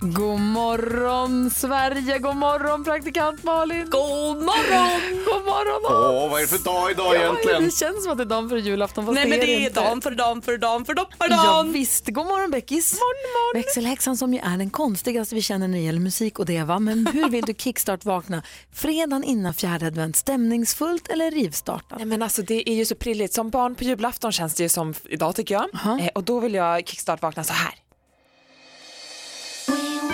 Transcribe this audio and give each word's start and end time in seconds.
God 0.00 0.40
morgon 0.40 1.50
Sverige, 1.50 2.18
god 2.18 2.36
morgon 2.36 2.84
praktikant 2.84 3.42
Malin. 3.42 3.90
God 3.90 4.36
morgon! 4.36 5.00
God 5.24 5.44
morgon! 5.44 6.14
Åh, 6.24 6.30
vad 6.30 6.38
är 6.40 6.42
det 6.42 6.48
för 6.58 6.64
dag 6.64 6.90
idag 6.90 7.16
egentligen? 7.16 7.64
Det 7.64 7.70
känns 7.70 8.02
som 8.02 8.12
att 8.12 8.18
det 8.18 8.24
är 8.24 8.28
dagen 8.28 8.48
för 8.48 8.56
julafton 8.56 9.06
fast 9.06 9.14
Nej 9.14 9.28
men 9.28 9.40
det 9.40 9.54
är 9.54 9.60
inte. 9.66 9.80
dan 9.80 10.00
för 10.00 10.10
dan 10.10 10.42
för 10.42 10.58
dan 10.58 10.84
för 10.84 10.94
Ja 10.94 11.02
doppardan. 11.04 11.72
visst, 11.72 12.08
god 12.08 12.26
morgon 12.26 12.50
Beckis. 12.50 12.92
Morgon, 12.92 13.32
morgon. 13.32 13.62
Växelhäxan 13.62 14.16
som 14.16 14.34
ju 14.34 14.40
är 14.40 14.56
den 14.58 14.70
konstigaste 14.70 15.34
vi 15.34 15.42
känner 15.42 15.68
när 15.68 15.78
det 15.78 15.84
gäller 15.84 16.00
musik 16.00 16.38
och 16.38 16.46
det 16.46 16.62
va. 16.62 16.78
Men 16.78 17.06
hur 17.06 17.28
vill 17.28 17.44
du 17.44 17.54
kickstart 17.58 18.04
vakna 18.04 18.42
fredagen 18.72 19.24
innan 19.24 19.54
fjärde 19.54 19.86
advent? 19.86 20.16
Stämningsfullt 20.16 21.08
eller 21.08 21.30
rivstartat? 21.30 21.98
Nej 21.98 22.06
men 22.06 22.22
alltså 22.22 22.42
det 22.42 22.70
är 22.70 22.74
ju 22.74 22.84
så 22.84 22.94
prilligt. 22.94 23.32
Som 23.34 23.50
barn 23.50 23.74
på 23.74 23.84
julafton 23.84 24.32
känns 24.32 24.54
det 24.54 24.62
ju 24.62 24.68
som 24.68 24.94
idag 25.04 25.36
tycker 25.36 25.54
jag. 25.54 25.64
Eh, 26.00 26.08
och 26.14 26.24
då 26.24 26.40
vill 26.40 26.54
jag 26.54 26.86
kickstart 26.88 27.22
vakna 27.22 27.44
så 27.44 27.52
här. 27.52 27.74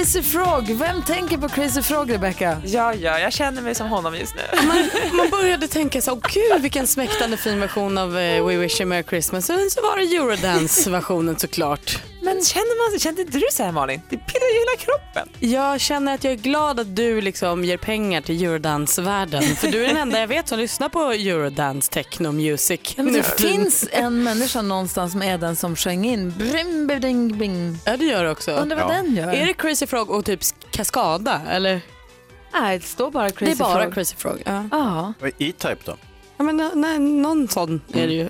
Crazy 0.00 0.22
Frog, 0.22 0.70
vem 0.70 1.02
tänker 1.02 1.38
på 1.38 1.48
Crazy 1.48 1.82
Frog 1.82 2.12
Rebecca? 2.12 2.56
Ja, 2.64 2.94
ja, 2.94 3.18
jag 3.18 3.32
känner 3.32 3.62
mig 3.62 3.74
som 3.74 3.88
honom 3.88 4.14
just 4.16 4.34
nu. 4.34 4.66
Man, 4.66 4.90
man 5.12 5.30
började 5.30 5.68
tänka 5.68 6.00
så, 6.02 6.12
åh 6.12 6.18
gud 6.34 6.62
vilken 6.62 6.86
smäktande 6.86 7.36
fin 7.36 7.60
version 7.60 7.98
av 7.98 8.18
eh, 8.18 8.46
We 8.46 8.56
Wish 8.56 8.80
You 8.80 8.88
Merry 8.88 9.04
Christmas. 9.08 9.50
Och 9.50 9.56
så 9.70 9.80
var 9.82 9.96
det 9.96 10.16
Eurodance-versionen 10.16 11.38
såklart. 11.38 12.09
Men 12.22 12.42
känner 12.44 12.90
man, 12.92 12.98
kände 12.98 13.20
inte 13.22 13.38
du 13.38 13.46
så 13.52 13.62
här 13.62 13.72
Malin? 13.72 14.00
Det 14.10 14.16
pirrar 14.16 14.52
ju 14.54 14.58
hela 14.58 14.76
kroppen. 14.78 15.28
Jag 15.50 15.80
känner 15.80 16.14
att 16.14 16.24
jag 16.24 16.32
är 16.32 16.36
glad 16.36 16.80
att 16.80 16.96
du 16.96 17.20
liksom 17.20 17.64
ger 17.64 17.76
pengar 17.76 18.20
till 18.20 18.42
Eurodance-världen. 18.44 19.42
För 19.42 19.68
du 19.68 19.84
är 19.84 19.88
den 19.88 19.96
enda 19.96 20.20
jag 20.20 20.28
vet 20.28 20.48
som 20.48 20.58
lyssnar 20.58 20.88
på 20.88 21.00
Eurodance 21.12 21.92
techno 21.92 22.32
music. 22.32 22.80
Ja, 22.96 23.02
men 23.02 23.12
det 23.12 23.22
finns 23.40 23.88
en 23.92 24.22
människa 24.22 24.62
någonstans 24.62 25.12
som 25.12 25.22
är 25.22 25.38
den 25.38 25.56
som 25.56 25.76
sjöng 25.76 26.04
in 26.04 26.30
brim, 26.38 26.86
bing, 27.00 27.38
bing. 27.38 27.78
Ja 27.84 27.96
det 27.96 28.04
gör 28.04 28.24
det 28.24 28.30
också. 28.30 28.50
Undrar 28.52 28.76
vad 28.76 28.94
Ja. 28.94 29.02
den 29.02 29.16
gör? 29.16 29.32
Är 29.32 29.46
det 29.46 29.54
Crazy 29.54 29.86
Frog 29.86 30.10
och 30.10 30.24
typ 30.24 30.40
Kaskada 30.70 31.40
eller? 31.50 31.80
Nej, 32.52 32.78
det 32.78 32.84
står 32.86 33.10
bara 33.10 33.30
Crazy 33.30 33.44
det 33.44 33.52
är 33.52 33.56
bara 33.56 33.82
Frog. 33.82 33.94
Crazy 33.94 34.16
Frog. 34.16 34.42
Ja. 34.70 35.12
E-Type 35.38 35.76
då? 35.84 35.96
Ja, 36.36 36.44
men, 36.44 36.70
nej, 36.74 36.98
någon 36.98 37.48
sån 37.48 37.80
är 37.92 38.06
det 38.06 38.12
ju. 38.14 38.28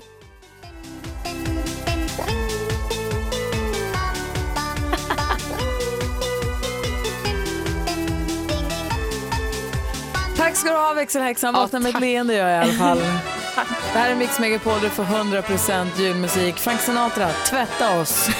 Ska 10.61 10.69
du 10.69 10.77
ha 10.77 10.93
växelhäxan. 10.93 11.53
Vakna 11.53 11.79
med 11.79 11.95
ett 11.95 12.01
leende 12.01 12.33
gör 12.33 12.49
jag 12.49 12.65
i 12.65 12.69
alla 12.69 12.77
fall. 12.77 12.97
Det 13.93 13.99
här 13.99 14.11
är 14.11 14.15
Mix 14.15 14.39
Megapol, 14.39 14.79
du 14.81 14.89
får 14.89 15.03
100% 15.03 15.87
julmusik. 15.97 16.55
Frank 16.55 16.81
Sinatra, 16.81 17.29
tvätta 17.29 17.99
oss. 17.99 18.29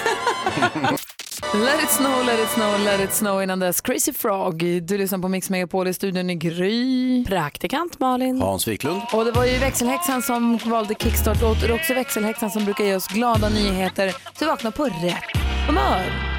Let 1.54 1.84
it 1.84 1.90
snow, 1.90 2.26
let 2.26 2.40
it 2.40 2.50
snow, 2.50 2.80
let 2.86 3.00
it 3.00 3.14
snow 3.14 3.44
innan 3.44 3.60
dess. 3.60 3.82
Crazy 3.82 4.14
Frog, 4.14 4.84
du 4.84 4.98
lyssnar 4.98 5.20
på 5.20 5.28
Mix 5.28 5.50
Megapol 5.50 5.88
i 5.88 5.94
studion 5.94 6.30
i 6.30 6.36
Gry. 6.36 7.26
Praktikant 7.26 8.00
Malin. 8.00 8.42
Hans 8.42 8.68
Wiklund? 8.68 9.02
Och 9.14 9.26
det 9.26 9.32
var 9.32 9.46
ju 9.46 9.58
växelhäxan 9.58 10.22
som 10.22 10.58
valde 10.58 10.96
kickstart-låt 10.96 11.62
och 11.62 11.68
det 11.68 11.74
är 11.74 11.76
också 11.76 11.94
växelhäxan 11.94 12.52
som 12.52 12.66
brukar 12.66 12.84
ge 12.84 12.96
oss 12.96 13.08
glada 13.08 13.50
nyheter 13.50 14.10
så 14.10 14.16
vi 14.40 14.46
vaknar 14.46 14.72
på 14.72 14.84
rätt 14.84 15.38
humör. 15.68 16.32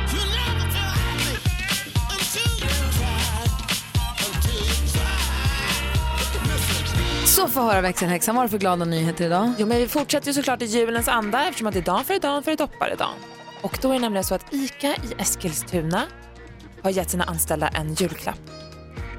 Så 7.32 7.48
får 7.48 7.60
höra 7.60 7.80
växelhäxan, 7.80 8.34
vad 8.34 8.42
har 8.42 8.46
du 8.48 8.50
för 8.50 8.58
glada 8.58 8.84
nyheter 8.84 9.24
idag? 9.24 9.52
Jo 9.58 9.66
men 9.66 9.78
vi 9.78 9.88
fortsätter 9.88 10.26
ju 10.26 10.32
såklart 10.34 10.62
i 10.62 10.64
julens 10.64 11.08
anda 11.08 11.48
eftersom 11.48 11.66
att 11.66 11.74
det 11.74 11.80
är 11.80 11.84
dan 11.84 12.04
för 12.04 12.18
dan 12.18 12.42
för 12.42 12.56
dopparedan. 12.56 13.14
Och 13.62 13.78
då 13.82 13.88
är 13.88 13.92
det 13.92 13.98
nämligen 13.98 14.24
så 14.24 14.34
att 14.34 14.52
ICA 14.54 14.88
i 14.88 15.14
Eskilstuna 15.18 16.02
har 16.82 16.90
gett 16.90 17.10
sina 17.10 17.24
anställda 17.24 17.68
en 17.68 17.94
julklapp. 17.94 18.38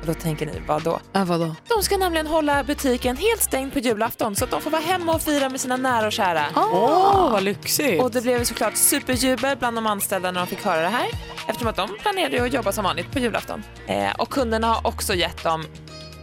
Och 0.02 0.06
då 0.08 0.14
tänker 0.14 0.46
ni, 0.46 0.62
vad 0.68 0.84
då? 0.84 1.00
Äh, 1.14 1.26
vadå? 1.26 1.56
De 1.68 1.84
ska 1.84 1.98
nämligen 1.98 2.28
hålla 2.28 2.64
butiken 2.64 3.18
helt 3.18 3.42
stängd 3.42 3.74
på 3.74 3.80
julafton 3.80 4.36
så 4.36 4.44
att 4.46 4.52
de 4.52 4.62
får 4.62 4.72
vara 4.72 4.82
hemma 4.82 5.16
och 5.16 5.22
fira 5.22 5.50
med 5.50 5.62
sina 5.62 5.78
nära 5.78 6.08
och 6.08 6.14
kära. 6.14 6.46
Åh, 6.56 7.32
vad 7.32 7.44
lyxigt. 7.44 8.04
Och 8.04 8.12
det 8.12 8.22
blev 8.22 8.44
såklart 8.44 8.76
superjubel 8.76 9.58
bland 9.58 9.78
de 9.78 9.88
anställda 9.88 10.32
när 10.32 10.40
de 10.40 10.48
fick 10.48 10.66
höra 10.66 10.82
det 10.82 10.90
här 10.90 11.08
eftersom 11.48 11.68
att 11.68 11.76
de 11.76 11.90
planerade 12.02 12.44
att 12.44 12.54
jobba 12.54 12.72
som 12.72 12.84
vanligt 12.84 13.12
på 13.12 13.20
julafton. 13.20 13.64
Eh, 13.88 14.12
och 14.18 14.30
kunderna 14.30 14.68
har 14.68 14.88
också 14.88 15.14
gett 15.14 15.44
dem 15.44 15.66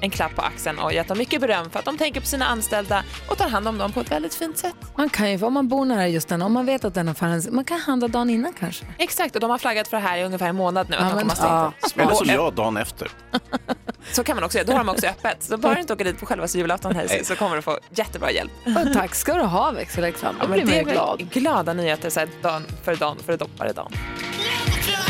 en 0.00 0.10
klapp 0.10 0.34
på 0.36 0.42
axeln 0.42 0.78
och 0.78 0.92
gett 0.92 1.08
dem 1.08 1.18
mycket 1.18 1.40
beröm 1.40 1.70
för 1.70 1.78
att 1.78 1.84
de 1.84 1.98
tänker 1.98 2.20
på 2.20 2.26
sina 2.26 2.46
anställda 2.46 3.04
och 3.28 3.38
tar 3.38 3.48
hand 3.48 3.68
om 3.68 3.78
dem 3.78 3.92
på 3.92 4.00
ett 4.00 4.10
väldigt 4.10 4.34
fint 4.34 4.58
sätt. 4.58 4.74
Man 4.96 5.10
kan 5.10 5.30
ju, 5.30 5.42
om 5.44 5.52
man 5.52 5.68
bor 5.68 5.84
nära 5.84 6.08
just 6.08 6.28
den, 6.28 6.42
om 6.42 6.52
man 6.52 6.66
vet 6.66 6.84
att 6.84 6.94
den 6.94 7.08
affären, 7.08 7.42
man 7.50 7.64
kan 7.64 7.80
handla 7.80 8.08
dagen 8.08 8.30
innan 8.30 8.52
kanske. 8.52 8.84
Exakt, 8.98 9.34
och 9.34 9.40
de 9.40 9.50
har 9.50 9.58
flaggat 9.58 9.88
för 9.88 9.96
det 9.96 10.02
här 10.02 10.18
i 10.18 10.24
ungefär 10.24 10.48
en 10.48 10.56
månad 10.56 10.90
nu. 10.90 10.96
Att 10.96 11.02
Ja, 11.02 11.08
de 11.08 11.14
men- 11.14 11.28
kommer 11.36 11.50
ha 11.50 11.72
stängt. 11.88 12.20
Eller 12.20 12.30
eh, 12.30 12.34
jag, 12.34 12.54
dagen 12.54 12.76
efter. 12.76 13.08
Så 14.12 14.24
kan 14.24 14.36
man 14.36 14.44
också 14.44 14.58
göra, 14.58 14.66
då 14.66 14.72
har 14.72 14.78
de 14.78 14.88
också 14.88 15.06
öppet. 15.06 15.42
Så 15.42 15.56
bara 15.56 15.74
du 15.74 15.80
inte 15.80 15.92
åker 15.92 16.04
dit 16.04 16.20
på 16.20 16.26
själva 16.26 16.46
julafton 16.46 16.94
här 16.96 17.06
så- 17.08 17.24
så 17.24 17.36
kommer 17.36 17.56
du 17.56 17.62
få 17.62 17.78
jättebra 17.90 18.30
hjälp. 18.30 18.52
Och 18.86 18.92
tack 18.92 19.14
ska 19.14 19.34
du 19.34 19.42
ha 19.42 19.70
växelhäxan, 19.70 20.34
då 20.40 20.44
Ja, 20.44 20.52
blir 20.52 20.64
men 20.66 20.84
man 20.84 20.94
glad. 20.94 21.30
glada 21.32 21.72
nyheter 21.72 22.10
så 22.10 22.20
här, 22.20 22.28
dagen 22.42 22.64
för 22.84 22.96
dagen 22.96 23.16
för 23.26 23.36
dopparedagen. 23.36 23.92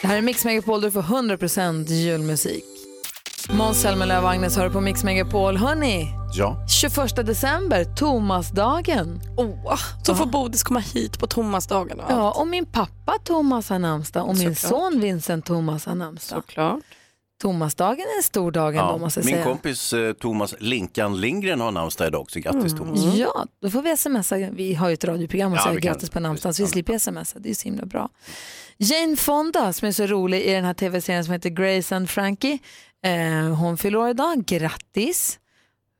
Det 0.00 0.06
här 0.06 0.16
är 0.18 0.22
Mix 0.22 0.44
Megapol, 0.44 0.80
du 0.80 0.90
får 0.90 1.02
100% 1.02 1.88
julmusik. 1.88 2.64
Måns 3.50 3.80
Zelmerlöw 3.80 4.22
och 4.24 4.30
Agnes 4.30 4.56
hör 4.56 4.70
på 4.70 4.80
Mix 4.80 5.04
Megapol. 5.04 5.56
Hörni, 5.56 6.06
Ja. 6.34 6.66
21 6.68 7.16
december, 7.26 7.84
Tomasdagen. 7.96 9.20
Åh, 9.36 9.78
så 10.02 10.14
får 10.14 10.26
Bodis 10.26 10.62
komma 10.62 10.80
hit 10.80 11.18
på 11.18 11.26
Thomasdagen 11.26 12.00
och 12.00 12.06
Ja, 12.10 12.26
allt. 12.28 12.36
och 12.36 12.46
min 12.46 12.66
pappa 12.66 13.12
Thomas 13.24 13.68
har 13.68 13.78
namnsdag 13.78 14.28
och 14.28 14.36
min 14.36 14.56
Såklart. 14.56 14.70
son 14.92 15.00
Vincent 15.00 15.44
Thomas 15.46 15.86
har 15.86 15.94
namnsdag. 15.94 16.42
Såklart. 16.48 16.80
Thomasdagen 17.40 18.00
är 18.14 18.16
en 18.16 18.22
stor 18.22 18.50
dag 18.50 18.76
ändå 18.76 18.90
Ja. 18.90 18.96
måste 18.98 19.20
jag 19.20 19.24
Min 19.24 19.34
säga. 19.34 19.44
kompis 19.44 19.92
eh, 19.92 20.12
Thomas 20.12 20.54
Linkan 20.58 21.20
Lindgren 21.20 21.60
har 21.60 21.72
namnsdag 21.72 22.06
idag 22.06 22.20
också. 22.20 22.38
Grattis 22.40 22.74
Thomas. 22.76 23.00
Ja, 23.14 23.46
då 23.62 23.70
får 23.70 23.82
vi 23.82 23.96
smsa. 23.96 24.36
Vi 24.36 24.74
har 24.74 24.88
ju 24.88 24.94
ett 24.94 25.04
radioprogram 25.04 25.52
och 25.52 25.58
Ja, 25.58 25.64
säger 25.64 25.80
grattis 25.80 26.10
på 26.10 26.20
namnsdagen 26.20 26.54
så 26.54 26.62
vi 26.62 26.68
slipper 26.68 26.98
smsa. 26.98 27.38
Det 27.38 27.46
är 27.46 27.50
ju 27.50 27.54
så 27.54 27.64
himla 27.64 27.86
bra. 27.86 28.08
Jane 28.78 29.16
Fonda 29.16 29.72
som 29.72 29.88
är 29.88 29.92
så 29.92 30.06
rolig 30.06 30.42
i 30.42 30.52
den 30.52 30.64
här 30.64 30.74
tv-serien 30.74 31.24
som 31.24 31.32
heter 31.32 31.50
Grace 31.50 31.96
and 31.96 32.10
Frankie. 32.10 32.58
Eh, 33.04 33.54
hon 33.54 33.78
fyller 33.78 33.98
år 33.98 34.08
idag. 34.08 34.44
Grattis! 34.46 35.38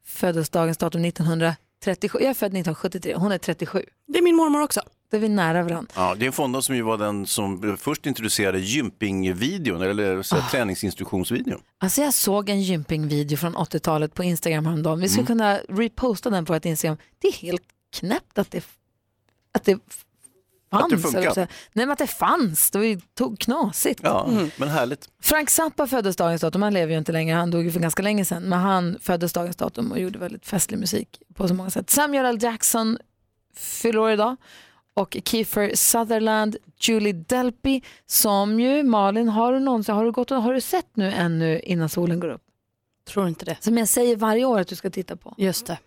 Föddes 0.06 0.50
dagens 0.50 0.78
datum 0.78 1.04
1937. 1.04 2.18
Jag 2.20 2.30
är 2.30 2.34
född 2.34 2.46
1973. 2.46 3.14
Hon 3.16 3.32
är 3.32 3.38
37. 3.38 3.84
Det 4.08 4.18
är 4.18 4.22
min 4.22 4.36
mormor 4.36 4.62
också. 4.62 4.80
Då 5.10 5.16
är 5.16 5.20
vi 5.20 5.28
nära 5.28 5.62
varandra. 5.62 5.92
Ja, 5.96 6.14
det 6.18 6.26
är 6.26 6.30
Fonda 6.30 6.62
som 6.62 6.76
ju 6.76 6.82
var 6.82 6.98
den 6.98 7.26
som 7.26 7.76
först 7.80 8.06
introducerade 8.06 8.58
gympingvideon, 8.60 9.82
eller 9.82 10.22
så 10.22 10.36
här, 10.36 10.50
träningsinstruktionsvideon. 10.50 11.60
Alltså 11.78 12.02
jag 12.02 12.14
såg 12.14 12.48
en 12.48 12.62
gympingvideo 12.62 13.36
från 13.36 13.56
80-talet 13.56 14.14
på 14.14 14.24
Instagram 14.24 14.66
häromdagen. 14.66 15.00
Vi 15.00 15.08
skulle 15.08 15.26
kunna 15.26 15.58
reposta 15.68 16.30
den 16.30 16.44
på 16.44 16.52
vårt 16.52 16.64
Instagram. 16.64 16.96
Det 17.18 17.28
är 17.28 17.32
helt 17.32 17.62
knäppt 17.92 18.38
att 18.38 18.50
det, 18.50 18.64
att 19.52 19.64
det 19.64 19.72
fanns. 20.70 20.84
Att 20.84 20.90
det 20.90 20.98
funkar. 20.98 21.34
Nej 21.36 21.46
men 21.86 21.90
att 21.90 21.98
det 21.98 22.06
fanns. 22.06 22.70
Det 22.70 22.78
var 22.78 22.84
ju 22.86 23.00
to- 23.18 23.36
knasigt. 23.36 24.00
Ja, 24.02 24.30
men 24.56 24.68
härligt. 24.68 25.08
Frank 25.22 25.50
Zappa 25.50 25.86
föddes 25.86 26.16
dagens 26.16 26.40
datum, 26.40 26.62
han 26.62 26.74
lever 26.74 26.92
ju 26.92 26.98
inte 26.98 27.12
längre, 27.12 27.36
han 27.36 27.50
dog 27.50 27.64
ju 27.64 27.70
för 27.72 27.80
ganska 27.80 28.02
länge 28.02 28.24
sedan, 28.24 28.42
men 28.42 28.58
han 28.58 28.98
föddes 29.00 29.32
dagens 29.32 29.56
datum 29.56 29.92
och 29.92 30.00
gjorde 30.00 30.18
väldigt 30.18 30.46
festlig 30.46 30.78
musik 30.78 31.22
på 31.34 31.48
så 31.48 31.54
många 31.54 31.70
sätt. 31.70 31.90
Samuel 31.90 32.26
L. 32.26 32.38
Jackson 32.42 32.98
fyller 33.56 33.98
år 33.98 34.10
idag 34.10 34.36
och 35.00 35.16
Kiefer 35.24 35.74
Sutherland, 35.74 36.56
Julie 36.80 37.12
Delpy 37.12 37.80
som 38.06 38.60
ju, 38.60 38.82
Malin, 38.82 39.28
har 39.28 39.52
du 39.52 39.60
någonsin, 39.60 39.94
har 39.94 40.04
du, 40.04 40.12
gått, 40.12 40.30
och- 40.30 40.42
har 40.42 40.54
du 40.54 40.60
sett 40.60 40.96
nu 40.96 41.12
ännu 41.12 41.60
innan 41.60 41.88
solen 41.88 42.20
går 42.20 42.28
upp? 42.28 42.42
Tror 43.08 43.28
inte 43.28 43.44
det. 43.44 43.56
Som 43.60 43.78
jag 43.78 43.88
säger 43.88 44.16
varje 44.16 44.44
år 44.44 44.60
att 44.60 44.68
du 44.68 44.76
ska 44.76 44.90
titta 44.90 45.16
på. 45.16 45.34
Just 45.38 45.66
det. 45.66 45.78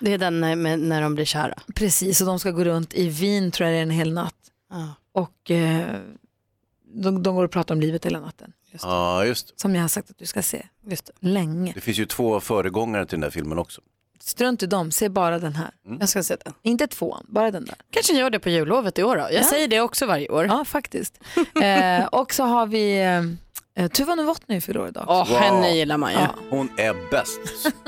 Det 0.00 0.12
är 0.12 0.18
den 0.18 0.40
när, 0.40 0.76
när 0.76 1.02
de 1.02 1.14
blir 1.14 1.24
kära. 1.24 1.54
Precis, 1.74 2.20
och 2.20 2.26
de 2.26 2.38
ska 2.38 2.50
gå 2.50 2.64
runt 2.64 2.94
i 2.94 3.08
Wien 3.08 3.50
tror 3.50 3.68
jag 3.68 3.74
det 3.74 3.78
är 3.78 3.82
en 3.82 3.90
hel 3.90 4.12
natt. 4.12 4.34
Ja. 4.70 4.94
Och 5.12 5.50
eh, 5.50 5.96
de, 6.94 7.22
de 7.22 7.34
går 7.34 7.44
och 7.44 7.50
pratar 7.50 7.74
om 7.74 7.80
livet 7.80 8.04
hela 8.06 8.20
natten. 8.20 8.52
Ja, 8.82 9.24
just 9.24 9.48
det. 9.48 9.52
Som 9.56 9.74
jag 9.74 9.82
har 9.82 9.88
sagt 9.88 10.10
att 10.10 10.18
du 10.18 10.26
ska 10.26 10.42
se. 10.42 10.66
Just 10.86 11.06
det. 11.06 11.12
Länge. 11.28 11.72
Det 11.74 11.80
finns 11.80 11.98
ju 11.98 12.06
två 12.06 12.40
föregångare 12.40 13.06
till 13.06 13.16
den 13.16 13.20
där 13.20 13.30
filmen 13.30 13.58
också. 13.58 13.80
Strunt 14.24 14.62
i 14.62 14.66
dem, 14.66 14.90
se 14.92 15.08
bara 15.08 15.38
den 15.38 15.54
här. 15.54 15.70
Jag 16.00 16.08
ska 16.08 16.22
se 16.22 16.36
den. 16.44 16.54
Inte 16.62 16.86
tvåan, 16.86 17.24
bara 17.28 17.50
den 17.50 17.64
där. 17.64 17.74
Kanske 17.90 18.12
gör 18.12 18.30
det 18.30 18.38
på 18.38 18.48
jullovet 18.48 18.98
i 18.98 19.02
år 19.02 19.16
då. 19.16 19.28
Jag 19.32 19.44
säger 19.44 19.68
det 19.68 19.80
också 19.80 20.06
varje 20.06 20.28
år. 20.28 20.46
Ja, 20.46 20.64
faktiskt. 20.64 21.20
eh, 21.62 22.06
och 22.06 22.34
så 22.34 22.44
har 22.44 22.66
vi 22.66 22.98
eh, 23.76 23.88
Tuva 23.88 24.14
Novotny 24.14 24.60
fyller 24.60 24.80
år 24.80 24.88
idag. 24.88 25.04
Åh, 25.08 25.28
Wow. 25.28 25.38
henne 25.38 25.70
gillar 25.76 25.96
man 25.96 26.12
ju. 26.12 26.18
Ja. 26.18 26.28
Hon 26.50 26.68
är 26.76 27.10
bäst. 27.10 27.40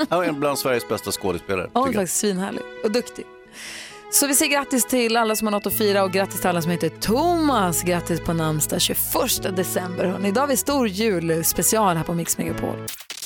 Hon 0.09 0.23
är 0.23 0.31
bland 0.31 0.59
Sveriges 0.59 0.87
bästa 0.89 1.11
skådespelare. 1.11 1.69
Ja, 1.73 1.79
Hon 1.79 1.83
är 1.83 1.87
tycker 1.87 1.99
jag. 1.99 2.03
faktiskt 2.07 2.19
svinhärlig 2.19 2.61
och 2.83 2.91
duktig. 2.91 3.25
Så 4.11 4.27
vi 4.27 4.35
säger 4.35 4.51
grattis 4.51 4.85
till 4.85 5.17
alla 5.17 5.35
som 5.35 5.47
har 5.47 5.51
något 5.51 5.65
att 5.67 5.73
fira 5.73 6.03
och 6.03 6.11
grattis 6.11 6.39
till 6.39 6.49
alla 6.49 6.61
som 6.61 6.71
heter 6.71 6.89
Thomas. 6.89 7.83
Grattis 7.83 8.19
på 8.21 8.33
namnsdag 8.33 8.81
21 8.81 8.97
december. 9.55 10.05
Hörrni. 10.05 10.27
Idag 10.27 10.41
har 10.41 10.47
vi 10.47 10.57
stor 10.57 10.87
julspecial 10.87 11.97
här 11.97 12.03
på 12.03 12.13
Mix 12.13 12.37
Megapol. 12.37 12.75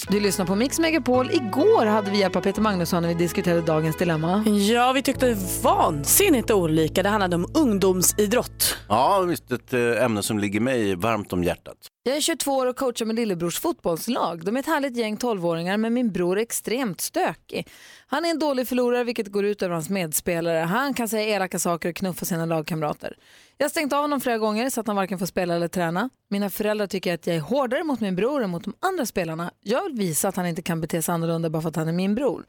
Du 0.10 0.20
lyssnar 0.20 0.46
på 0.46 0.56
Mix 0.56 0.80
Megapol. 0.80 1.32
Igår 1.32 1.86
hade 1.86 2.12
vi 2.12 2.20
hjälp 2.20 2.36
av 2.36 2.42
Peter 2.42 2.62
Magnusson 2.62 3.02
när 3.02 3.10
vi 3.10 3.16
diskuterade 3.16 3.62
dagens 3.62 3.96
dilemma. 3.96 4.44
Ja, 4.48 4.92
vi 4.92 5.02
tyckte 5.02 5.38
vansinnigt 5.64 6.52
olika. 6.52 7.04
Det 7.04 7.10
handlade 7.10 7.36
om 7.36 7.48
ungdomsidrott. 7.54 8.78
Ja, 8.90 9.22
visst 9.22 9.52
ett 9.52 9.74
eh, 9.74 10.04
ämne 10.04 10.24
som 10.24 10.40
ligger 10.40 10.60
mig 10.60 10.96
varmt 10.96 11.34
om 11.34 11.44
hjärtat. 11.44 11.78
Jag 12.04 12.16
är 12.16 12.22
22 12.22 12.52
år 12.52 12.66
och 12.66 12.76
coachar 12.76 13.06
med 13.06 13.16
lillebrors 13.16 13.60
fotbollslag. 13.60 14.46
De 14.46 14.56
är 14.56 14.60
ett 14.60 14.66
härligt 14.66 14.98
gäng 14.98 15.18
12-åringar 15.18 15.78
men 15.78 15.94
min 15.94 16.12
bror 16.12 16.38
är 16.38 16.42
extremt 16.42 17.02
stökig. 17.02 17.68
Han 18.08 18.26
är 18.26 18.30
en 18.30 18.40
dålig 18.40 18.68
förlorare 18.68 19.04
vilket 19.04 19.28
går 19.28 19.46
ut 19.46 19.62
över 19.62 19.74
hans 19.74 19.90
medspelare. 19.90 20.58
Han 20.58 20.94
kan 20.94 21.08
säga 21.08 21.36
elaka 21.36 21.60
saker 21.60 21.90
och 21.90 21.96
knuffa 21.96 22.26
sina 22.26 22.46
lagkamrater. 22.46 23.14
Jag 23.60 23.66
har 23.66 23.70
stängt 23.70 23.94
av 23.94 24.02
honom 24.02 24.22
flera 24.22 24.38
gånger 24.38 24.70
så 24.70 24.82
att 24.82 24.88
han 24.88 24.96
varken 24.96 25.20
får 25.20 25.26
spela 25.26 25.56
eller 25.56 25.68
träna. 25.68 26.10
Mina 26.30 26.50
föräldrar 26.50 26.88
tycker 26.88 27.14
att 27.14 27.28
jag 27.28 27.36
är 27.36 27.40
hårdare 27.40 27.84
mot 27.84 28.00
min 28.00 28.16
bror 28.16 28.44
än 28.44 28.50
mot 28.50 28.64
de 28.64 28.74
andra 28.80 29.06
spelarna. 29.06 29.52
Jag 29.62 29.84
vill 29.84 29.94
visa 29.94 30.28
att 30.28 30.36
han 30.36 30.46
inte 30.46 30.62
kan 30.62 30.82
bete 30.82 31.02
sig 31.02 31.14
annorlunda 31.14 31.50
bara 31.50 31.62
för 31.62 31.70
att 31.70 31.76
han 31.76 31.88
är 31.88 31.94
min 31.94 32.16
bror. 32.16 32.46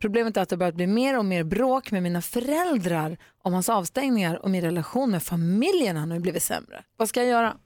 Problemet 0.00 0.36
är 0.36 0.42
att 0.42 0.48
det 0.48 0.56
börjat 0.56 0.74
bli 0.74 0.86
mer 0.86 1.18
och 1.18 1.24
mer 1.24 1.44
bråk 1.44 1.90
med 1.90 2.02
mina 2.02 2.22
föräldrar 2.22 3.18
om 3.42 3.52
hans 3.52 3.68
avstängningar 3.68 4.42
och 4.42 4.50
min 4.50 4.62
relation 4.62 5.10
med 5.10 5.22
familjen 5.22 5.96
har 5.96 6.06
nu 6.06 6.20
blivit 6.20 6.42
sämre. 6.42 6.84
Vad 6.96 7.08
ska 7.08 7.20
jag 7.20 7.28
göra? 7.30 7.56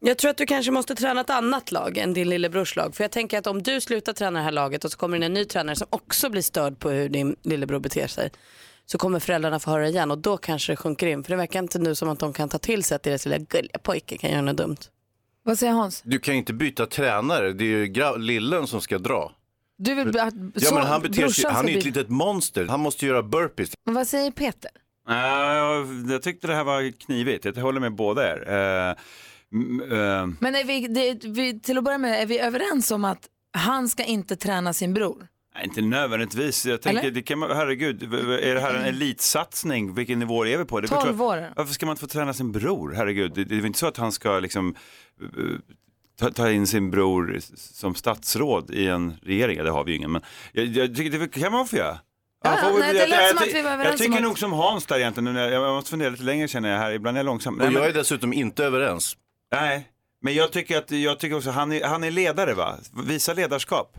Jag 0.00 0.18
tror 0.18 0.30
att 0.30 0.36
du 0.36 0.46
kanske 0.46 0.72
måste 0.72 0.94
träna 0.94 1.20
ett 1.20 1.30
annat 1.30 1.72
lag 1.72 1.98
än 1.98 2.14
din 2.14 2.28
lillebrors 2.28 2.76
lag. 2.76 2.94
För 2.94 3.04
jag 3.04 3.10
tänker 3.10 3.38
att 3.38 3.46
om 3.46 3.62
du 3.62 3.80
slutar 3.80 4.12
träna 4.12 4.38
det 4.38 4.44
här 4.44 4.52
laget 4.52 4.84
och 4.84 4.92
så 4.92 4.98
kommer 4.98 5.18
det 5.18 5.26
en 5.26 5.34
ny 5.34 5.44
tränare 5.44 5.76
som 5.76 5.86
också 5.90 6.30
blir 6.30 6.42
störd 6.42 6.78
på 6.78 6.90
hur 6.90 7.08
din 7.08 7.36
lillebror 7.42 7.78
beter 7.78 8.06
sig. 8.06 8.30
Så 8.86 8.98
kommer 8.98 9.20
föräldrarna 9.20 9.58
få 9.58 9.70
höra 9.70 9.88
igen 9.88 10.10
och 10.10 10.18
då 10.18 10.36
kanske 10.36 10.72
det 10.72 10.76
sjunker 10.76 11.06
in. 11.06 11.24
För 11.24 11.30
det 11.30 11.36
verkar 11.36 11.58
inte 11.58 11.78
nu 11.78 11.94
som 11.94 12.08
att 12.08 12.18
de 12.18 12.32
kan 12.32 12.48
ta 12.48 12.58
till 12.58 12.84
sig 12.84 12.96
att 12.96 13.02
deras 13.02 13.24
lilla 13.26 13.38
gulliga 13.38 13.78
pojke 13.82 14.18
kan 14.18 14.30
göra 14.30 14.40
något 14.42 14.56
dumt. 14.56 14.76
Vad 15.42 15.58
säger 15.58 15.72
Hans? 15.72 16.02
Du 16.04 16.18
kan 16.18 16.34
ju 16.34 16.38
inte 16.38 16.52
byta 16.52 16.86
tränare, 16.86 17.52
det 17.52 17.64
är 17.64 17.68
ju 17.68 17.86
gra- 17.86 18.18
lillen 18.18 18.66
som 18.66 18.80
ska 18.80 18.98
dra. 18.98 19.32
Du 19.78 19.94
vill 19.94 20.20
att 20.20 20.34
Ja, 20.54 20.74
men 20.74 20.82
han 20.86 21.02
beter 21.02 21.14
sig, 21.14 21.22
brorsan 21.24 21.54
han 21.54 21.64
ska 21.64 21.68
är 21.68 21.72
ju 21.72 21.78
ett 21.78 21.84
bli- 21.84 21.92
litet 21.92 22.08
monster. 22.08 22.66
Han 22.66 22.80
måste 22.80 23.06
göra 23.06 23.22
burpees. 23.22 23.70
Men 23.84 23.94
Vad 23.94 24.06
säger 24.06 24.30
Peter? 24.30 24.70
Uh, 25.08 26.12
jag 26.12 26.22
tyckte 26.22 26.46
det 26.46 26.54
här 26.54 26.64
var 26.64 26.90
knivigt. 27.00 27.44
Jag 27.44 27.54
håller 27.54 27.80
med 27.80 27.94
båda 27.94 28.32
er. 28.32 28.48
Eh, 28.48 28.94
mm, 29.52 29.92
eh, 29.92 30.36
Men 30.40 30.54
är 30.54 30.64
vi, 30.64 30.86
det, 30.86 31.24
vi, 31.24 31.60
till 31.60 31.78
att 31.78 31.84
börja 31.84 31.98
med, 31.98 32.22
är 32.22 32.26
vi 32.26 32.38
överens 32.38 32.90
om 32.90 33.04
att 33.04 33.28
han 33.52 33.88
ska 33.88 34.04
inte 34.04 34.36
träna 34.36 34.72
sin 34.72 34.94
bror? 34.94 35.26
Inte 35.64 35.80
nödvändigtvis. 35.80 36.66
Jag 36.66 36.82
tänker, 36.82 37.00
Eller? 37.00 37.10
det 37.10 37.22
kan 37.22 37.38
man, 37.38 37.50
herregud, 37.56 38.02
är 38.42 38.54
det 38.54 38.60
här 38.60 38.74
en 38.74 38.84
elitsatsning? 38.84 39.94
Vilken 39.94 40.18
nivå 40.18 40.46
är 40.46 40.58
vi 40.58 40.64
på? 40.64 40.80
Det 40.80 40.88
12 40.88 41.00
förstår- 41.00 41.24
år. 41.24 41.52
Varför 41.56 41.72
ska 41.74 41.86
man 41.86 41.92
inte 41.92 42.00
få 42.00 42.06
träna 42.06 42.34
sin 42.34 42.52
bror? 42.52 42.92
Herregud, 42.96 43.32
det, 43.34 43.44
det 43.44 43.54
är 43.54 43.56
väl 43.56 43.66
inte 43.66 43.78
så 43.78 43.86
att 43.86 43.96
han 43.96 44.12
ska 44.12 44.38
liksom 44.38 44.74
eh, 45.22 45.28
ta, 46.18 46.30
ta 46.30 46.50
in 46.50 46.66
sin 46.66 46.90
bror 46.90 47.38
som 47.56 47.94
statsråd 47.94 48.70
i 48.70 48.86
en 48.86 49.16
regering. 49.22 49.56
Ja, 49.58 49.64
Det 49.64 49.70
har 49.70 49.84
vi 49.84 49.90
ju 49.92 49.96
ingen, 49.98 50.12
men 50.12 50.22
jag, 50.52 50.64
jag 50.66 50.96
tycker 50.96 51.18
det 51.18 51.28
kan 51.28 51.52
man 51.52 51.66
få 51.66 51.76
göra. 51.76 51.98
Ja, 52.44 52.56
får- 52.56 52.78
nej, 52.78 52.92
det 52.92 52.98
jag- 52.98 53.08
lät 53.08 53.20
jag- 53.20 53.28
som 53.28 53.38
att 53.38 53.54
vi 53.54 53.62
var 53.62 53.70
överens 53.70 53.90
Jag 53.90 53.98
tycker 53.98 54.16
om 54.18 54.22
nog 54.24 54.38
som 54.38 54.52
Hans 54.52 54.86
där 54.86 54.98
egentligen. 54.98 55.24
Nu 55.24 55.32
när 55.32 55.42
Jag 55.50 55.62
jag 55.62 55.74
måste 55.74 55.90
fundera 55.90 56.10
lite 56.10 56.22
längre 56.22 56.48
känner 56.48 56.68
jag 56.70 56.78
här. 56.78 56.92
Ibland 56.92 57.16
är 57.16 57.18
jag 57.18 57.24
långsam. 57.26 57.54
Nej, 57.54 57.66
Och 57.66 57.72
men- 57.72 57.82
jag 57.82 57.90
är 57.90 57.94
dessutom 57.94 58.32
inte 58.32 58.64
överens. 58.64 59.16
Nej, 59.52 59.88
men 60.22 60.34
jag 60.34 60.52
tycker 60.52 60.78
att 60.78 60.90
jag 60.90 61.18
tycker 61.18 61.36
också 61.36 61.50
han 61.50 61.72
är, 61.72 61.84
han 61.84 62.04
är 62.04 62.10
ledare 62.10 62.54
va? 62.54 62.74
Visa 63.06 63.32
ledarskap. 63.34 63.96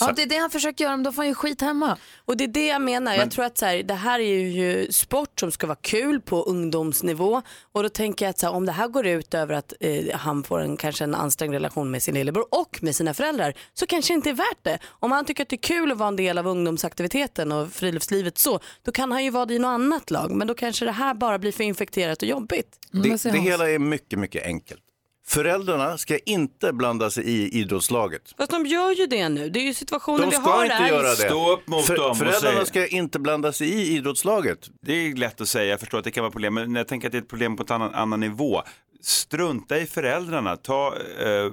Ja, 0.00 0.12
det 0.16 0.22
är 0.22 0.26
det 0.26 0.36
han 0.36 0.50
försöker 0.50 0.84
göra, 0.84 0.96
men 0.96 1.04
då 1.04 1.12
får 1.12 1.22
han 1.22 1.28
ju 1.28 1.34
skit 1.34 1.60
hemma. 1.60 1.96
Och 2.24 2.36
det 2.36 2.44
är 2.44 2.48
det 2.48 2.66
jag 2.66 2.82
menar. 2.82 3.14
Jag 3.14 3.30
tror 3.30 3.44
att 3.44 3.58
så 3.58 3.66
här, 3.66 3.82
det 3.82 3.94
här 3.94 4.20
är 4.20 4.34
ju 4.34 4.92
sport 4.92 5.40
som 5.40 5.50
ska 5.50 5.66
vara 5.66 5.78
kul 5.80 6.20
på 6.20 6.42
ungdomsnivå. 6.42 7.42
Och 7.72 7.82
då 7.82 7.88
tänker 7.88 8.24
jag 8.24 8.30
att 8.30 8.38
så 8.38 8.46
här, 8.46 8.54
om 8.54 8.66
det 8.66 8.72
här 8.72 8.88
går 8.88 9.06
ut 9.06 9.34
över 9.34 9.54
att 9.54 9.72
eh, 9.80 10.16
han 10.16 10.42
får 10.44 10.60
en, 10.60 10.76
kanske 10.76 11.04
en 11.04 11.14
ansträngd 11.14 11.52
relation 11.54 11.90
med 11.90 12.02
sin 12.02 12.14
lillebror 12.14 12.44
och 12.50 12.78
med 12.82 12.96
sina 12.96 13.14
föräldrar 13.14 13.54
så 13.74 13.86
kanske 13.86 14.12
det 14.12 14.16
inte 14.16 14.30
är 14.30 14.34
värt 14.34 14.58
det. 14.62 14.78
Om 14.88 15.12
han 15.12 15.24
tycker 15.24 15.42
att 15.42 15.48
det 15.48 15.56
är 15.56 15.62
kul 15.62 15.92
att 15.92 15.98
vara 15.98 16.08
en 16.08 16.16
del 16.16 16.38
av 16.38 16.46
ungdomsaktiviteten 16.46 17.52
och 17.52 17.72
friluftslivet 17.72 18.38
så, 18.38 18.60
då 18.82 18.92
kan 18.92 19.12
han 19.12 19.24
ju 19.24 19.30
vara 19.30 19.46
det 19.46 19.54
i 19.54 19.58
något 19.58 19.68
annat 19.68 20.10
lag. 20.10 20.30
Men 20.30 20.46
då 20.46 20.54
kanske 20.54 20.84
det 20.84 20.92
här 20.92 21.14
bara 21.14 21.38
blir 21.38 21.52
för 21.52 21.64
infekterat 21.64 22.22
och 22.22 22.28
jobbigt. 22.28 22.78
Mm, 22.94 23.02
Det, 23.02 23.30
det 23.32 23.38
hela 23.38 23.70
är 23.70 23.78
mycket, 23.78 24.18
mycket 24.18 24.44
enkelt. 24.46 24.80
Föräldrarna 25.30 25.98
ska 25.98 26.18
inte 26.18 26.72
blanda 26.72 27.10
sig 27.10 27.24
i 27.24 27.48
idrottslaget. 27.60 28.34
Fast 28.36 28.50
de 28.50 28.66
gör 28.66 28.90
ju 28.92 29.06
det 29.06 29.28
nu. 29.28 29.50
Det 29.50 29.58
är 29.60 29.64
ju 29.64 29.74
situationen 29.74 30.20
De 30.20 30.26
vi 30.26 30.32
ska 30.32 30.50
har 30.50 30.64
inte 30.64 30.78
där. 30.78 30.88
göra 30.88 31.08
det. 31.08 31.16
Stå 31.16 31.52
upp 31.52 31.68
mot 31.68 31.86
dem 31.96 32.10
och 32.10 32.16
föräldrarna 32.16 32.64
ska 32.64 32.86
inte 32.86 33.18
blanda 33.18 33.52
sig 33.52 33.68
i 33.68 33.96
idrottslaget. 33.96 34.70
Det 34.82 34.92
är 34.92 35.16
lätt 35.16 35.40
att 35.40 35.48
säga, 35.48 35.64
jag 35.70 35.80
förstår 35.80 35.98
att 35.98 36.04
det 36.04 36.10
kan 36.10 36.22
vara 36.22 36.30
problem, 36.32 36.54
men 36.54 36.74
jag 36.74 36.88
tänker 36.88 37.08
att 37.08 37.12
det 37.12 37.18
är 37.18 37.22
ett 37.22 37.28
problem 37.28 37.56
på 37.56 37.62
en 37.62 37.72
annan, 37.74 37.94
annan 37.94 38.20
nivå. 38.20 38.62
Strunta 39.02 39.78
i 39.78 39.86
föräldrarna, 39.86 40.56
ta, 40.56 40.94
eh, 41.20 41.52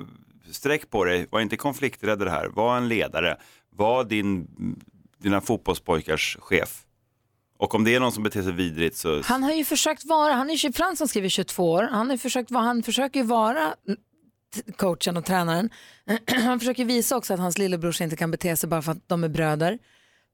sträck 0.52 0.90
på 0.90 1.06
dig, 1.06 1.28
var 1.32 1.40
inte 1.42 1.58
konflikträdd 1.58 2.20
det 2.20 2.30
här, 2.30 2.48
var 2.48 2.78
en 2.78 2.88
ledare, 2.88 3.38
var 3.76 4.04
din, 4.04 4.48
dina 5.24 5.42
fotbollspojkars 5.42 6.38
chef. 6.40 6.84
Och 7.60 7.76
om 7.76 7.84
det 7.84 7.96
är 7.96 8.00
någon 8.00 8.12
som 8.12 8.24
beter 8.24 8.44
sig 8.44 8.52
vidrigt 8.52 8.98
så... 8.98 9.22
Han 9.22 9.44
har 9.44 9.52
ju 9.52 9.66
försökt 9.66 10.06
vara, 10.06 10.34
han 10.34 10.50
är 10.50 10.54
ju, 10.54 10.72
Frans 10.74 10.98
som 10.98 11.08
skriver 11.08 11.30
22 11.30 11.72
år, 11.72 11.84
han, 11.92 12.10
har 12.10 12.18
försökt, 12.18 12.52
han 12.52 12.84
försöker 12.84 13.20
ju 13.20 13.26
vara 13.26 13.74
coachen 14.78 15.18
och 15.18 15.26
tränaren. 15.26 15.70
Han 16.46 16.60
försöker 16.60 16.86
visa 16.86 17.18
också 17.18 17.34
att 17.34 17.40
hans 17.40 17.58
lillebror 17.58 18.02
inte 18.02 18.16
kan 18.16 18.32
bete 18.32 18.56
sig 18.58 18.70
bara 18.70 18.82
för 18.82 18.92
att 18.92 19.08
de 19.10 19.24
är 19.24 19.28
bröder. 19.28 19.80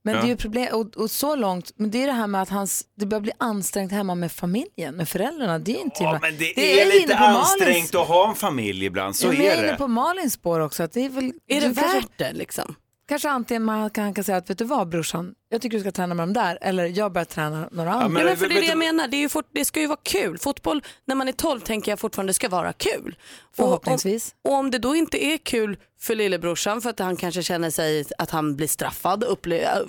Men 0.05 0.15
Ja. 0.15 0.21
det 0.21 0.27
är 0.27 0.29
ju 0.29 0.35
problem, 0.37 0.67
och, 0.73 0.97
och 0.97 1.11
så 1.11 1.35
långt, 1.35 1.71
men 1.75 1.91
det 1.91 2.03
är 2.03 2.07
det 2.07 2.13
här 2.13 2.27
med 2.27 2.41
att 2.41 2.49
hans, 2.49 2.83
det 2.97 3.05
börjar 3.05 3.21
bli 3.21 3.31
ansträngt 3.37 3.91
hemma 3.91 4.15
med 4.15 4.31
familjen, 4.31 4.95
med 4.95 5.09
föräldrarna. 5.09 5.59
Det 5.59 5.71
är 5.75 5.81
inte 5.81 6.03
Ja, 6.03 6.19
men 6.21 6.37
det, 6.37 6.53
det 6.55 6.81
är, 6.81 6.85
inne 6.85 6.95
lite 6.95 7.15
på 7.17 7.23
Malins- 7.23 7.37
ansträngt 7.37 7.95
att 7.95 8.07
ha 8.07 8.29
en 8.29 8.35
familj 8.35 8.85
ibland, 8.85 9.15
så 9.15 9.27
Ja, 9.27 9.31
men 9.31 9.41
jag 9.41 9.47
är 9.53 9.57
är 9.57 9.63
inne 9.63 9.71
det. 9.71 9.77
på 9.77 9.87
Malins 9.87 10.33
spår 10.33 10.59
också. 10.59 10.83
Att 10.83 10.93
det 10.93 11.05
är 11.05 11.09
väl, 11.09 11.31
Är 11.47 11.61
det 11.61 11.67
värt 11.69 12.07
det 12.17 12.33
liksom? 12.33 12.75
Kanske 13.07 13.29
antingen 13.29 13.63
man 13.63 13.89
kan, 13.89 14.03
han 14.03 14.13
kan 14.13 14.23
säga 14.23 14.37
att 14.37 14.49
vet 14.49 14.57
du 14.57 14.63
vad 14.65 14.89
brorsan, 14.89 15.35
jag 15.49 15.61
tycker 15.61 15.77
du 15.77 15.81
ska 15.81 15.91
träna 15.91 16.13
med 16.15 16.21
dem 16.27 16.33
där, 16.33 16.57
eller 16.61 16.85
jag 16.85 17.11
börjar 17.13 17.25
träna 17.25 17.69
några 17.71 17.91
andra. 17.93 18.07
men- 18.09 18.21
Ja, 18.21 18.27
men 18.27 18.37
för 18.37 18.47
det 18.49 18.57
är 18.57 18.61
det 18.61 18.67
jag 18.67 18.77
menar, 18.77 19.07
det, 19.07 19.17
är 19.17 19.21
ju 19.21 19.29
fort, 19.29 19.47
det 19.51 19.65
ska 19.65 19.79
ju 19.79 19.87
vara 19.87 19.99
kul. 20.03 20.37
Fotboll 20.37 20.83
när 21.05 21.15
man 21.15 21.27
är 21.27 21.31
12 21.31 21.59
tänker 21.59 21.91
jag 21.91 21.99
fortfarande 21.99 22.33
ska 22.33 22.49
vara 22.49 22.73
kul. 22.73 23.15
Och 23.41 23.55
Förhoppningsvis. 23.55 24.35
om, 24.41 24.51
och 24.51 24.57
om 24.59 24.71
det 24.71 24.77
då 24.79 24.95
inte 24.95 25.25
är 25.25 25.37
kul 25.37 25.77
för 25.99 26.15
lillebrorsan 26.15 26.81
för 26.81 26.89
att 26.89 26.99
han 26.99 27.15
kanske 27.15 27.43
känner 27.43 27.69
sig 27.69 28.05
att 28.17 28.29
han 28.31 28.55
blir 28.55 28.67
straffad 28.67 29.23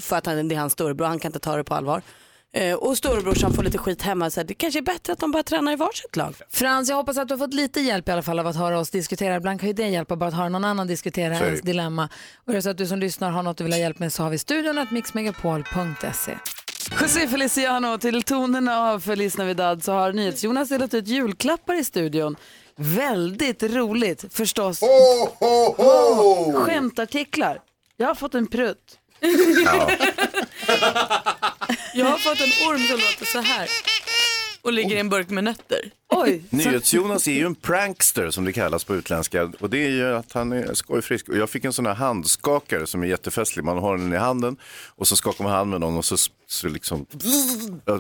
för 0.01 0.17
att 0.17 0.27
han, 0.27 0.49
det 0.49 0.55
är 0.55 0.59
hans 0.59 0.73
storebror, 0.73 1.07
han 1.07 1.19
kan 1.19 1.29
inte 1.29 1.39
ta 1.39 1.57
det 1.57 1.65
på 1.65 1.75
allvar. 1.75 2.03
Eh, 2.57 2.75
och 2.75 2.99
storebrorsan 2.99 3.53
får 3.53 3.63
lite 3.63 3.79
skit 3.79 4.03
hemma, 4.03 4.31
så 4.31 4.41
här, 4.41 4.45
det 4.45 4.55
kanske 4.55 4.81
är 4.81 4.83
bättre 4.83 5.13
att 5.13 5.19
de 5.19 5.31
bara 5.31 5.43
tränar 5.43 5.73
i 5.73 5.77
varsitt 5.77 6.17
lag. 6.17 6.35
Frans, 6.51 6.89
jag 6.89 6.97
hoppas 6.97 7.19
att 7.19 7.29
du 7.29 7.35
har 7.35 7.39
fått 7.39 7.55
lite 7.55 7.81
hjälp 7.81 8.09
i 8.09 8.13
alla 8.13 8.23
fall 8.23 8.39
av 8.39 8.47
att 8.47 8.57
höra 8.57 8.79
oss 8.79 8.91
diskutera. 8.91 9.37
Ibland 9.37 9.61
kan 9.61 9.67
ju 9.67 9.73
det 9.73 9.89
hjälpa 9.89 10.17
bara 10.17 10.29
att 10.29 10.35
höra 10.35 10.49
någon 10.49 10.65
annan 10.65 10.87
diskutera 10.87 11.39
det. 11.39 11.47
ens 11.47 11.61
dilemma. 11.61 12.09
Och 12.45 12.53
är 12.53 12.57
det 12.57 12.63
så 12.63 12.71
att 12.71 12.79
du 12.79 12.87
som 12.87 12.99
lyssnar 12.99 13.31
har 13.31 13.43
något 13.43 13.57
du 13.57 13.65
vill 13.65 13.73
ha 13.73 13.81
hjälp 13.81 13.99
med 13.99 14.13
så 14.13 14.23
har 14.23 14.31
vi 14.31 14.39
studion 14.39 14.79
att 14.79 14.91
mixmegapol.se. 14.91 16.35
José 17.01 17.29
Feliciano, 17.29 17.99
till 17.99 18.23
tonerna 18.23 18.79
av 18.79 19.01
Feliz 19.01 19.39
Navidad 19.39 19.85
så 19.85 19.93
har 19.93 20.13
NyhetsJonas 20.13 20.69
delat 20.69 20.95
ut 20.95 21.09
julklappar 21.09 21.75
i 21.75 21.85
studion. 21.85 22.37
Väldigt 22.77 23.63
roligt 23.63 24.25
förstås. 24.31 24.81
Skämtartiklar. 26.55 27.59
Jag 27.97 28.07
har 28.07 28.15
fått 28.15 28.35
en 28.35 28.47
prutt. 28.47 28.99
Jag 31.95 32.07
har 32.07 32.19
fått 32.19 32.41
en 32.41 32.69
orm 32.69 32.79
som 32.79 32.97
låter 32.97 33.25
så 33.25 33.41
här 33.41 33.69
och 34.65 34.73
ligger 34.73 34.97
i 34.97 34.99
en 34.99 35.09
burk 35.09 35.31
med 35.31 35.45
nötter. 35.45 35.91
Oj, 36.09 36.45
NyhetsJonas 36.51 37.29
är 37.29 37.33
ju 37.33 37.47
en 37.47 37.55
prankster 37.55 38.31
som 38.31 38.45
det 38.45 38.53
kallas 38.53 38.85
på 38.85 38.95
utländska 38.95 39.53
och 39.61 39.71
det 39.71 39.79
är 39.79 39.91
ju 39.91 40.15
att 40.17 40.33
han 40.33 40.53
är 40.53 40.75
skojfrisk. 40.75 41.29
Och 41.29 41.37
jag 41.37 41.51
fick 41.51 41.65
en 41.65 41.73
sån 41.73 41.87
här 41.87 41.95
handskakare 41.95 42.87
som 42.87 43.03
är 43.03 43.07
jättefestlig. 43.07 43.65
Man 43.65 43.79
har 43.79 43.97
den 43.99 44.13
i 44.13 44.17
handen 44.17 44.57
och 44.89 45.09
så 45.09 45.17
skakar 45.17 45.45
man 45.45 45.53
hand 45.53 45.71
med 45.71 45.81
någon 45.81 45.97
och 45.97 46.05
så 46.05 46.17
så 46.47 46.69
liksom, 46.69 47.07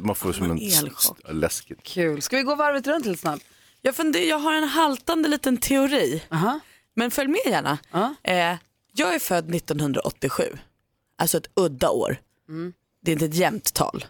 man 0.03 0.15
får 0.15 0.33
som 0.33 0.51
en 0.51 0.59
elchock. 0.59 1.19
läskigt. 1.29 1.83
Kul. 1.83 2.23
Ska 2.23 2.37
vi 2.37 2.43
gå 2.43 2.55
varvet 2.55 2.87
runt 2.87 3.07
lite 3.07 3.21
snabbt? 3.21 3.45
Jag, 3.83 3.97
funder, 3.97 4.21
jag 4.21 4.39
har 4.39 4.53
en 4.53 4.65
haltande 4.69 5.29
liten 5.29 5.57
teori, 5.57 6.23
Aha. 6.31 6.61
men 6.95 7.11
följ 7.11 7.29
med 7.29 7.41
gärna. 7.47 7.79
Ja. 7.91 8.15
Eh, 8.23 8.57
jag 8.93 9.15
är 9.15 9.19
född 9.19 9.55
1987, 9.55 10.43
alltså 11.19 11.39
ett 11.39 11.47
udda 11.55 11.91
år. 11.91 12.17
Det 13.05 13.11
är 13.11 13.13
inte 13.13 13.25
ett 13.25 13.35
jämnt 13.35 13.75
tal. 13.75 14.05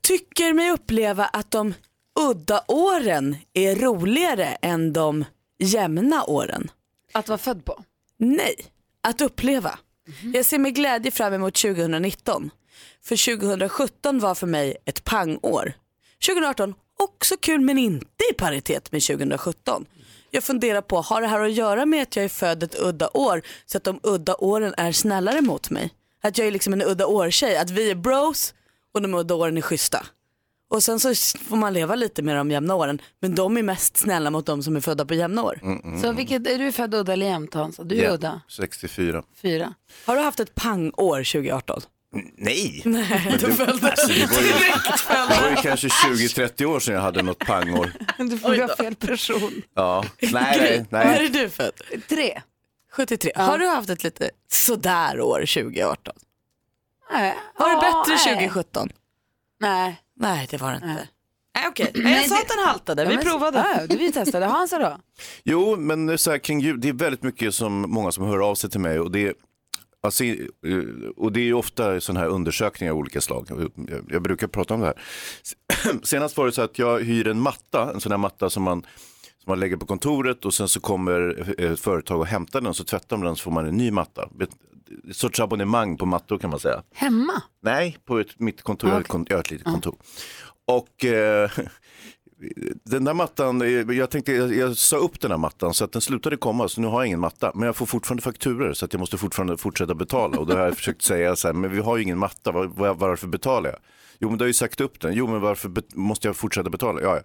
Tycker 0.00 0.52
mig 0.52 0.70
uppleva 0.70 1.24
att 1.24 1.50
de 1.50 1.74
udda 2.20 2.64
åren 2.68 3.36
är 3.52 3.76
roligare 3.76 4.44
än 4.44 4.92
de 4.92 5.24
jämna 5.58 6.24
åren. 6.24 6.70
Att 7.12 7.28
vara 7.28 7.38
född 7.38 7.64
på? 7.64 7.84
Nej, 8.16 8.54
att 9.00 9.20
uppleva. 9.20 9.78
Jag 10.34 10.44
ser 10.44 10.58
med 10.58 10.74
glädje 10.74 11.10
fram 11.10 11.34
emot 11.34 11.54
2019. 11.54 12.50
För 13.04 13.36
2017 13.36 14.18
var 14.18 14.34
för 14.34 14.46
mig 14.46 14.76
ett 14.84 15.04
pangår. 15.04 15.72
2018 16.26 16.74
också 16.96 17.36
kul 17.36 17.60
men 17.60 17.78
inte 17.78 18.24
i 18.30 18.34
paritet 18.34 18.92
med 18.92 19.02
2017. 19.02 19.86
Jag 20.30 20.44
funderar 20.44 20.80
på, 20.80 21.00
har 21.00 21.20
det 21.20 21.26
här 21.28 21.40
att 21.40 21.52
göra 21.52 21.86
med 21.86 22.02
att 22.02 22.16
jag 22.16 22.24
är 22.24 22.28
född 22.28 22.62
ett 22.62 22.80
udda 22.80 23.08
år 23.08 23.42
så 23.66 23.78
att 23.78 23.84
de 23.84 24.00
udda 24.02 24.34
åren 24.34 24.74
är 24.76 24.92
snällare 24.92 25.40
mot 25.40 25.70
mig? 25.70 25.90
Att 26.28 26.38
jag 26.38 26.46
är 26.46 26.50
liksom 26.50 26.72
en 26.72 26.82
udda 26.82 27.06
år-tjej, 27.06 27.56
att 27.56 27.70
vi 27.70 27.90
är 27.90 27.94
bros 27.94 28.54
och 28.94 29.02
de 29.02 29.14
udda 29.14 29.34
åren 29.34 29.56
är 29.56 29.60
schyssta. 29.60 30.06
Och 30.70 30.82
sen 30.82 31.00
så 31.00 31.14
får 31.48 31.56
man 31.56 31.72
leva 31.72 31.94
lite 31.94 32.22
med 32.22 32.36
de 32.36 32.50
jämna 32.50 32.74
åren, 32.74 33.02
men 33.20 33.34
de 33.34 33.56
är 33.56 33.62
mest 33.62 33.96
snälla 33.96 34.30
mot 34.30 34.46
de 34.46 34.62
som 34.62 34.76
är 34.76 34.80
födda 34.80 35.04
på 35.06 35.14
jämna 35.14 35.42
år. 35.42 35.60
Så 36.02 36.12
vilket, 36.12 36.46
är 36.46 36.58
du 36.58 36.72
född 36.72 36.94
udda 36.94 37.12
eller 37.12 37.26
jämnt 37.26 37.54
Hans? 37.54 37.80
Du 37.84 37.98
är 37.98 38.04
Ja, 38.04 38.10
udda. 38.14 38.40
64. 38.50 39.22
Fyra. 39.42 39.74
Har 40.04 40.16
du 40.16 40.22
haft 40.22 40.40
ett 40.40 40.54
pangår 40.54 41.16
2018? 41.32 41.80
Nej! 42.36 42.82
Nej, 42.84 43.38
då 43.40 43.46
föll 43.52 43.78
det. 43.78 43.90
Alltså, 43.90 44.06
det 44.08 44.26
var 44.26 44.40
ju, 44.42 44.48
det 45.28 45.42
var 45.42 45.50
ju 45.50 45.56
kanske 45.56 45.88
20-30 45.88 46.64
år 46.64 46.80
sedan 46.80 46.94
jag 46.94 47.02
hade 47.02 47.22
något 47.22 47.38
pangår. 47.46 47.92
Du 48.18 48.38
får 48.38 48.68
ha 48.68 48.76
fel 48.76 48.94
person. 48.94 49.62
Ja. 49.74 50.04
Nej, 50.20 50.32
nej, 50.32 50.86
När 50.90 51.20
är 51.20 51.28
du 51.28 51.48
född? 51.50 51.72
Tre. 52.08 52.40
73. 52.98 53.32
Har 53.34 53.58
du 53.58 53.66
haft 53.66 53.90
ett 53.90 54.04
lite 54.04 54.30
sådär 54.50 55.20
år 55.20 55.38
2018? 55.40 56.14
Nej. 57.12 57.34
Var 57.58 57.68
det 57.68 57.72
Ja, 57.74 57.80
bättre 58.04 58.14
nej. 58.34 58.36
2017? 58.48 58.88
Nej. 59.60 60.02
Nej, 60.16 60.46
det 60.50 60.56
var 60.56 60.70
det 60.70 60.74
inte. 60.74 60.86
Nej. 60.86 61.08
Nej, 61.54 61.64
okej. 61.68 61.92
Jag 61.94 62.26
sa 62.28 62.34
att 62.36 62.48
den 62.48 62.58
haltade, 62.66 63.04
vi 63.04 63.10
Ja, 63.10 63.16
men- 63.16 63.24
provade. 63.26 63.86
Ja, 63.88 63.96
vi 63.96 64.12
testade. 64.12 64.46
Hansa 64.46 64.78
då? 64.78 64.96
Jo, 65.44 65.76
men 65.76 66.18
så 66.18 66.30
här, 66.30 66.38
kring 66.38 66.60
jul, 66.60 66.80
det 66.80 66.88
är 66.88 66.92
väldigt 66.92 67.22
mycket 67.22 67.54
som 67.54 67.80
många 67.80 68.12
som 68.12 68.24
hör 68.24 68.38
av 68.38 68.54
sig 68.54 68.70
till 68.70 68.80
mig 68.80 69.00
och 69.00 69.10
det, 69.10 69.34
alltså, 70.02 70.24
eh, 70.24 70.34
och 71.16 71.32
det 71.32 71.40
är 71.40 71.44
ju 71.44 71.54
ofta 71.54 72.00
sådana 72.00 72.20
här 72.20 72.26
undersökningar 72.28 72.92
av 72.92 72.98
olika 72.98 73.20
slag. 73.20 73.70
Jag, 74.08 74.22
brukar 74.22 74.46
prata 74.46 74.74
om 74.74 74.80
det 74.80 74.86
här. 74.86 75.00
Senast 76.02 76.36
var 76.36 76.46
det 76.46 76.52
så 76.52 76.62
att 76.62 76.78
jag 76.78 77.00
hyr 77.00 77.28
en 77.28 77.40
matta, 77.40 77.90
en 77.94 78.00
sån 78.00 78.12
här 78.12 78.18
matta 78.18 78.50
som 78.50 78.62
man, 78.62 78.86
man 79.48 79.60
lägger 79.60 79.76
på 79.76 79.86
kontoret 79.86 80.44
och 80.44 80.54
sen 80.54 80.68
så 80.68 80.80
kommer 80.80 81.44
eh, 81.58 81.72
ett 81.72 81.80
företag 81.80 82.20
och 82.20 82.26
hämtar 82.26 82.60
den 82.60 82.74
så 82.74 82.84
tvättar 82.84 83.16
de 83.16 83.24
den 83.24 83.36
så 83.36 83.42
får 83.42 83.50
man 83.50 83.66
en 83.66 83.76
ny 83.76 83.90
matta. 83.90 84.28
Ett, 84.40 84.50
sorts 85.12 85.40
abonnemang 85.40 85.96
på 85.96 86.06
mattor 86.06 86.38
kan 86.38 86.50
man 86.50 86.60
säga. 86.60 86.82
Hemma? 86.94 87.42
Nej, 87.62 87.98
på 88.04 88.18
ett, 88.18 88.40
mitt 88.40 88.62
kontor. 88.62 89.02
Kon- 89.02 89.26
jag 89.28 89.36
har 89.36 89.40
ett 89.40 89.50
litet 89.50 89.66
kontor. 89.66 89.96
Och 90.66 91.04
eh, 91.04 91.50
den 92.84 93.04
där 93.04 93.14
mattan, 93.14 93.62
eh, 93.62 93.68
jag 93.96 94.10
tänkte, 94.10 94.32
jag, 94.32 94.56
jag 94.56 94.76
sa 94.76 94.96
upp 94.96 95.20
den 95.20 95.30
här 95.30 95.38
mattan 95.38 95.74
så 95.74 95.84
att 95.84 95.92
den 95.92 96.02
slutade 96.02 96.36
komma 96.36 96.68
så 96.68 96.80
nu 96.80 96.86
har 96.86 97.00
jag 97.00 97.06
ingen 97.06 97.20
matta. 97.20 97.52
Men 97.54 97.66
jag 97.66 97.76
får 97.76 97.86
fortfarande 97.86 98.22
fakturer 98.22 98.72
så 98.72 98.84
att 98.84 98.92
jag 98.92 99.00
måste 99.00 99.18
fortfarande 99.18 99.56
fortsätta 99.56 99.94
betala. 99.94 100.38
Och 100.38 100.46
då 100.46 100.54
har 100.54 100.64
jag 100.64 100.76
försökt 100.76 101.02
säga 101.02 101.36
så 101.36 101.48
här, 101.48 101.52
men 101.54 101.70
vi 101.70 101.80
har 101.80 101.96
ju 101.96 102.02
ingen 102.02 102.18
matta, 102.18 102.52
var, 102.52 102.66
var, 102.66 102.94
varför 102.94 103.26
betalar 103.26 103.70
jag? 103.70 103.78
Jo 104.20 104.28
men 104.28 104.38
du 104.38 104.44
har 104.44 104.48
ju 104.48 104.54
sagt 104.54 104.80
upp 104.80 105.00
den, 105.00 105.14
jo 105.14 105.26
men 105.26 105.40
varför 105.40 105.72
måste 105.94 106.28
jag 106.28 106.36
fortsätta 106.36 106.70
betala? 106.70 107.00
Ja, 107.00 107.16
ja. 107.16 107.22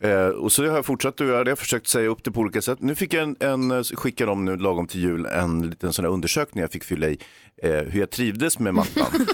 Eh, 0.00 0.26
och 0.26 0.52
så 0.52 0.66
har 0.66 0.76
jag 0.76 0.86
fortsatt 0.86 1.20
att 1.20 1.26
göra 1.26 1.44
det, 1.44 1.50
jag 1.50 1.56
har 1.56 1.60
försökt 1.60 1.86
säga 1.86 2.08
upp 2.08 2.24
det 2.24 2.30
på 2.30 2.40
olika 2.40 2.62
sätt. 2.62 2.80
Nu 2.80 2.94
fick 2.94 3.14
jag 3.14 3.22
en, 3.22 3.36
en 3.72 3.84
skickade 3.84 4.30
de 4.30 4.44
nu 4.44 4.56
lagom 4.56 4.86
till 4.86 5.00
jul 5.00 5.26
en 5.26 5.70
liten 5.70 5.92
sån 5.92 6.04
här 6.04 6.12
undersökning 6.12 6.62
jag 6.62 6.72
fick 6.72 6.84
fylla 6.84 7.08
i 7.08 7.18
eh, 7.62 7.70
hur 7.70 8.00
jag 8.00 8.10
trivdes 8.10 8.58
med 8.58 8.74
mattan. 8.74 9.06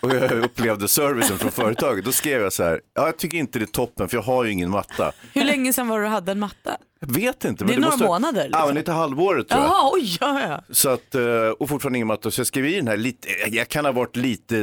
och 0.00 0.14
jag 0.14 0.32
upplevde 0.32 0.88
servicen 0.88 1.38
från 1.38 1.50
företaget. 1.50 2.04
Då 2.04 2.12
skrev 2.12 2.42
jag 2.42 2.52
så 2.52 2.62
här, 2.62 2.80
ja, 2.94 3.06
jag 3.06 3.16
tycker 3.16 3.38
inte 3.38 3.58
det 3.58 3.64
är 3.64 3.66
toppen 3.66 4.08
för 4.08 4.16
jag 4.16 4.22
har 4.22 4.44
ju 4.44 4.50
ingen 4.50 4.70
matta. 4.70 5.12
Hur 5.34 5.44
länge 5.44 5.72
sedan 5.72 5.88
var 5.88 5.98
det 6.00 6.04
du 6.04 6.08
hade 6.08 6.32
en 6.32 6.38
matta? 6.38 6.76
Jag 7.06 7.14
vet 7.14 7.44
inte. 7.44 7.64
Det 7.64 7.72
är 7.72 7.74
men 7.74 7.80
några 7.80 7.90
måste, 7.90 8.06
månader, 8.06 8.44
liksom. 8.44 8.60
Ja, 8.60 8.66
men 8.66 8.74
lite 8.74 8.92
halvåret 8.92 9.48
tror 9.48 9.62
jag. 9.62 9.70
Jaha, 9.70 9.90
oj, 9.92 10.16
ja, 10.20 10.40
ja. 10.40 10.62
Så 10.70 10.88
att, 10.88 11.14
eh, 11.14 11.48
och 11.58 11.68
fortfarande 11.68 11.98
ingen 11.98 12.06
matta. 12.06 12.30
Så 12.30 12.40
jag 12.40 12.46
skrev 12.46 12.66
i 12.66 12.76
den 12.76 12.88
här 12.88 12.96
lite, 12.96 13.28
jag 13.50 13.68
kan 13.68 13.84
ha 13.84 13.92
varit 13.92 14.16
lite 14.16 14.54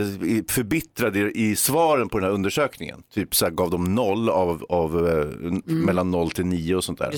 förbittrad 0.50 1.17
i, 1.17 1.31
i 1.36 1.55
svaren 1.55 2.10
på 2.10 2.17
den 2.17 2.25
här 2.27 2.34
undersökningen. 2.34 3.03
Typ 3.13 3.36
så 3.36 3.46
här 3.46 3.51
gav 3.51 3.69
de 3.69 3.96
noll 3.96 4.29
av, 4.29 4.65
av 4.69 5.08
eh, 5.08 5.25
mellan 5.65 6.12
noll 6.12 6.31
till 6.31 6.46
nio 6.46 6.75
och 6.75 6.84
sånt 6.84 7.00
där. 7.00 7.13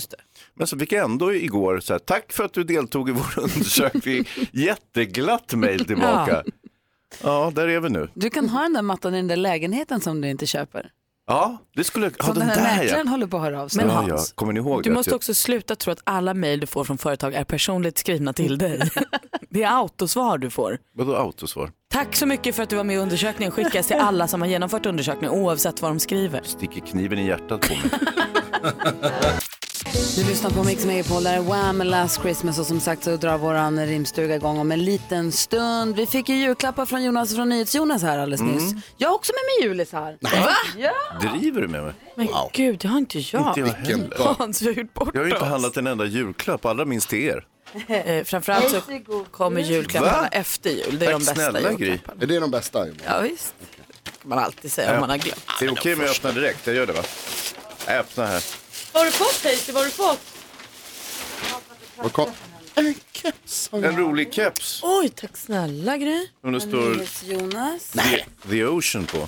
Men 0.54 0.68
så 0.68 0.80
fick 0.80 0.92
jag 0.92 1.06
ändå 1.06 1.34
igår 1.34 1.80
så 1.80 1.94
här, 1.94 2.00
tack 2.00 2.32
för 2.34 2.44
att 2.44 2.54
du 2.54 2.64
deltog 2.64 3.10
i 3.10 3.12
vår 3.12 3.34
undersökning. 3.40 4.26
Jätteglatt 4.52 5.54
mejl 5.54 5.86
tillbaka. 5.86 6.44
Ja, 7.24 7.52
där 7.56 7.68
är 7.68 7.80
vi 7.80 7.90
nu. 7.90 8.10
Du 8.14 8.30
kan 8.30 8.50
ha 8.50 8.62
den 8.62 8.74
där 8.74 8.82
mattan 8.82 9.14
i 9.14 9.18
den 9.18 9.28
där 9.28 9.36
lägenheten 9.36 10.02
som 10.02 10.22
du 10.22 10.30
inte 10.30 10.46
köper. 10.46 10.92
Ja, 11.28 11.58
det 11.76 11.84
skulle, 11.84 12.12
ja 12.18 12.26
Som 12.26 12.34
den 12.34 12.48
den 12.48 12.58
här 12.58 12.76
där 12.76 12.84
mäklaren 12.84 13.06
ja. 13.06 13.12
håller 13.12 13.28
på 13.28 13.38
att 13.38 13.44
höra 13.44 13.62
av 13.62 13.68
sig. 13.68 13.86
Men 13.86 13.96
ja, 13.96 14.04
ja. 14.08 14.14
Hans, 14.16 14.32
Kommer 14.32 14.54
ni 14.54 14.60
ihåg 14.60 14.84
Du 14.84 14.92
måste 14.92 15.12
Att 15.12 15.16
också 15.16 15.34
sluta 15.34 15.76
tro 15.76 15.92
att 15.92 16.02
alla 16.04 16.34
mejl 16.34 16.60
du 16.60 16.68
får 16.68 16.84
från 16.84 16.98
företag 16.98 17.34
är 17.34 17.44
personligt 17.44 17.98
skrivna 17.98 18.34
till 18.34 18.58
dig. 18.58 18.82
Det 19.50 19.64
är 19.64 19.78
autosvar 19.78 20.38
du 20.38 20.50
får. 20.50 20.72
jag, 20.72 21.06
vadå 21.06 21.16
autosvar? 21.16 21.72
Tack 21.92 22.16
så 22.16 22.26
mycket 22.26 22.56
för 22.56 22.64
att 22.64 22.70
du 22.70 22.76
var 22.76 22.84
med 22.84 22.96
i 22.96 23.00
undersökningen. 23.00 23.52
Skickas 23.52 23.88
till 23.88 23.96
alla 23.96 24.28
som 24.28 24.42
har 24.42 24.48
genomfört 24.48 24.86
undersökningen 24.86 25.36
oavsett 25.36 25.82
vad 25.82 25.92
de 25.92 26.00
skriver. 26.00 26.42
Sticker 26.44 26.82
kniven 26.82 27.20
i 27.20 27.28
hjärtat 27.28 27.62
på 27.62 27.74
mig. 27.74 28.00
Du 29.94 30.24
lyssnar 30.24 30.50
på 30.52 30.64
Mix 30.64 30.86
Megapol, 30.86 31.24
där 31.24 31.34
är 31.38 31.42
Wham! 31.42 31.78
med 31.78 31.88
Last 31.88 32.22
Christmas 32.22 32.60
och 32.60 32.66
som 32.66 32.80
sagt 32.80 33.04
så 33.04 33.18
drar 33.18 33.38
våran 33.38 33.86
rimstuga 33.86 34.36
igång 34.36 34.60
om 34.60 34.72
en 34.72 34.84
liten 34.86 35.32
stund. 35.32 35.96
Vi 35.96 36.08
fick 36.08 36.30
ju 36.30 36.36
julklappar 36.36 36.86
från 36.86 37.04
Jonas 37.04 37.36
från 37.36 37.50
NyhetsJonas 37.50 38.02
här 38.02 38.18
alldeles 38.20 38.42
nyss. 38.42 38.74
Jag 38.98 39.10
har 39.10 39.16
också 39.16 39.32
med 39.34 39.64
mig 39.64 39.70
julis 39.70 39.92
här. 39.92 40.18
Va? 40.22 40.30
Ja. 40.78 40.94
Driver 41.22 41.62
du 41.62 41.68
med 41.68 41.84
mig? 41.84 41.94
Men 42.16 42.28
gud, 42.54 42.80
det 42.80 42.88
har 42.88 42.98
inte 42.98 43.20
jag. 43.20 43.48
Inte 43.48 43.60
jag 43.60 43.68
heller. 43.68 44.36
Hans, 44.38 44.62
bort 44.94 45.10
Jag 45.14 45.22
har 45.22 45.28
ju 45.28 45.34
inte 45.34 45.46
handlat 45.46 45.78
en 45.78 45.88
enda 45.88 46.06
julklapp, 46.06 46.66
allra 46.66 46.86
minst 46.86 47.10
till 47.10 47.20
er. 47.20 47.46
Eh, 47.88 48.24
framförallt 48.24 48.70
så 48.70 48.82
kommer 49.32 49.62
julklapparna 49.62 50.22
Va? 50.22 50.28
efter 50.32 50.70
jul. 50.70 51.00
Det 51.00 51.06
är 51.06 51.12
Tack 51.12 51.20
de 51.20 51.26
bästa 51.26 51.34
snälla, 51.36 51.72
julklapparna. 51.72 52.24
Är 52.24 52.28
det 52.28 52.40
de 52.40 52.52
bästa? 52.52 52.88
Ja, 53.06 53.20
visst. 53.20 53.54
kan 54.22 54.30
man 54.30 54.40
alltid 54.40 54.72
säga 54.72 54.94
om 54.94 55.00
man 55.00 55.10
har 55.10 55.18
glömt. 55.18 55.46
Det 55.60 55.66
är 55.66 55.72
okej 55.72 55.94
om 55.94 56.02
jag 56.02 56.10
öppnar 56.10 56.32
direkt, 56.32 56.68
jag 56.68 56.76
gör 56.76 56.86
det 56.86 56.94
va? 56.94 57.04
Jag 57.88 57.98
öppnar 57.98 58.26
här. 58.28 58.44
Vad 58.94 59.02
har 59.04 59.06
du 59.06 59.12
fått 59.12 59.44
Hayes? 59.44 59.70
Vad 59.70 59.76
har 59.76 59.86
du 59.86 59.92
fått? 59.92 60.20
Vad 61.98 62.14
kom- 62.14 62.32
En 62.76 62.96
keps. 63.12 63.70
har 63.72 63.80
jag. 63.80 63.94
En 63.94 64.00
rolig 64.00 64.34
keps 64.34 64.80
Oj, 64.84 65.10
tack 65.10 65.38
snälla 65.38 65.98
Gry. 65.98 66.28
som 66.42 66.52
det 66.52 66.62
står 66.62 66.96
NyhetsJonas. 66.96 67.88
The, 67.90 68.26
the 68.50 68.66
Ocean 68.66 69.06
på. 69.06 69.28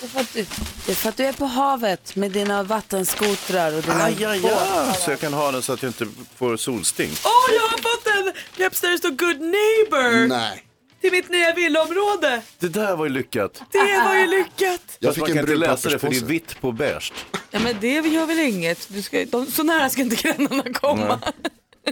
Det 0.00 0.06
är, 0.06 0.08
för 0.08 0.20
att 0.20 0.32
du, 0.32 0.46
det 0.86 0.92
är 0.92 0.96
för 0.96 1.08
att 1.08 1.16
du 1.16 1.24
är 1.24 1.32
på 1.32 1.44
havet 1.46 2.16
med 2.16 2.30
dina 2.32 2.62
vattenskotrar 2.62 3.72
och 3.76 3.82
dina 3.82 4.04
Aj, 4.04 4.24
aj, 4.24 4.46
aj. 4.46 4.94
Så 5.04 5.10
jag 5.10 5.20
kan 5.20 5.32
ha 5.32 5.52
den 5.52 5.62
så 5.62 5.72
att 5.72 5.82
jag 5.82 5.88
inte 5.90 6.06
får 6.36 6.56
solsting. 6.56 7.10
Åh, 7.24 7.54
jag 7.54 7.62
har 7.62 7.78
fått 7.78 8.06
en 8.06 8.32
keps 8.56 8.80
där 8.80 8.90
det 8.90 8.98
står 8.98 9.10
good 9.10 9.40
neighbor 9.40 10.26
Nej. 10.28 10.64
Till 11.00 11.12
mitt 11.12 11.30
nya 11.30 11.54
villaområde. 11.54 12.42
Det 12.58 12.68
där 12.68 12.96
var 12.96 13.04
ju 13.04 13.10
lyckat. 13.12 13.62
Det 13.72 13.78
var 14.04 14.14
ju 14.14 14.26
lyckat. 14.26 14.56
Jag 14.60 14.80
Fast 14.80 15.02
man 15.02 15.12
fick 15.14 15.24
kan 15.26 15.30
en 15.30 15.36
inte 15.38 15.42
brun 15.46 15.60
läsa 15.60 15.88
det 15.88 15.98
för 15.98 16.08
det 16.10 16.16
är 16.16 16.20
papperspåse. 16.20 16.24
vitt 16.32 16.60
på 16.60 16.72
beige. 16.72 17.12
Ja, 17.50 17.58
men 17.58 17.76
det 17.80 17.92
gör 17.92 18.26
väl 18.26 18.38
inget. 18.38 18.88
Du 18.88 19.02
ska, 19.02 19.24
de, 19.24 19.46
så 19.46 19.62
nära 19.62 19.88
ska 19.90 20.02
inte 20.02 20.16
grannarna 20.16 20.72
komma. 20.72 21.20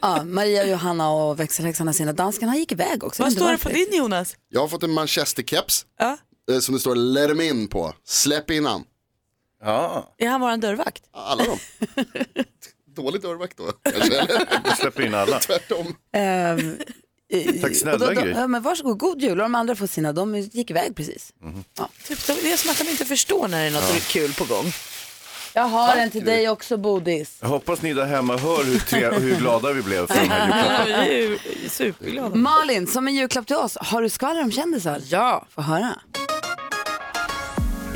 Ja, 0.03 0.25
Maria, 0.25 0.67
Johanna 0.67 1.11
och 1.11 1.41
växelhäxan 1.41 1.87
har 1.87 1.95
sina 1.95 2.13
danskarna 2.13 2.57
gick 2.57 2.73
iväg 2.73 3.05
också. 3.05 3.23
Vad 3.23 3.33
står 3.33 3.53
det 3.53 3.59
på 3.59 3.69
din 3.69 3.89
Jonas? 3.93 4.37
Jag 4.49 4.61
har 4.61 4.69
fått 4.69 4.83
en 4.83 4.91
manchesterkeps 4.93 5.87
Ja. 5.99 6.19
eh, 6.51 6.59
som 6.59 6.75
det 6.75 6.81
står 6.81 6.95
let 6.95 7.29
them 7.29 7.41
in 7.41 7.69
på. 7.69 7.95
Släpp 8.05 8.51
in 8.51 8.65
han. 8.67 8.85
Ja, 9.63 10.15
Är 10.19 10.29
han 10.29 10.41
våran 10.41 10.61
dörrvakt? 10.61 11.03
Alla 11.13 11.45
dem. 11.45 11.59
Dålig 12.97 13.23
dörrvakt 13.23 13.57
då. 13.57 13.65
kanske, 13.93 14.17
Eller 14.21 14.75
släpper 14.77 15.07
in 15.07 15.15
alla. 15.15 15.39
tvärtom. 15.39 15.95
Tack 17.63 17.77
snälla, 17.77 17.93
och 17.95 18.01
då, 18.01 18.07
då, 18.07 18.21
Gry. 18.21 18.31
ja, 18.31 18.47
men 18.47 18.63
Varsågod, 18.63 18.99
god 18.99 19.23
jul. 19.23 19.31
Och 19.31 19.37
de 19.37 19.55
andra 19.55 19.77
får 19.77 19.87
sina, 19.87 20.13
de 20.13 20.37
gick 20.37 20.71
iväg 20.71 20.97
precis. 20.97 21.33
Typ, 22.09 22.27
det 22.27 22.53
är 22.53 22.57
som 22.57 22.71
att 22.71 22.79
de 22.79 22.89
inte 22.91 23.05
förstår 23.05 23.49
när 23.49 23.61
det 23.61 23.67
är 23.67 23.71
något 23.71 24.09
kul 24.09 24.33
på 24.33 24.45
gång. 24.45 24.73
Jag 25.55 25.63
har 25.63 25.97
en 25.97 26.11
till 26.11 26.25
dig 26.25 26.49
också, 26.49 26.77
Bodis. 26.77 27.37
Jag 27.41 27.49
hoppas 27.49 27.83
ni 27.83 27.95
där 27.95 28.05
hemma 28.07 28.37
hör 28.37 28.65
hur, 28.65 28.79
tre, 28.79 29.11
hur 29.11 29.37
glada 29.37 29.73
vi 29.73 29.83
blev 29.83 30.07
för 30.07 30.15
de 30.15 30.29
här 30.29 30.47
julklapparna. 30.47 31.05
Vi 31.05 31.25
är 31.25 31.29
ju 31.63 31.69
superglada. 31.69 32.35
Malin, 32.37 32.87
som 32.87 33.09
en 33.09 33.15
julklapp 33.15 33.47
till 33.47 33.57
oss, 33.57 33.77
har 33.81 34.03
du 34.03 34.09
skvaller 34.09 34.43
om 34.43 34.53
kändisar? 34.53 35.03
Ja. 35.09 35.47
Få 35.55 35.63
höra. 35.63 36.01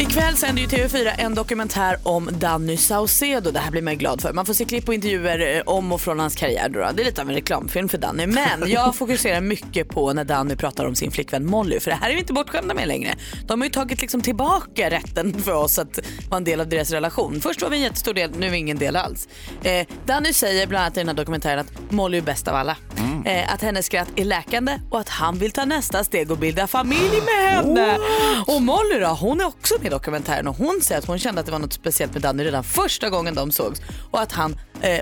Ikväll 0.01 0.37
sänder 0.37 0.63
ju 0.63 0.69
TV4 0.69 1.13
en 1.19 1.35
dokumentär 1.35 1.97
om 2.03 2.29
Danny 2.33 2.77
Saucedo. 2.77 3.51
Det 3.51 3.59
här 3.59 3.71
blir 3.71 3.83
man 3.83 3.93
ju 3.93 3.99
glad 3.99 4.21
för. 4.21 4.33
Man 4.33 4.47
får 4.47 4.55
se 4.55 4.65
klipp 4.65 4.89
och 4.89 4.95
intervjuer 4.95 5.57
eh, 5.57 5.63
om 5.67 5.93
och 5.93 6.01
från 6.01 6.21
hans 6.21 6.37
karriär. 6.37 6.69
Då. 6.69 6.79
Det 6.79 7.03
är 7.03 7.05
lite 7.05 7.23
av 7.23 7.29
en 7.29 7.35
reklamfilm 7.35 7.89
för 7.89 7.99
Danny. 7.99 8.27
Men 8.27 8.71
jag 8.71 8.95
fokuserar 8.95 9.41
mycket 9.41 9.89
på 9.89 10.13
när 10.13 10.25
Danny 10.25 10.57
pratar 10.57 10.85
om 10.85 10.95
sin 10.95 11.11
flickvän 11.11 11.47
Molly. 11.47 11.81
För 11.81 11.91
det 11.91 11.97
här 11.97 12.11
är 12.11 12.15
vi 12.15 12.21
inte 12.21 12.33
bortskämda 12.33 12.75
med 12.75 12.89
längre. 12.89 13.15
De 13.47 13.61
har 13.61 13.67
ju 13.67 13.73
tagit 13.73 14.01
liksom 14.01 14.23
tillbaka 14.23 14.91
rätten 14.91 15.43
för 15.43 15.53
oss 15.53 15.79
att 15.79 15.99
vara 16.29 16.39
en 16.39 16.45
del 16.45 16.61
av 16.61 16.69
deras 16.69 16.91
relation. 16.91 17.41
Först 17.41 17.63
var 17.63 17.71
vi 17.71 17.77
en 17.77 17.83
jättestor 17.83 18.15
del, 18.15 18.31
nu 18.39 18.47
är 18.47 18.51
vi 18.51 18.59
ingen 18.59 18.79
del 18.79 18.97
alls. 18.97 19.29
Eh, 19.63 19.87
Danny 20.07 20.33
säger 20.33 20.67
bland 20.67 20.83
annat 20.83 20.97
i 20.97 21.01
den 21.01 21.09
här 21.09 21.17
dokumentären 21.17 21.59
att 21.59 21.93
Molly 21.93 22.19
är 22.19 22.23
bäst 22.23 22.49
av 22.49 22.55
alla. 22.55 22.77
Mm. 22.99 23.10
Eh, 23.25 23.53
att 23.55 23.63
hennes 23.63 23.87
skratt 23.87 24.09
är 24.17 24.25
läkande 24.25 24.81
och 24.91 25.01
att 25.01 25.09
han 25.09 25.39
vill 25.39 25.53
ta 25.53 25.65
nästa 25.65 26.05
steg 26.05 26.31
och 26.31 26.39
bilda 26.39 26.67
familj 26.67 27.21
med 27.21 27.51
henne. 27.51 27.99
Och 28.47 28.63
Molly 28.63 28.99
då, 29.01 29.07
hon 29.07 29.41
är 29.41 29.47
också 29.47 29.75
med 29.79 29.87
i 29.87 29.91
dokumentären 29.91 30.49
och 30.49 30.57
hon 30.57 30.81
säger 30.83 30.99
att 30.99 31.07
hon 31.07 31.19
kände 31.19 31.41
att 31.41 31.47
det 31.47 31.53
var 31.53 31.59
något 31.59 31.73
speciellt 31.73 32.13
med 32.13 32.23
Danny 32.23 32.45
redan 32.45 32.65
första 32.65 33.11
gången 33.11 33.35
de 33.35 33.53
sågs 33.53 33.81
och 34.11 34.21
att 34.21 34.33
han 34.33 34.57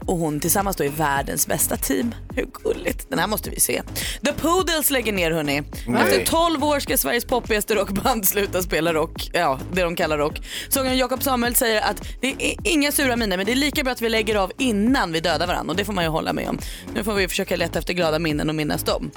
och 0.07 0.17
hon 0.17 0.41
tillsammans 0.41 0.77
då 0.77 0.85
är 0.85 0.89
världens 0.89 1.47
bästa 1.47 1.77
team. 1.77 2.15
Hur 2.35 2.47
gulligt? 2.65 3.11
Den 3.11 3.19
här 3.19 3.27
måste 3.27 3.51
vi 3.51 3.61
se. 3.61 3.83
The 4.25 4.33
Poodles 4.33 4.91
lägger 4.91 5.13
ner 5.13 5.31
hörni. 5.31 5.63
Efter 5.99 6.25
12 6.25 6.65
år 6.65 6.81
ska 6.81 6.97
Sveriges 6.97 7.25
poppigaste 7.25 7.75
rockband 7.75 8.29
sluta 8.29 8.63
spela 8.63 8.93
rock, 8.93 9.31
ja 9.33 9.59
det 9.73 9.83
de 9.83 9.97
kallar 9.97 10.19
rock. 10.19 10.41
Sångaren 10.69 10.97
Jakob 10.99 11.23
Samuel 11.23 11.55
säger 11.55 11.81
att 11.81 12.09
det 12.21 12.29
är 12.39 12.55
inga 12.65 12.93
sura 12.93 13.17
miner 13.17 13.37
men 13.37 13.47
det 13.47 13.53
är 13.53 13.57
lika 13.57 13.85
bra 13.85 13.93
att 13.93 14.03
vi 14.03 14.09
lägger 14.09 14.35
av 14.35 14.53
innan 14.59 15.13
vi 15.13 15.21
dödar 15.21 15.47
varandra 15.47 15.71
och 15.71 15.77
det 15.77 15.85
får 15.85 15.93
man 15.93 16.05
ju 16.05 16.11
hålla 16.11 16.33
med 16.33 16.49
om. 16.49 16.59
Nu 16.95 17.05
får 17.05 17.15
vi 17.15 17.29
försöka 17.29 17.57
leta 17.57 17.79
efter 17.79 17.95
glada 17.95 18.19
minnen 18.19 18.49
och 18.49 18.55
minnas 18.55 18.83
dem. 18.83 19.11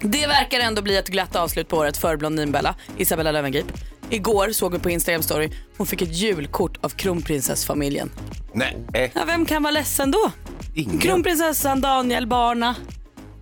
Det 0.00 0.26
verkar 0.26 0.60
ändå 0.60 0.82
bli 0.82 0.96
ett 0.96 1.08
glatt 1.08 1.36
avslut 1.36 1.68
på 1.68 1.76
året 1.76 1.96
för 1.96 2.16
Blondinbella, 2.16 2.74
Isabella 2.96 3.32
Löwengrip. 3.32 3.66
Igår 4.10 4.48
såg 4.52 4.72
vi 4.72 4.78
på 4.78 4.90
Instagram 4.90 5.22
story, 5.22 5.50
hon 5.76 5.86
fick 5.86 6.02
ett 6.02 6.12
julkort 6.16 6.84
av 6.84 6.88
kronprinsessfamiljen. 6.88 8.10
Nej, 8.52 8.76
Ja, 9.14 9.24
vem 9.26 9.46
kan 9.46 9.62
vara 9.62 9.70
ledsen 9.70 10.10
då? 10.10 10.30
ingen. 10.74 10.98
Kronprinsessan, 10.98 11.80
Daniel, 11.80 12.26
barna. 12.26 12.74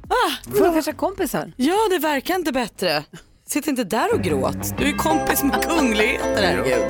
Ah, 0.08 0.50
Får 0.58 0.64
de 0.64 0.72
kanske 0.72 0.92
kompisar? 0.92 1.52
ja, 1.56 1.76
det 1.90 1.98
verkar 1.98 2.34
inte 2.34 2.52
bättre. 2.52 3.04
Sitt 3.48 3.66
inte 3.66 3.84
där 3.84 4.14
och 4.14 4.22
gråt. 4.22 4.78
Du 4.78 4.88
är 4.88 4.92
kompis 4.92 5.42
med 5.42 5.62
kungligheter, 5.68 6.42
herregud. 6.42 6.84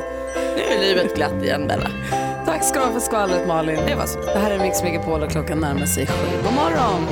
Nu 0.57 0.63
är 0.63 0.81
livet 0.81 1.15
glatt 1.17 1.43
igen, 1.43 1.67
Bella. 1.69 1.91
Tack 2.47 2.65
ska 2.65 2.79
du 2.81 2.85
ha 2.87 2.93
för 2.93 3.01
skvallret 3.01 3.47
Malin. 3.49 3.81
Det 3.87 3.95
var 3.95 4.07
så. 4.07 4.19
Det 4.21 4.39
här 4.39 4.51
är 4.51 4.59
Mix 4.59 4.83
Megapol 4.83 5.23
och 5.23 5.31
klockan 5.31 5.59
närmar 5.59 5.87
sig 5.87 6.07
sju. 6.07 6.13
God 6.45 6.53
morgon! 6.55 7.07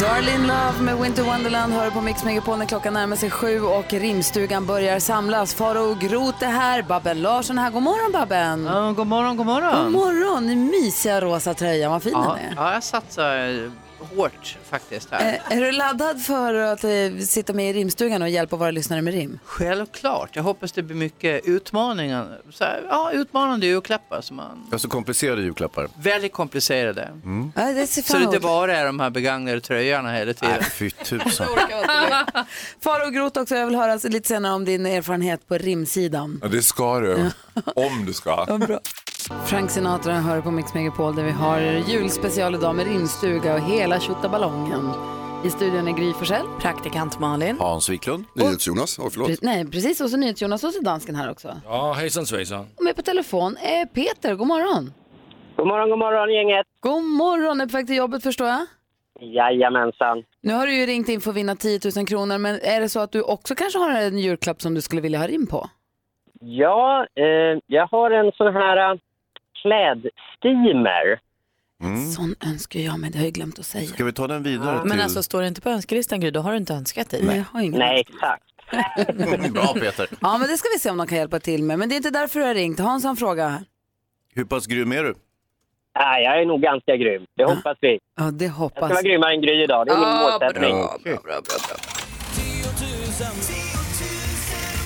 Darlin 0.00 0.46
Love 0.46 0.80
med 0.80 0.98
Winter 0.98 1.22
Wonderland 1.22 1.72
hör 1.72 1.90
på 1.90 2.00
Mix 2.00 2.24
Megapol 2.24 2.58
när 2.58 2.66
klockan 2.66 2.92
närmar 2.94 3.16
sig 3.16 3.30
sju 3.30 3.60
och 3.60 3.92
rimstugan 3.92 4.66
börjar 4.66 4.98
samlas. 4.98 5.54
Faro 5.54 5.94
Groth 5.94 6.44
är 6.44 6.50
här, 6.50 6.82
Babben 6.82 7.22
Larsson 7.22 7.58
är 7.58 7.62
här. 7.62 7.70
God 7.70 7.82
morgon 7.82 8.12
Babben! 8.12 8.64
Ja, 8.64 8.92
god 8.92 9.06
morgon, 9.06 9.36
god 9.36 9.46
morgon. 9.46 9.82
God 9.84 9.92
morgon! 9.92 10.46
Den 10.46 10.64
mysiga 10.66 11.20
rosa 11.20 11.54
tröjan, 11.54 11.92
vad 11.92 12.02
fin 12.02 12.12
Ja, 12.12 12.36
den 12.42 12.50
är. 12.52 12.54
ja, 12.64 12.72
jag 12.74 12.82
satsar 12.84 13.70
hårt 13.98 14.58
faktiskt 14.70 15.08
här. 15.10 15.40
Eh, 15.50 15.56
Är 15.56 15.60
du 15.60 15.72
laddad 15.72 16.22
för 16.22 16.54
att 16.54 16.84
eh, 16.84 16.90
sitta 17.26 17.52
med 17.52 17.70
i 17.70 17.72
rimstugan 17.72 18.22
och 18.22 18.28
hjälpa 18.28 18.56
våra 18.56 18.70
lyssnare 18.70 19.02
med 19.02 19.14
rim? 19.14 19.38
Självklart. 19.44 20.36
Jag 20.36 20.42
hoppas 20.42 20.72
det 20.72 20.82
blir 20.82 20.96
mycket 20.96 21.44
utmaningar. 21.44 22.40
Så 22.50 22.64
här, 22.64 22.82
ja, 22.88 23.12
utmanande 23.12 23.66
julklappar 23.66 24.20
som 24.20 24.36
man... 24.36 24.66
Alltså 24.72 24.88
komplicerade 24.88 25.42
julklappar. 25.42 25.88
Väldigt 25.96 26.32
komplicerade. 26.32 27.08
Ja, 27.54 27.62
det 27.72 27.86
ser 27.86 28.02
Så 28.02 28.18
det 28.18 28.24
inte 28.24 28.40
bara 28.40 28.76
är 28.76 28.86
de 28.86 29.00
här 29.00 29.10
begagnade 29.10 29.60
tröjorna 29.60 30.12
hela 30.12 30.32
tiden. 30.34 30.56
Nej, 30.60 30.70
fy 30.70 30.90
tusan. 30.90 31.46
Faro 32.80 33.10
Groth 33.10 33.40
också, 33.40 33.54
jag 33.54 33.66
vill 33.66 33.74
höra 33.76 33.98
lite 34.02 34.28
senare 34.28 34.52
om 34.54 34.64
din 34.64 34.86
erfarenhet 34.86 35.48
på 35.48 35.58
rimsidan. 35.58 36.40
Ja, 36.42 36.48
det 36.48 36.62
ska 36.62 37.00
du. 37.00 37.30
Om 37.74 38.04
du 38.06 38.12
ska. 38.12 38.44
Ja, 38.48 38.58
bra. 38.58 38.80
Frank 39.30 39.70
Sinatra 39.70 40.12
hör 40.12 40.40
på 40.40 40.50
Mix 40.50 40.74
Megapol 40.74 41.14
där 41.16 41.24
vi 41.24 41.30
har 41.30 41.60
julspecial 41.60 42.54
idag 42.54 42.74
med 42.76 42.86
rimstuga 42.86 43.54
och 43.54 43.60
hela 43.60 44.00
tjottaballongen. 44.00 44.90
I 45.44 45.50
studion 45.50 45.88
är 45.88 45.92
Gry 45.92 46.12
Forssell. 46.12 46.46
Praktikant 46.60 47.18
Malin. 47.20 47.56
Hans 47.60 47.88
Wiklund. 47.88 48.24
NyhetsJonas, 48.34 48.98
oh, 48.98 49.08
förlåt. 49.12 49.28
Pre- 49.28 49.38
Nej, 49.42 49.70
precis. 49.70 50.00
Och 50.00 50.10
så 50.10 50.16
NyhetsJonas 50.16 50.64
och 50.64 50.72
så 50.72 50.80
dansken 50.80 51.14
här 51.14 51.30
också. 51.30 51.56
Ja, 51.64 51.92
hejsan 51.92 52.26
svejsan. 52.26 52.66
Och 52.78 52.84
med 52.84 52.96
på 52.96 53.02
telefon 53.02 53.56
är 53.56 53.86
Peter. 53.86 54.34
God 54.34 54.46
morgon. 54.46 54.92
God 55.56 55.66
morgon, 55.66 55.90
god 55.90 55.98
morgon 55.98 56.32
gänget. 56.34 56.66
God 56.80 57.02
morgon. 57.04 57.60
Är 57.60 57.66
på 57.66 57.72
väg 57.76 57.86
till 57.86 57.96
jobbet 57.96 58.22
förstår 58.22 58.46
jag. 58.48 58.66
Jajamensan. 59.20 60.22
Nu 60.42 60.52
har 60.54 60.66
du 60.66 60.74
ju 60.74 60.86
ringt 60.86 61.08
in 61.08 61.20
för 61.20 61.30
att 61.30 61.36
vinna 61.36 61.56
10 61.56 61.80
000 61.96 62.06
kronor, 62.06 62.38
men 62.38 62.54
är 62.62 62.80
det 62.80 62.88
så 62.88 63.00
att 63.00 63.12
du 63.12 63.22
också 63.22 63.54
kanske 63.54 63.78
har 63.78 63.90
en 63.90 64.18
julklapp 64.18 64.62
som 64.62 64.74
du 64.74 64.80
skulle 64.80 65.00
vilja 65.02 65.18
ha 65.18 65.26
rim 65.26 65.46
på? 65.46 65.68
Ja, 66.40 67.06
eh, 67.16 67.58
jag 67.66 67.86
har 67.86 68.10
en 68.10 68.32
sån 68.32 68.54
här 68.54 68.98
klädsteamer. 69.64 71.18
Sån 72.16 72.34
önskar 72.46 72.80
jag, 72.80 72.98
men 73.00 73.12
det 73.12 73.18
har 73.18 73.24
jag 73.24 73.34
glömt 73.34 73.58
att 73.58 73.66
säga. 73.66 73.86
Ska 73.86 74.04
vi 74.04 74.12
ta 74.12 74.26
den 74.26 74.42
vidare 74.42 74.80
till... 74.80 74.88
Men 74.88 75.00
alltså 75.00 75.22
står 75.22 75.40
det 75.42 75.48
inte 75.48 75.60
på 75.60 75.68
önskelistan 75.70 76.20
Gry, 76.20 76.30
då 76.30 76.40
har 76.40 76.50
du 76.50 76.56
inte 76.56 76.74
önskat 76.74 77.10
dig. 77.10 77.22
Nej, 77.24 77.36
jag 77.36 77.44
har 77.52 77.60
ingen. 77.60 77.78
Nej, 77.78 78.00
exakt. 78.00 78.44
Bra 79.52 79.66
Peter. 79.74 80.06
Ja, 80.20 80.38
men 80.38 80.48
det 80.48 80.56
ska 80.56 80.68
vi 80.74 80.78
se 80.78 80.90
om 80.90 80.96
de 80.96 81.06
kan 81.06 81.18
hjälpa 81.18 81.40
till 81.40 81.62
med. 81.62 81.78
Men 81.78 81.88
det 81.88 81.94
är 81.94 81.96
inte 81.96 82.10
därför 82.10 82.40
du 82.40 82.46
har 82.46 82.54
ringt. 82.54 82.78
Hans 82.80 83.02
har 83.04 83.10
en 83.10 83.16
fråga 83.16 83.48
här. 83.48 83.64
Hur 84.34 84.44
pass 84.44 84.66
grym 84.66 84.92
är 84.92 85.02
du? 85.02 85.14
Nej, 85.98 86.24
jag 86.24 86.40
är 86.40 86.46
nog 86.46 86.60
ganska 86.62 86.96
grym. 86.96 87.26
Det 87.36 87.44
hoppas 87.44 87.78
vi. 87.80 87.98
Ja, 88.16 88.24
det 88.30 88.44
Jag 88.44 88.52
ska 88.54 88.62
hoppas 88.62 88.90
vara 88.90 89.02
grymmare 89.02 89.34
än 89.34 89.40
Gry 89.42 89.62
idag. 89.62 89.86
Det 89.86 89.92
är 89.92 89.96
min 89.96 90.08
Ja, 90.08 90.38
målsättning. 90.40 90.72
bra, 90.76 90.98
bra, 91.04 91.12
bra, 91.12 91.20
bra, 91.22 91.56
bra. 91.68 91.76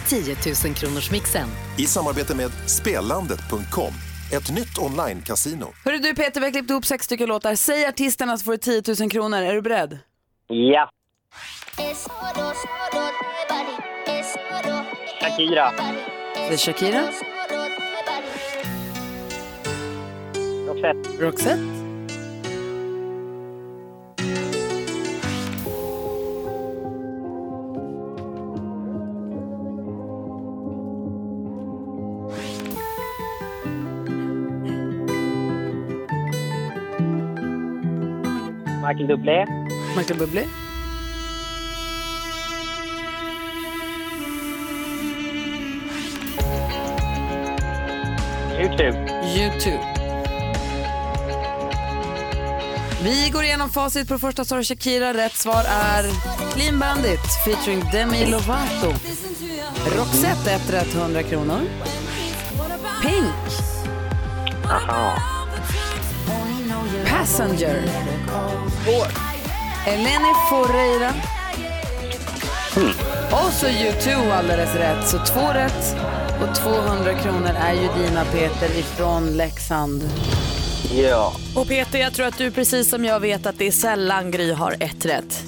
10 0.08 0.36
000 0.66 0.74
kronors 0.74 1.10
mixen. 1.10 1.48
I 1.78 1.82
samarbete 1.86 2.36
med 2.36 2.50
Spelandet.com, 2.66 3.92
ett 4.32 4.50
nytt 4.50 4.78
online-casino. 4.78 5.66
Hörru 5.84 5.98
du 5.98 6.14
Peter, 6.14 6.40
vi 6.40 6.46
har 6.46 6.52
klippt 6.52 6.70
ihop 6.70 6.86
sex 6.86 7.04
stycken 7.04 7.28
låtar. 7.28 7.54
Säg 7.54 7.86
artisterna 7.86 8.38
så 8.38 8.44
får 8.44 8.52
du 8.52 8.58
10 8.58 8.82
000 9.00 9.10
kronor. 9.10 9.38
Är 9.38 9.54
du 9.54 9.62
beredd? 9.62 9.98
Ja. 10.46 10.90
Shakira. 15.20 15.72
Det 16.34 16.54
är 16.54 16.56
Shakira, 16.56 17.02
Roxette. 20.66 21.24
Roxette, 21.24 21.77
Michael 38.98 39.16
Bublé. 39.16 39.46
Michael 39.96 40.18
Bublé, 40.18 40.44
YouTube. 48.58 48.98
YouTube. 49.36 49.80
Vi 53.02 53.30
går 53.32 53.44
igenom 53.44 53.70
facit 53.70 54.08
på 54.08 54.18
första 54.18 54.44
svaret 54.44 54.66
Shakira. 54.66 55.14
Rätt 55.14 55.36
svar 55.36 55.64
är 55.68 56.04
Clean 56.54 56.78
Bandit 56.78 57.20
featuring 57.44 57.84
Demi 57.92 58.26
Lovato. 58.26 58.92
Roxette, 59.96 60.52
ett 60.52 60.70
rätt 60.72 60.94
100 60.94 61.22
kronor. 61.22 61.60
Pink. 63.02 63.34
Passenger. 67.18 67.82
Eleni 69.86 70.32
Foureira. 70.50 71.12
Och 73.30 73.52
så 73.52 73.66
U2 73.66 74.32
alldeles 74.32 74.74
rätt. 74.74 75.08
Så 75.08 75.18
två 75.18 75.52
rätt 75.54 75.96
och 76.42 76.56
200 76.56 77.14
kronor 77.14 77.50
är 77.56 77.72
ju 77.72 77.88
dina 78.02 78.24
Peter 78.24 78.78
ifrån 78.78 79.26
Leksand. 79.26 80.02
Ja. 80.94 81.32
Och 81.56 81.68
Peter, 81.68 81.98
jag 81.98 82.14
tror 82.14 82.26
att 82.26 82.38
du 82.38 82.50
precis 82.50 82.90
som 82.90 83.04
jag 83.04 83.20
vet 83.20 83.46
att 83.46 83.58
det 83.58 83.66
är 83.66 83.72
sällan 83.72 84.30
Gry 84.30 84.52
har 84.52 84.72
ett 84.72 85.06
rätt. 85.06 85.42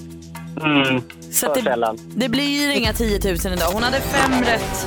Mm. 0.62 1.02
Så 1.32 1.46
För 1.46 1.54
det, 1.54 1.62
sällan. 1.62 1.98
det 2.16 2.28
blir 2.28 2.76
inga 2.76 2.92
10 2.92 3.20
000 3.24 3.36
idag. 3.52 3.70
Hon 3.72 3.82
hade 3.82 4.00
fem 4.00 4.32
rätt. 4.42 4.86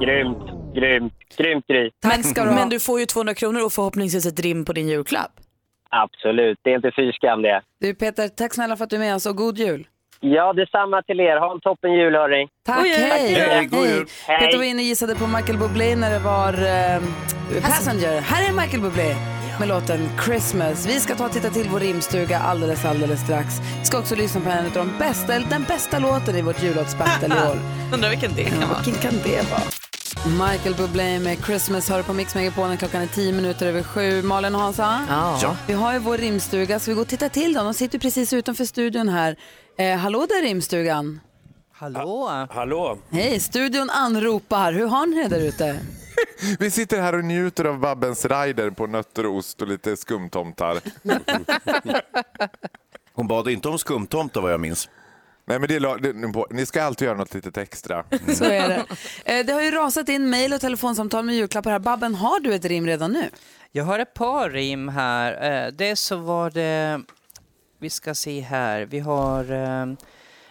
Grymt, 0.00 0.38
grymt, 0.74 1.12
grymt 1.38 1.66
Gry. 1.66 1.90
Tack 2.02 2.24
ska 2.26 2.42
du 2.44 2.48
ha. 2.50 2.56
Men 2.56 2.68
du 2.68 2.80
får 2.80 3.00
ju 3.00 3.06
200 3.06 3.34
kronor 3.34 3.64
och 3.64 3.72
förhoppningsvis 3.72 4.26
ett 4.26 4.40
rim 4.40 4.64
på 4.64 4.72
din 4.72 4.88
julklapp. 4.88 5.30
Absolut, 5.96 6.58
det 6.62 6.70
är 6.70 6.76
inte 6.76 6.92
fy 6.96 7.12
skam 7.12 7.42
det. 7.42 7.62
Du 7.80 7.94
Peter, 7.94 8.28
tack 8.28 8.54
snälla 8.54 8.76
för 8.76 8.84
att 8.84 8.90
du 8.90 8.96
är 8.96 9.00
med 9.00 9.14
oss 9.14 9.26
och 9.26 9.36
god 9.36 9.58
jul. 9.58 9.86
Ja, 10.20 10.52
detsamma 10.52 11.02
till 11.02 11.20
er. 11.20 11.36
Ha 11.36 11.52
en 11.52 11.60
toppen 11.60 11.92
jul 11.92 12.14
hörni. 12.14 12.48
Tack, 12.66 12.76
God 12.76 12.86
jul. 12.86 12.94
hej! 12.96 13.34
Hej, 13.34 13.66
god 13.66 13.86
jul. 13.86 14.06
Hej. 14.26 14.38
Peter 14.38 14.58
var 14.58 14.64
inne 14.64 14.78
och 14.82 14.86
gissade 14.86 15.14
på 15.14 15.26
Michael 15.26 15.58
Bublé 15.58 15.96
när 15.96 16.10
det 16.10 16.18
var 16.18 16.52
eh, 16.52 17.62
Passenger. 17.62 18.20
Här 18.20 18.48
är 18.48 18.52
Michael 18.60 18.82
Bublé 18.82 19.14
med 19.60 19.68
låten 19.68 20.00
Christmas. 20.24 20.86
Vi 20.88 21.00
ska 21.00 21.14
ta 21.14 21.24
och 21.26 21.32
titta 21.32 21.48
till 21.50 21.68
vår 21.72 21.80
rimstuga 21.80 22.38
alldeles, 22.38 22.84
alldeles 22.84 23.20
strax. 23.20 23.46
Vi 23.78 23.84
ska 23.84 23.98
också 23.98 24.14
lyssna 24.16 24.40
på 24.40 24.50
en 24.50 24.66
av 24.66 24.72
de 24.72 24.98
bästa, 24.98 25.32
den 25.38 25.62
bästa 25.62 25.98
låten 25.98 26.36
i 26.36 26.42
vårt 26.42 26.62
jullåtsbattle 26.62 27.26
i 27.26 27.48
år. 27.50 27.56
Undrar 27.94 28.10
vilken 28.10 28.30
det 28.36 28.44
kan 28.44 28.60
Ja, 28.60 28.66
vara. 28.66 28.78
vilken 28.84 29.02
kan 29.10 29.20
det 29.24 29.50
vara? 29.50 29.62
Michael 30.16 30.74
Bublé 30.74 31.18
med 31.18 31.44
Christmas 31.44 31.88
hör 31.88 32.02
på 32.02 32.12
Mix 32.12 32.34
Megapol. 32.34 32.76
Klockan 32.76 33.02
är 33.02 33.06
tio 33.06 33.32
minuter 33.32 33.66
över 33.66 33.82
sju. 33.82 34.22
Malin 34.22 34.54
och 34.54 34.60
Hansa? 34.60 35.06
Ja. 35.08 35.56
Vi 35.66 35.72
har 35.72 35.92
ju 35.92 35.98
vår 35.98 36.18
rimstuga. 36.18 36.78
Ska 36.78 36.90
vi 36.90 36.94
gå 36.94 37.00
och 37.00 37.08
titta 37.08 37.28
till 37.28 37.52
dem? 37.54 37.64
De 37.64 37.74
sitter 37.74 37.98
precis 37.98 38.32
utanför 38.32 38.64
studion 38.64 39.08
här. 39.08 39.36
Eh, 39.78 39.96
hallå 39.96 40.26
där 40.28 40.42
rimstugan. 40.42 41.20
Hallå. 41.72 42.46
Hallå. 42.50 42.98
Hej, 43.10 43.40
studion 43.40 43.90
anropar. 43.90 44.72
Hur 44.72 44.86
har 44.86 45.06
ni 45.06 45.22
det 45.22 45.28
där 45.28 45.40
ute? 45.40 45.78
Vi 46.58 46.70
sitter 46.70 47.00
här 47.02 47.12
och 47.14 47.24
njuter 47.24 47.64
av 47.64 47.78
Babbens 47.78 48.24
rider 48.24 48.70
på 48.70 48.86
nötter 48.86 49.26
och 49.26 49.36
ost 49.36 49.62
och 49.62 49.68
lite 49.68 49.96
skumtomtar. 49.96 50.80
Hon 53.14 53.28
bad 53.28 53.48
inte 53.48 53.68
om 53.68 53.78
skumtomtar 53.78 54.40
vad 54.40 54.52
jag 54.52 54.60
minns. 54.60 54.88
Nej, 55.44 55.58
men 55.58 55.68
det 55.68 55.74
är, 55.76 55.98
det, 55.98 56.54
ni 56.54 56.66
ska 56.66 56.82
alltid 56.82 57.06
göra 57.06 57.16
något 57.18 57.34
litet 57.34 57.56
extra. 57.58 58.04
Så 58.34 58.44
är 58.44 58.68
det. 58.68 58.84
Eh, 59.24 59.46
det 59.46 59.52
har 59.52 59.62
ju 59.62 59.70
rasat 59.70 60.08
in 60.08 60.30
mejl 60.30 60.52
och 60.52 60.60
telefonsamtal 60.60 61.24
med 61.24 61.34
julklappar 61.34 61.70
här. 61.70 61.78
Babben, 61.78 62.14
har 62.14 62.40
du 62.40 62.54
ett 62.54 62.64
rim 62.64 62.86
redan 62.86 63.12
nu? 63.12 63.30
Jag 63.72 63.84
har 63.84 63.98
ett 63.98 64.14
par 64.14 64.50
rim 64.50 64.88
här. 64.88 65.64
Eh, 65.66 65.72
Det 65.72 65.96
så 65.96 66.16
var 66.16 66.50
det, 66.50 67.00
vi 67.80 67.90
ska 67.90 68.14
se 68.14 68.40
här, 68.40 68.82
vi 68.82 68.98
har 68.98 69.52
eh, 69.52 69.86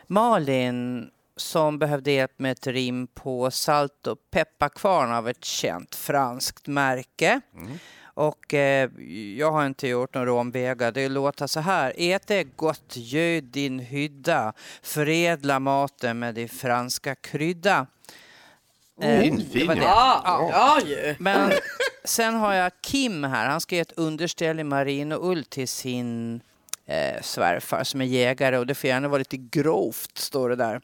Malin 0.08 1.10
som 1.36 1.80
behövde 1.80 2.12
hjälp 2.12 2.40
med 2.40 2.52
ett 2.52 2.68
rim 2.68 3.08
på 3.08 3.52
salt 3.52 4.08
och 4.08 4.18
pepparkvarn 4.32 5.12
av 5.12 5.30
ett 5.30 5.46
känt 5.46 5.96
franskt 5.96 6.68
märke. 6.68 7.42
Och 8.14 8.54
eh, 8.54 8.90
jag 9.38 9.52
har 9.52 9.66
inte 9.66 9.88
gjort 9.88 10.14
någon 10.14 10.26
romväga. 10.26 10.92
Det 10.92 11.10
låter 11.10 11.48
så 11.48 11.60
här. 11.60 11.94
Äte 11.98 12.44
gott, 12.44 12.94
göd 12.94 13.44
din 13.44 13.80
hydda, 13.80 14.54
förädla 14.82 15.60
maten 15.60 16.20
med 16.20 16.36
din 16.36 16.50
franska 16.50 17.16
krydda. 17.16 17.88
Eh, 19.02 19.22
Fin, 19.22 19.50
det 19.54 19.64
var 19.64 19.76
det. 19.76 19.82
Ja, 19.82 20.50
ja 20.52 20.80
ju. 20.86 21.16
Men 21.20 21.52
sen 22.04 22.36
har 22.36 22.54
jag 22.54 22.72
Kim 22.82 23.24
här. 23.24 23.48
Han 23.48 23.62
ska 23.62 23.76
ge 23.76 23.82
ett 23.82 23.98
underställ 23.98 24.60
i 24.60 24.64
marinoull 24.64 25.44
till 25.44 25.68
sin 25.68 26.42
eh, 26.86 27.22
svärfar 27.22 27.84
som 27.84 28.02
är 28.02 28.06
jägare 28.06 28.58
och 28.58 28.68
det 28.68 28.76
får 28.76 28.88
gärna 28.88 29.08
vara 29.08 29.18
lite 29.20 29.38
grovt, 29.38 30.18
står 30.18 30.50
det 30.50 30.56
där. 30.56 30.82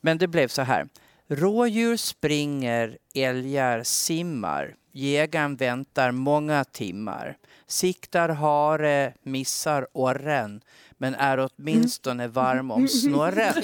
Men 0.00 0.18
det 0.18 0.26
blev 0.28 0.48
så 0.48 0.62
här. 0.62 0.88
Rådjur 1.28 1.96
springer, 1.96 2.98
älgar 3.14 3.82
simmar. 3.82 4.74
Jägaren 4.92 5.56
väntar 5.56 6.10
många 6.10 6.64
timmar. 6.64 7.36
Siktar 7.66 8.28
hare, 8.28 9.12
missar 9.22 9.86
orren 9.92 10.60
men 10.98 11.14
är 11.14 11.48
åtminstone 11.58 12.28
varm 12.28 12.70
om 12.70 12.88
snorren. 12.88 13.54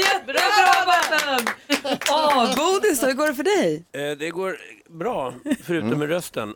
Jättebra, 0.00 0.40
Babben! 0.86 1.46
Åh, 2.10 2.56
Bodis, 2.56 3.02
hur 3.02 3.12
går 3.12 3.26
det 3.26 3.34
för 3.34 3.42
dig? 3.42 3.84
Eh, 3.92 4.16
Det 4.18 4.30
går 4.30 4.56
bra, 4.98 5.34
förutom 5.64 5.98
med 5.98 6.08
rösten. 6.08 6.54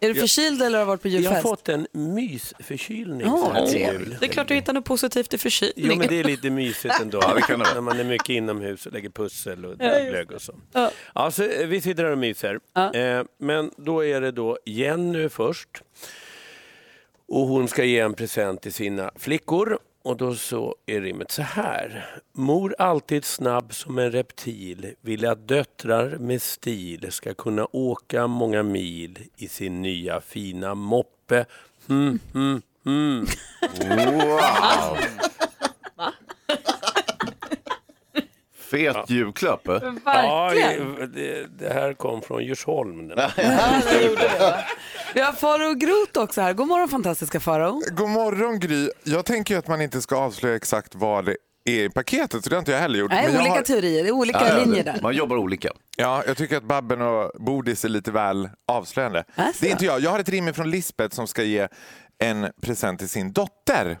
Är 0.00 0.08
du 0.08 0.14
förkyld 0.20 0.62
eller 0.62 0.78
har 0.78 0.84
du 0.84 0.88
varit 0.88 1.02
på 1.02 1.08
Jag 1.08 1.14
har 1.14 1.22
julfest? 1.22 1.42
fått 1.42 1.68
en 1.68 1.86
mysförkylning 1.92 3.20
Ja, 3.20 3.66
så 3.66 3.78
här 3.78 3.92
jul. 3.92 4.16
Det 4.20 4.26
är 4.26 4.30
klart 4.30 4.48
du 4.48 4.54
hittar 4.54 4.72
något 4.72 4.84
positivt 4.84 5.34
i 5.34 5.38
förkylning. 5.38 5.74
Jo 5.90 5.94
men 5.96 6.08
det 6.08 6.20
är 6.20 6.24
lite 6.24 6.50
mysigt 6.50 7.00
ändå. 7.00 7.18
Ja, 7.22 7.34
det 7.34 7.42
kan 7.42 7.58
det 7.58 7.64
vara. 7.64 7.74
När 7.74 7.80
man 7.80 8.00
är 8.00 8.04
mycket 8.04 8.28
inomhus 8.28 8.86
och 8.86 8.92
lägger 8.92 9.10
pussel 9.10 9.64
och 9.64 9.74
Ja, 9.78 9.98
glögg 10.10 10.32
och 10.32 10.42
så. 10.42 10.54
Ja. 10.72 10.90
Ja, 11.14 11.30
så 11.30 11.42
eh, 11.44 11.66
vi 11.66 11.80
sitter 11.80 12.04
här 12.04 12.10
och 12.12 12.18
myser. 12.18 12.60
Eh, 12.94 13.24
Men 13.38 13.70
då 13.76 14.04
är 14.04 14.20
det 14.20 14.30
då 14.32 14.58
Jenny 14.64 15.28
först. 15.28 15.68
Och 17.28 17.46
hon 17.46 17.68
ska 17.68 17.84
ge 17.84 17.98
en 18.00 18.14
present 18.14 18.62
till 18.62 18.72
sina 18.72 19.10
flickor. 19.16 19.78
Och 20.08 20.16
då 20.16 20.34
så 20.34 20.74
är 20.86 21.00
rimmet 21.00 21.30
så 21.30 21.42
här. 21.42 22.10
Mor 22.32 22.74
alltid 22.78 23.24
snabb 23.24 23.74
som 23.74 23.98
en 23.98 24.12
reptil 24.12 24.94
vill 25.00 25.26
att 25.26 25.48
döttrar 25.48 26.16
med 26.18 26.42
stil 26.42 27.12
ska 27.12 27.34
kunna 27.34 27.66
åka 27.72 28.26
många 28.26 28.62
mil 28.62 29.18
i 29.36 29.48
sin 29.48 29.82
nya 29.82 30.20
fina 30.20 30.74
moppe. 30.74 31.46
Mm, 31.88 32.18
mm, 32.34 32.62
mm. 32.86 33.26
Wow! 34.18 34.98
Fet 38.70 39.10
julklapp. 39.10 39.68
eh? 39.68 39.78
Ja, 40.04 40.46
Verkligen. 40.54 41.12
det, 41.14 41.46
det 41.58 41.72
här 41.72 41.92
kom 41.94 42.22
från 42.22 42.44
Djursholm. 42.44 43.08
den. 43.08 43.18
Vi 45.14 45.20
har 45.20 45.32
Faro 45.32 45.74
Grot 45.74 46.16
också 46.16 46.40
här. 46.40 46.52
God 46.52 46.66
morgon 46.68 46.88
fantastiska 46.88 47.40
Faro. 47.40 47.82
God 47.90 48.08
morgon 48.08 48.60
Gry. 48.60 48.90
Jag 49.04 49.24
tänker 49.24 49.54
ju 49.54 49.58
att 49.58 49.68
man 49.68 49.80
inte 49.80 50.00
ska 50.00 50.16
avslöja 50.16 50.56
exakt 50.56 50.94
vad 50.94 51.24
det 51.24 51.36
är 51.64 51.84
i 51.84 51.90
paketet, 51.90 52.44
så 52.44 52.50
det 52.50 52.56
har 52.56 52.58
inte 52.60 52.72
jag 52.72 52.78
heller 52.78 52.98
gjort. 52.98 53.10
Nej, 53.10 53.26
Men 53.32 53.36
olika 53.40 53.54
har- 53.54 53.62
teorier, 53.62 54.02
det 54.02 54.08
är 54.08 54.12
olika 54.12 54.58
linjer 54.64 54.84
där. 54.84 54.98
Man 55.02 55.14
jobbar 55.14 55.36
olika. 55.36 55.68
Ja, 55.96 56.22
jag 56.26 56.36
tycker 56.36 56.56
att 56.56 56.62
Babben 56.64 57.02
och 57.02 57.30
Bodis 57.40 57.84
är 57.84 57.88
lite 57.88 58.10
väl 58.10 58.50
avslöjande. 58.68 59.24
Alltså. 59.34 59.60
Det 59.64 59.68
är 59.68 59.72
inte 59.72 59.84
jag. 59.84 60.00
Jag 60.00 60.10
har 60.10 60.18
ett 60.18 60.28
rim 60.28 60.54
från 60.54 60.70
Lisbeth 60.70 61.14
som 61.16 61.26
ska 61.26 61.42
ge 61.42 61.68
en 62.18 62.46
present 62.62 62.98
till 62.98 63.08
sin 63.08 63.32
dotter. 63.32 63.98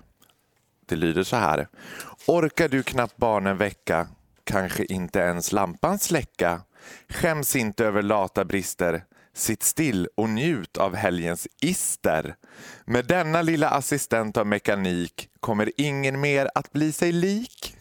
Det 0.88 0.96
lyder 0.96 1.22
så 1.22 1.36
här. 1.36 1.68
Orkar 2.26 2.68
du 2.68 2.82
knappt 2.82 3.16
barnen 3.16 3.56
väcka, 3.56 4.06
kanske 4.48 4.84
inte 4.84 5.18
ens 5.18 5.52
lampan 5.52 5.98
släcka. 5.98 6.60
Skäms 7.08 7.56
inte 7.56 7.84
över 7.84 8.02
lata 8.02 8.44
brister. 8.44 9.04
Sitt 9.34 9.62
still 9.62 10.08
och 10.14 10.28
njut 10.28 10.76
av 10.76 10.94
helgens 10.94 11.46
ister. 11.60 12.34
Med 12.84 13.06
denna 13.06 13.42
lilla 13.42 13.68
assistent 13.68 14.36
av 14.36 14.46
mekanik 14.46 15.28
kommer 15.40 15.72
ingen 15.76 16.20
mer 16.20 16.48
att 16.54 16.72
bli 16.72 16.92
sig 16.92 17.12
lik. 17.12 17.76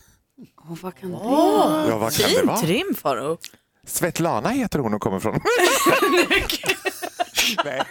Åh, 0.57 0.77
vad 0.81 0.95
kan 0.95 1.11
det 1.11 1.17
Ja, 1.17 1.97
vad 1.97 2.13
kan 2.13 2.29
det 2.31 2.43
vara? 2.43 2.57
Fint 2.57 2.69
rim 2.69 2.95
Faro. 2.95 3.37
Svetlana 3.85 4.49
heter 4.49 4.79
hon 4.79 4.93
och 4.93 5.01
kommer 5.01 5.19
från. 5.19 5.33
Nej. 7.65 7.81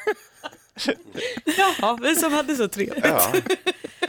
Ja, 1.81 1.99
vi 2.03 2.17
som 2.17 2.33
hade 2.33 2.57
så 2.57 2.69
trevligt. 2.69 3.05
Ja. 3.05 3.33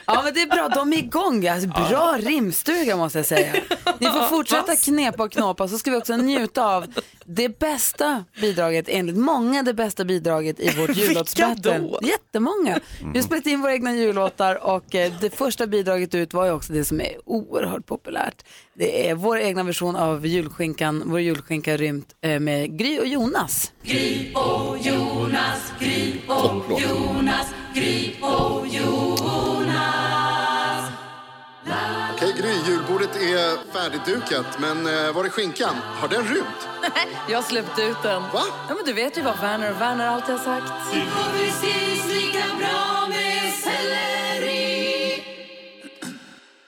Ja 0.06 0.22
men 0.24 0.34
det 0.34 0.42
är 0.42 0.48
bra, 0.48 0.70
de 0.70 0.94
är 0.94 0.98
igång. 0.98 1.48
Alltså, 1.48 1.68
bra 1.68 2.18
rimstuga 2.20 2.96
måste 2.98 3.20
jag 3.20 3.26
säga. 3.26 3.54
Ni 4.00 4.08
får 4.08 4.28
fortsätta 4.28 4.76
knepa 4.76 5.24
och 5.24 5.32
knåpa 5.32 5.68
så 5.68 5.78
ska 5.78 5.92
vi 5.92 5.98
också 5.98 6.18
njuta 6.18 6.66
av 6.66 6.86
det 7.26 7.60
bästa 7.60 8.24
bidraget, 8.42 8.86
enligt 8.90 9.18
många 9.18 9.64
det 9.64 9.74
bästa 9.74 10.06
bidraget 10.06 10.60
i 10.60 10.70
vårt 10.70 10.90
jullåtsbattle. 10.98 11.90
Jättemånga. 12.02 12.80
Vi 13.14 13.20
har 13.20 13.26
spelat 13.26 13.46
in 13.46 13.62
våra 13.62 13.74
egna 13.74 13.96
jullåtar 13.96 14.66
och 14.66 14.96
eh, 14.96 15.14
det 15.22 15.36
första 15.36 15.68
bidraget 15.68 16.16
ut 16.16 16.34
var 16.34 16.46
ju 16.46 16.52
också 16.52 16.74
det 16.74 16.86
som 16.86 17.02
är 17.02 17.14
oerhört 17.26 17.86
populärt. 17.86 18.44
Det 18.74 19.10
är 19.10 19.16
vår 19.16 19.40
egna 19.40 19.64
version 19.64 19.96
av 19.96 20.26
julskinkan, 20.26 21.04
vår 21.06 21.20
julskinka 21.20 21.78
rymt 21.78 22.16
eh, 22.22 22.40
med 22.40 22.78
Gry 22.78 23.00
och 23.00 23.08
Jonas. 23.08 23.72
Gry 23.84 24.34
och 24.34 24.78
Jonas, 24.78 25.74
Gry 25.80 26.14
och 26.28 26.57
Jonas, 26.80 27.54
Gry 27.74 28.16
och 28.22 28.68
Jonas. 28.68 29.78
Okej 32.14 32.34
Gry, 32.38 32.72
julbordet 32.72 33.16
är 33.16 33.72
färdigdukat, 33.74 34.60
men 34.60 34.78
eh, 34.88 35.12
var 35.14 35.26
är 35.26 35.30
skinkan? 35.30 35.76
Har 35.84 36.08
den 36.08 36.24
rymt? 36.24 36.68
Jag 37.30 37.44
släppte 37.44 37.84
ut 37.84 38.04
den. 38.04 38.22
Va? 38.22 38.44
Ja 38.70 38.76
men 38.76 38.86
du 38.86 38.94
vet 38.94 39.18
ju 39.18 39.22
vad 39.22 39.40
Werner 39.42 39.72
och 39.72 39.82
Werner 39.82 40.08
alltid 40.08 40.36
har 40.36 40.44
sagt. 40.44 40.74
Det 40.94 41.00
går 41.00 41.38
precis 41.38 42.08
lika 42.14 42.44
bra 42.60 43.08
med 43.08 43.54
selleri. 43.54 45.24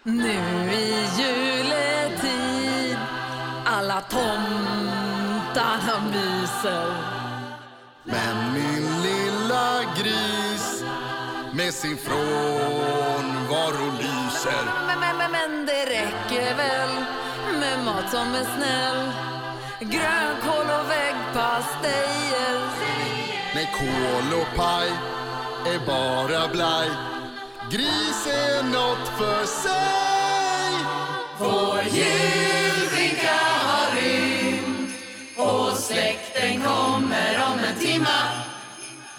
Nu 0.03 0.39
i 0.71 1.07
juletid 1.19 2.97
alla 3.65 4.01
tomtarna 4.01 5.99
myser. 6.11 6.93
Men 8.03 8.53
min 8.53 9.01
lilla 9.01 9.28
gris 9.97 10.83
med 11.53 11.73
sin 11.73 11.97
frånvaro 11.97 13.91
lyser. 13.97 14.63
Men, 14.87 14.99
men, 14.99 15.17
men, 15.17 15.31
men 15.31 15.65
det 15.65 15.85
räcker 15.85 16.55
väl 16.55 16.89
med 17.59 17.85
mat 17.85 18.11
som 18.11 18.35
är 18.35 18.47
snäll. 18.57 19.11
Grönkål 19.79 20.65
och 20.79 20.89
väggpastejer. 20.89 22.59
Nej, 23.55 23.69
kål 23.77 24.39
och 24.41 24.57
paj 24.57 24.89
är 25.65 25.79
bara 25.85 26.47
blaj. 26.47 26.89
Gris 27.71 28.27
är 28.27 28.63
något 28.63 29.07
för 29.17 29.45
sig. 29.45 30.73
Vår 31.39 31.81
julskinka 31.83 33.39
har 33.63 33.95
rymt 34.01 34.91
och 35.35 35.77
släkten 35.77 36.61
kommer 36.61 37.43
om 37.51 37.59
en 37.59 37.79
timma. 37.79 38.48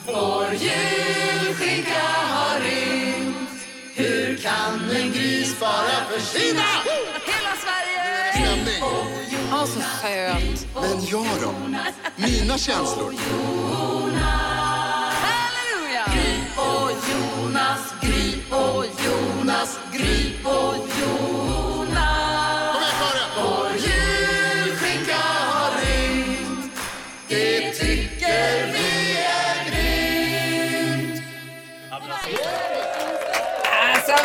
Vår 0.06 0.46
julskinka 0.52 2.02
har 2.28 2.60
rymt. 2.60 3.50
Hur 3.94 4.36
kan 4.36 4.90
en 4.96 5.12
gris 5.12 5.60
bara 5.60 6.04
försvinna? 6.10 6.62
Hela 7.26 7.56
Sverige! 7.56 8.32
Stämning. 8.32 8.82
Åh, 9.52 9.64
så 9.64 9.80
söt. 10.02 10.66
Men 10.74 11.06
jag 11.06 11.26
då? 11.42 11.54
Mina 12.16 12.58
känslor? 12.58 13.14
Halleluja! 15.22 16.04
och 16.56 16.90
Jonas, 16.90 17.94
Gry 18.00 18.34
och 18.50 18.84
Jonas, 18.84 19.78
Gry 19.92 20.32
och 20.44 20.76
Jonas. 20.76 20.89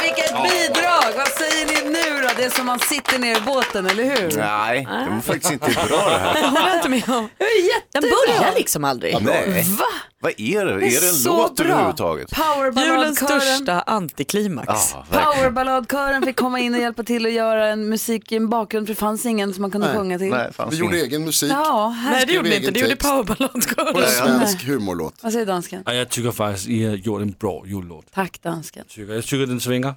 Vilket 0.02 0.32
bidrag! 0.44 1.06
Vad 1.18 1.28
säger 1.28 1.66
ni 1.66 1.90
nu 1.90 2.22
då? 2.22 2.30
Det 2.38 2.44
är 2.44 2.50
som 2.50 2.66
man 2.66 2.80
sitter 2.80 3.20
ner 3.20 3.38
i 3.38 3.42
båten, 3.42 3.86
eller 3.86 4.04
hur? 4.04 4.38
Nej, 4.38 4.88
det 5.06 5.10
var 5.14 5.22
faktiskt 5.22 5.52
inte 5.54 5.72
bra 5.88 6.10
det 6.10 6.18
här. 6.18 6.36
Jag 6.42 6.50
håller 6.50 6.76
inte 6.76 6.90
med 6.90 7.10
om. 7.10 7.30
Det 7.38 7.44
är 7.46 8.02
Den 8.02 8.02
börjar 8.02 8.54
liksom 8.56 8.84
aldrig. 8.84 9.18
Nej. 9.22 9.66
Va? 9.80 9.86
Vad 10.26 10.34
är 10.38 10.66
det? 10.66 10.72
Är 10.74 10.80
det 10.80 11.08
en 11.08 11.14
så 11.14 11.38
låt 11.38 11.56
bra. 11.56 11.66
överhuvudtaget? 11.66 12.32
Julens 12.32 12.56
Powerballadkören. 12.56 13.42
största 13.42 13.82
antiklimax. 13.82 14.68
Verkligen. 14.96 15.24
Powerballadkören 15.34 16.24
fick 16.24 16.36
komma 16.36 16.60
in 16.60 16.74
och 16.74 16.80
hjälpa 16.80 17.04
till 17.04 17.26
att 17.26 17.32
göra 17.32 17.68
en 17.68 17.90
musik 17.90 18.32
i 18.32 18.36
en 18.36 18.50
bakgrund 18.50 18.88
för 18.88 18.94
det 18.94 19.00
fanns 19.00 19.26
ingen 19.26 19.54
som 19.54 19.62
man 19.62 19.72
kunde 19.72 19.88
Nej. 19.88 19.98
sjunga 19.98 20.18
till. 20.18 20.30
Nej, 20.30 20.54
fanns 20.54 20.74
Vi 20.74 20.78
gjorde 20.78 20.98
egen 21.02 21.26
musik 21.26 21.52
Ja, 21.52 21.88
här. 21.88 22.12
Nej 22.12 22.26
det 22.28 22.34
gjorde 22.34 22.50
ni 22.50 22.56
egen 22.56 22.64
inte, 22.70 22.74
det 22.74 22.80
gjorde 22.80 22.96
text. 22.96 23.10
på 23.10 23.24
powerballadkören. 23.24 23.96
en 24.04 24.10
svensk 24.40 24.64
humorlåt. 24.66 25.16
Vad 25.24 25.32
säger 25.32 25.46
dansken? 25.46 25.84
Ja, 25.86 25.94
jag 25.94 26.10
tycker 26.10 26.32
faktiskt, 26.32 26.68
I 26.68 26.86
har 26.86 26.96
gjort 26.96 27.22
en 27.22 27.32
bra 27.32 27.64
jullåt. 27.66 28.06
Tack 28.14 28.42
dansken. 28.42 28.86
Tycker. 28.88 29.14
Jag 29.14 29.24
tycker 29.24 29.46
den 29.46 29.60
svänger. 29.60 29.94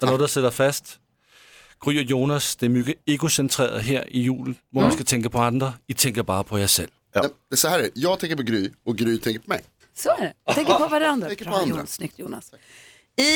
Det 0.00 0.06
är 0.06 0.10
något, 0.10 0.20
der 0.20 0.26
sätter 0.26 0.50
fast. 0.50 0.98
Gry 1.84 1.98
och 2.00 2.02
Jonas, 2.04 2.56
det 2.56 2.66
är 2.66 2.70
mycket 2.70 2.94
egocentrerat 3.06 3.82
här 3.82 4.04
i 4.16 4.20
jul, 4.20 4.54
hvor 4.72 4.82
man 4.82 4.92
ska 4.92 5.04
tänka 5.04 5.30
på 5.30 5.38
andra. 5.38 5.72
I 5.86 5.94
tänker 5.94 6.22
bara 6.22 6.44
på 6.44 6.58
er 6.58 6.66
själv. 6.66 6.88
Det 7.22 7.54
är 7.54 7.56
så 7.56 7.68
här, 7.68 7.78
är 7.78 7.82
det. 7.82 7.90
jag 7.94 8.18
tänker 8.18 8.36
på 8.36 8.42
Gry 8.42 8.70
och 8.86 8.96
Gry 8.96 9.18
tänker 9.18 9.40
på 9.40 9.48
mig. 9.48 9.60
Så 9.94 10.10
är 10.10 10.32
det. 10.46 10.54
Tänker 10.54 10.74
på 10.74 10.86
varandra. 10.86 11.28
Tänker 11.28 11.44
på 11.44 11.50
Bra, 11.50 11.58
andra. 11.60 11.70
Jonas. 11.76 11.92
Snyggt 11.92 12.18
Jonas. 12.18 12.52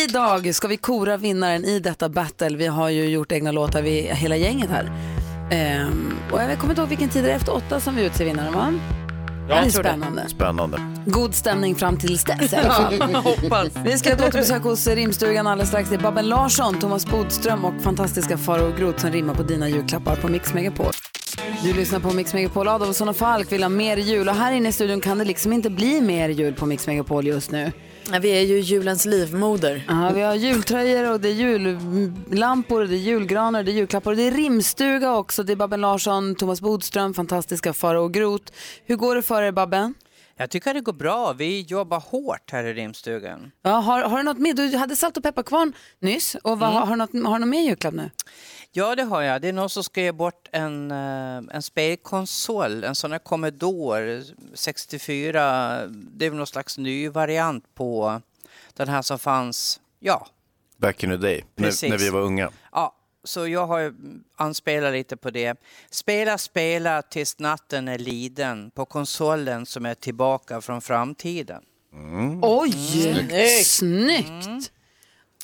Idag 0.04 0.54
ska 0.54 0.68
vi 0.68 0.76
kora 0.76 1.16
vinnaren 1.16 1.64
i 1.64 1.78
detta 1.80 2.08
battle. 2.08 2.56
Vi 2.56 2.66
har 2.66 2.88
ju 2.88 3.04
gjort 3.08 3.32
egna 3.32 3.52
låtar, 3.52 3.82
vi 3.82 4.00
hela 4.00 4.36
gänget 4.36 4.70
här. 4.70 4.92
Ehm, 5.50 6.18
och 6.32 6.42
jag 6.42 6.58
kommer 6.58 6.72
inte 6.72 6.80
ihåg 6.80 6.88
vilken 6.88 7.08
tid 7.08 7.24
det 7.24 7.32
är 7.32 7.36
efter 7.36 7.54
åtta 7.54 7.80
som 7.80 7.96
vi 7.96 8.06
utser 8.06 8.24
vinnaren 8.24 8.52
va? 8.52 8.74
Ja, 9.48 9.60
det 9.60 9.66
är 9.66 9.70
spännande. 9.70 10.28
Spännande. 10.28 10.80
God 11.06 11.34
stämning 11.34 11.74
fram 11.76 11.98
tills 11.98 12.24
dess 12.24 12.52
i 12.52 12.56
alla 12.56 12.70
fall. 12.70 13.14
Hoppas. 13.14 13.68
Vi 13.84 13.98
ska 13.98 14.08
ha 14.08 14.16
ett 14.16 14.22
återbesök 14.28 14.62
hos 14.62 14.86
rimstugan 14.86 15.46
alldeles 15.46 15.68
strax. 15.68 15.88
Det 15.88 15.94
är 15.94 16.00
Babben 16.00 16.28
Larsson, 16.28 16.80
Thomas 16.80 17.06
Bodström 17.06 17.64
och 17.64 17.82
fantastiska 17.82 18.38
Faro 18.38 18.72
Groth 18.78 19.00
som 19.00 19.10
rimmar 19.12 19.34
på 19.34 19.42
dina 19.42 19.68
julklappar 19.68 20.16
på 20.16 20.28
Mix 20.28 20.54
Megapol. 20.54 20.92
Du 21.64 21.72
lyssnar 21.72 22.00
på 22.00 22.10
Mix 22.10 22.34
Megapol. 22.34 22.68
Adolfsson 22.68 23.08
och 23.08 23.16
Falk 23.16 23.52
vill 23.52 23.62
ha 23.62 23.68
mer 23.68 23.96
jul 23.96 24.28
och 24.28 24.34
här 24.34 24.52
inne 24.52 24.68
i 24.68 24.72
studion 24.72 25.00
kan 25.00 25.18
det 25.18 25.24
liksom 25.24 25.52
inte 25.52 25.70
bli 25.70 26.00
mer 26.00 26.28
jul 26.28 26.54
på 26.54 26.66
Mix 26.66 26.86
Megapol 26.86 27.26
just 27.26 27.50
nu. 27.50 27.72
Ja, 28.12 28.18
vi 28.18 28.30
är 28.30 28.40
ju 28.40 28.60
julens 28.60 29.04
livmoder. 29.04 29.84
Ja, 29.88 30.10
vi 30.14 30.20
har 30.20 30.34
jultröjor 30.34 31.12
och 31.12 31.20
det 31.20 31.28
är 31.28 31.32
jullampor, 31.32 32.82
och 32.82 32.88
det 32.88 32.94
är 32.94 32.98
julgranar, 32.98 33.62
det 33.62 33.70
är 33.70 33.74
julklappar 33.74 34.10
och 34.10 34.16
det 34.16 34.22
är 34.22 34.32
rimstuga 34.32 35.16
också. 35.16 35.42
Det 35.42 35.52
är 35.52 35.56
Babben 35.56 35.80
Larsson, 35.80 36.34
Thomas 36.34 36.60
Bodström, 36.60 37.14
fantastiska 37.14 37.72
Faro 37.72 38.08
Groth. 38.08 38.52
Hur 38.84 38.96
går 38.96 39.16
det 39.16 39.22
för 39.22 39.42
er 39.42 39.52
Babben? 39.52 39.94
Jag 40.36 40.50
tycker 40.50 40.74
det 40.74 40.80
går 40.80 40.92
bra. 40.92 41.32
Vi 41.32 41.60
jobbar 41.60 42.00
hårt 42.00 42.52
här 42.52 42.64
i 42.64 42.74
rimstugan. 42.74 43.50
Ja, 43.62 43.70
har, 43.70 44.02
har 44.02 44.16
du 44.18 44.22
något 44.22 44.38
mer? 44.38 44.54
Du 44.54 44.76
hade 44.76 44.96
salt 44.96 45.16
och 45.16 45.22
pepparkvarn 45.22 45.72
nyss. 46.00 46.36
Och 46.42 46.58
vad, 46.58 46.72
har, 46.72 46.86
du 46.86 46.96
något, 46.96 47.12
har 47.12 47.32
du 47.32 47.38
något 47.38 47.48
mer 47.48 47.62
julklapp 47.62 47.94
nu? 47.94 48.10
Ja, 48.72 48.94
det 48.94 49.02
har 49.02 49.22
jag. 49.22 49.42
Det 49.42 49.48
är 49.48 49.52
någon 49.52 49.70
som 49.70 49.84
ska 49.84 50.00
ge 50.00 50.12
bort 50.12 50.48
en, 50.52 50.90
eh, 50.90 51.56
en 51.56 51.62
spelkonsol, 51.62 52.84
en 52.84 52.94
sån 52.94 53.12
här 53.12 53.18
Commodore 53.18 54.22
64. 54.54 55.86
Det 55.88 56.26
är 56.26 56.30
väl 56.30 56.36
någon 56.36 56.46
slags 56.46 56.78
ny 56.78 57.08
variant 57.08 57.74
på 57.74 58.20
den 58.74 58.88
här 58.88 59.02
som 59.02 59.18
fanns, 59.18 59.80
ja, 59.98 60.26
Back 60.76 61.04
in 61.04 61.10
the 61.10 61.16
day, 61.16 61.44
när, 61.54 61.64
Precis. 61.64 61.90
när 61.90 61.98
vi 61.98 62.10
var 62.10 62.20
unga. 62.20 62.50
Ja, 62.72 62.94
så 63.24 63.46
jag 63.46 63.66
har 63.66 63.78
ju 63.78 63.94
anspelat 64.36 64.92
lite 64.92 65.16
på 65.16 65.30
det. 65.30 65.60
Spela, 65.90 66.38
spela 66.38 67.02
tills 67.02 67.38
natten 67.38 67.88
är 67.88 67.98
liden 67.98 68.70
på 68.70 68.84
konsolen 68.84 69.66
som 69.66 69.86
är 69.86 69.94
tillbaka 69.94 70.60
från 70.60 70.80
framtiden. 70.80 71.62
Oj, 72.42 72.72
snyggt! 73.64 74.72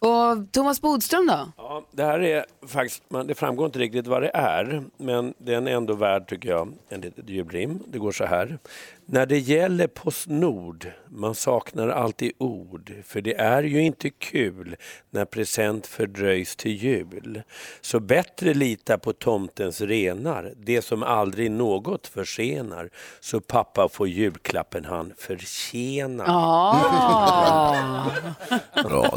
Och 0.01 0.53
Thomas 0.53 0.81
Bodström 0.81 1.27
då? 1.27 1.53
Ja, 1.57 1.83
det 1.91 2.03
här 2.05 2.21
är 2.21 2.45
faktiskt, 2.67 3.03
det 3.25 3.35
framgår 3.35 3.67
inte 3.67 3.79
riktigt 3.79 4.07
vad 4.07 4.23
det 4.23 4.31
är, 4.35 4.85
men 4.97 5.35
den 5.39 5.69
är 5.69 5.73
ändå 5.73 5.95
värd, 5.95 6.29
tycker 6.29 6.49
jag, 6.49 6.73
en 6.89 7.01
litet 7.01 7.29
julrim. 7.29 7.83
Det 7.87 7.99
går 7.99 8.13
så 8.13 8.25
här. 8.25 8.59
När 9.09 9.27
det 9.27 9.39
gäller 9.39 9.87
Postnord, 9.87 10.87
man 11.09 11.35
saknar 11.35 11.89
alltid 11.89 12.33
ord, 12.39 12.93
för 13.05 13.21
det 13.21 13.35
är 13.35 13.63
ju 13.63 13.83
inte 13.83 14.11
kul 14.11 14.77
när 15.11 15.25
present 15.25 15.87
fördröjs 15.87 16.57
till 16.57 16.77
jul. 16.77 17.43
Så 17.81 18.01
bättre 18.01 18.55
lita 18.55 18.99
på 18.99 19.13
tomtens 19.13 19.81
renar, 19.81 20.53
det 20.57 20.83
som 20.83 21.03
aldrig 21.03 21.51
något 21.51 22.07
försenar, 22.07 22.91
så 23.21 23.41
pappa 23.41 23.89
får 23.89 24.09
julklappen 24.09 24.85
han 24.85 25.13
förtjänar. 25.19 26.25
Ja, 26.27 27.77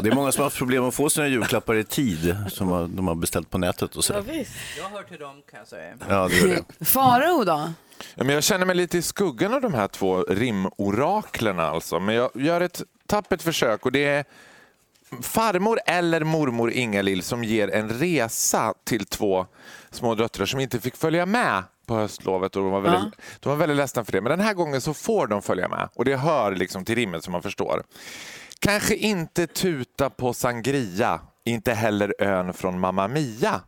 det 0.02 0.08
är 0.08 0.14
många 0.14 0.32
som 0.32 0.40
har 0.40 0.46
haft 0.46 0.58
problem 0.58 0.84
att 0.84 0.94
få 0.94 1.10
sina 1.10 1.28
julklappar 1.28 1.74
i 1.74 1.84
tid 1.84 2.36
som 2.48 2.92
de 2.96 3.08
har 3.08 3.14
beställt 3.14 3.50
på 3.50 3.58
nätet 3.58 3.96
och 3.96 4.04
så. 4.04 4.12
Jag 4.12 4.22
hör 4.88 5.02
till 5.02 5.18
dem 5.18 5.42
kan 5.50 5.58
jag 5.58 5.68
säga. 5.68 5.94
Ja, 6.08 6.28
det 6.28 6.36
gör 6.36 6.48
det. 6.78 6.84
Farao 6.84 7.44
då? 7.44 7.72
Ja, 8.14 8.24
men 8.24 8.34
jag 8.34 8.44
känner 8.44 8.66
mig 8.66 8.76
lite 8.76 8.98
i 8.98 9.02
skuggan 9.02 9.54
av 9.54 9.60
de 9.60 9.74
här 9.74 9.88
två 9.88 10.22
rimoraklerna 10.22 11.62
alltså. 11.62 12.00
Men 12.00 12.14
jag 12.14 12.30
gör 12.34 12.60
ett 12.60 12.82
tappert 13.06 13.42
försök 13.42 13.86
och 13.86 13.92
det 13.92 14.04
är 14.04 14.24
farmor 15.22 15.80
eller 15.86 16.24
mormor 16.24 16.70
Ingalill 16.70 17.22
som 17.22 17.44
ger 17.44 17.70
en 17.70 17.88
resa 17.88 18.74
till 18.84 19.06
två 19.06 19.46
små 19.90 20.14
döttrar 20.14 20.46
som 20.46 20.60
inte 20.60 20.80
fick 20.80 20.96
följa 20.96 21.26
med 21.26 21.62
på 21.86 21.94
höstlovet 21.94 22.56
och 22.56 22.62
de 22.62 22.72
var, 22.72 22.80
väldigt, 22.80 23.14
de 23.40 23.48
var 23.48 23.56
väldigt 23.56 23.76
ledsna 23.76 24.04
för 24.04 24.12
det. 24.12 24.20
Men 24.20 24.30
den 24.30 24.40
här 24.40 24.54
gången 24.54 24.80
så 24.80 24.94
får 24.94 25.26
de 25.26 25.42
följa 25.42 25.68
med 25.68 25.88
och 25.94 26.04
det 26.04 26.16
hör 26.16 26.56
liksom 26.56 26.84
till 26.84 26.94
rimmet 26.94 27.24
som 27.24 27.32
man 27.32 27.42
förstår. 27.42 27.82
Kanske 28.58 28.96
inte 28.96 29.46
tuta 29.46 30.10
på 30.10 30.32
sangria, 30.32 31.20
inte 31.44 31.72
heller 31.72 32.14
ön 32.18 32.52
från 32.52 32.80
Mamma 32.80 33.08
Mia. 33.08 33.60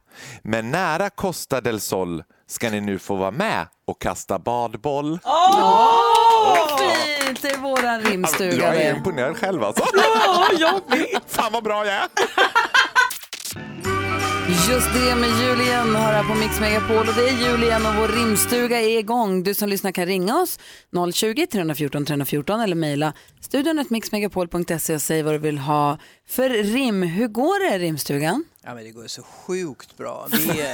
Men 0.42 0.70
nära 0.70 1.11
Costa 1.11 1.61
del 1.61 1.80
Sol 1.80 2.22
ska 2.48 2.70
ni 2.70 2.80
nu 2.80 2.98
få 2.98 3.16
vara 3.16 3.30
med 3.30 3.66
och 3.87 4.00
kasta 4.00 4.38
badboll. 4.38 5.18
Åh, 5.24 6.78
fint! 6.78 7.42
Det 7.42 7.50
är 7.50 7.58
våran 7.58 8.00
rimstuga. 8.00 8.54
Jag 8.74 8.76
är 8.76 8.96
imponerad 8.96 9.37
själv 9.37 9.64
alltså. 9.64 9.85
Ja, 9.94 10.48
jag 10.58 10.80
vet. 10.96 11.22
Fan 11.26 11.52
vad 11.52 11.64
bra 11.64 11.87
jag 11.87 11.94
är. 11.94 12.08
Just 14.48 14.92
det 14.94 15.14
med 15.14 15.28
jul 15.40 15.61
igen 15.61 15.96
här 15.96 16.24
på 16.24 16.35
Mix 16.35 16.61
Megapol 16.61 17.09
och 17.09 17.14
det 17.14 17.28
är 17.28 17.50
jul 17.50 17.62
igen 17.62 17.87
och 17.87 17.94
vår 17.94 18.09
rimstuga 18.09 18.81
är 18.81 18.98
igång. 18.98 19.42
Du 19.42 19.55
som 19.55 19.68
lyssnar 19.68 19.92
kan 19.92 20.07
ringa 20.07 20.37
oss 20.37 20.59
020-314 20.92 22.05
314 22.07 22.61
eller 22.61 22.76
mejla 22.76 23.12
studion 23.40 23.85
mixmegapol.se 23.88 24.94
och 24.94 25.02
säg 25.02 25.22
vad 25.22 25.35
du 25.35 25.38
vill 25.38 25.59
ha 25.59 25.98
för 26.28 26.50
rim. 26.50 27.02
Hur 27.02 27.28
går 27.28 27.70
det 27.70 27.78
rimstugan? 27.78 28.44
Ja, 28.62 28.74
men 28.74 28.85
det 28.85 28.90
går 28.90 29.07
så 29.07 29.22
sjukt 29.22 29.96
bra. 29.96 30.26
Vi, 30.31 30.64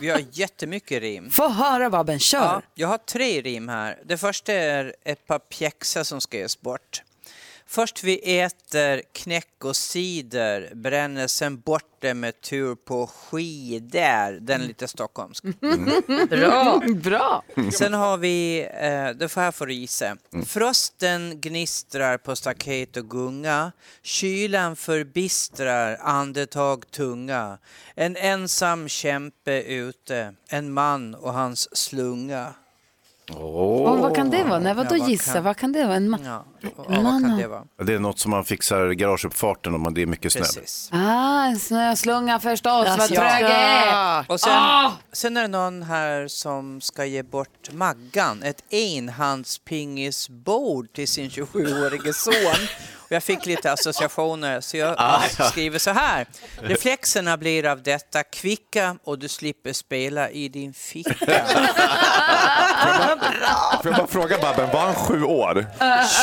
vi 0.00 0.08
har 0.10 0.24
jättemycket 0.32 1.02
rim. 1.02 1.30
Få 1.30 1.48
höra 1.48 1.90
Babben, 1.90 2.18
kör! 2.18 2.38
Ja, 2.38 2.62
jag 2.74 2.88
har 2.88 2.98
tre 2.98 3.40
rim 3.40 3.68
här. 3.68 3.98
Det 4.04 4.16
första 4.16 4.52
är 4.52 4.94
ett 5.04 5.26
par 5.26 5.38
pjäxor 5.38 6.02
som 6.02 6.20
ska 6.20 6.36
ges 6.36 6.60
bort. 6.60 7.02
Först 7.70 8.04
vi 8.04 8.38
äter 8.40 9.02
knäck 9.12 9.64
och 9.64 9.76
cider, 9.76 10.70
bränner 10.74 11.26
sen 11.26 11.60
bort 11.60 11.84
det 12.00 12.14
med 12.14 12.40
tur 12.40 12.74
på 12.74 13.06
skidor. 13.06 14.40
Den 14.40 14.60
är 14.60 14.66
lite 14.66 14.88
stockholmsk. 14.88 15.44
Bra! 16.30 16.82
Bra! 17.02 17.42
Sen 17.72 17.94
har 17.94 18.16
vi, 18.16 18.68
eh, 18.80 19.08
det 19.18 19.28
får 19.28 19.40
här 19.40 19.52
får 19.52 19.66
du 19.66 19.74
gissa. 19.74 20.16
Frosten 20.46 21.40
gnistrar 21.40 22.18
på 22.18 22.36
staket 22.36 22.96
och 22.96 23.10
gunga. 23.10 23.72
Kylan 24.02 24.76
förbistrar 24.76 25.96
andetag 26.00 26.90
tunga. 26.90 27.58
En 27.94 28.16
ensam 28.16 28.88
kämpe 28.88 29.62
ute, 29.62 30.34
en 30.48 30.72
man 30.72 31.14
och 31.14 31.32
hans 31.32 31.76
slunga. 31.76 32.54
Och 33.30 33.98
vad 33.98 34.16
kan 34.16 34.30
det 34.30 34.44
vara? 34.44 34.58
Nej, 34.58 34.74
vadå 34.74 34.94
Ja, 34.96 35.00
vad 35.00 35.10
gissa? 35.10 35.32
kan- 35.32 35.44
Vad 35.44 35.56
kan 35.56 35.72
det 35.72 35.84
vara? 35.84 35.96
En 35.96 36.14
ma- 36.14 36.24
Ja, 36.24 36.44
En 36.88 37.02
man 37.02 37.42
och- 37.78 37.86
Det 37.86 37.94
är 37.94 37.98
något 37.98 38.18
som 38.18 38.30
man 38.30 38.44
fixar 38.44 38.90
garageuppfarten 38.90 39.74
om 39.74 39.82
man- 39.82 39.94
det 39.94 40.02
är 40.02 40.06
mycket 40.06 40.32
snö. 40.32 40.40
Precis. 40.42 40.90
Ah, 40.92 41.44
en 41.44 41.58
snöslunga 41.58 42.40
förstås. 42.40 42.70
Vad 42.70 42.86
Alltså, 42.86 43.14
trög 43.14 43.42
jag 43.42 43.50
är. 43.50 44.24
Och 44.28 44.40
sen, 44.40 44.52
Ah! 44.52 44.92
sen 45.12 45.36
är 45.36 45.42
det 45.42 45.48
någon 45.48 45.82
här 45.82 46.28
som 46.28 46.80
ska 46.80 47.04
ge 47.04 47.22
bort 47.22 47.48
Maggan, 47.72 48.42
ett 48.42 48.72
enhandspingisbord 48.72 50.92
till 50.92 51.08
sin 51.08 51.30
27-årige 51.30 52.12
son. 52.12 52.68
Och 52.98 53.12
jag 53.12 53.22
fick 53.22 53.46
lite 53.46 53.72
associationer 53.72 54.60
så 54.60 54.76
jag 54.76 54.94
Ah, 54.98 55.22
ja. 55.38 55.44
skriver 55.44 55.78
så 55.78 55.90
här. 55.90 56.26
Reflexerna 56.62 57.36
blir 57.36 57.66
av 57.66 57.82
detta 57.82 58.22
kvicka 58.22 58.96
och 59.04 59.18
du 59.18 59.28
slipper 59.28 59.72
spela 59.72 60.30
i 60.30 60.48
din 60.48 60.74
ficka. 60.74 61.14
Får 63.82 63.90
jag 63.90 63.94
bara 63.96 64.06
fråga 64.06 64.38
Babben, 64.38 64.70
var 64.72 64.80
han 64.80 64.94
sju 64.94 65.22
år? 65.22 65.66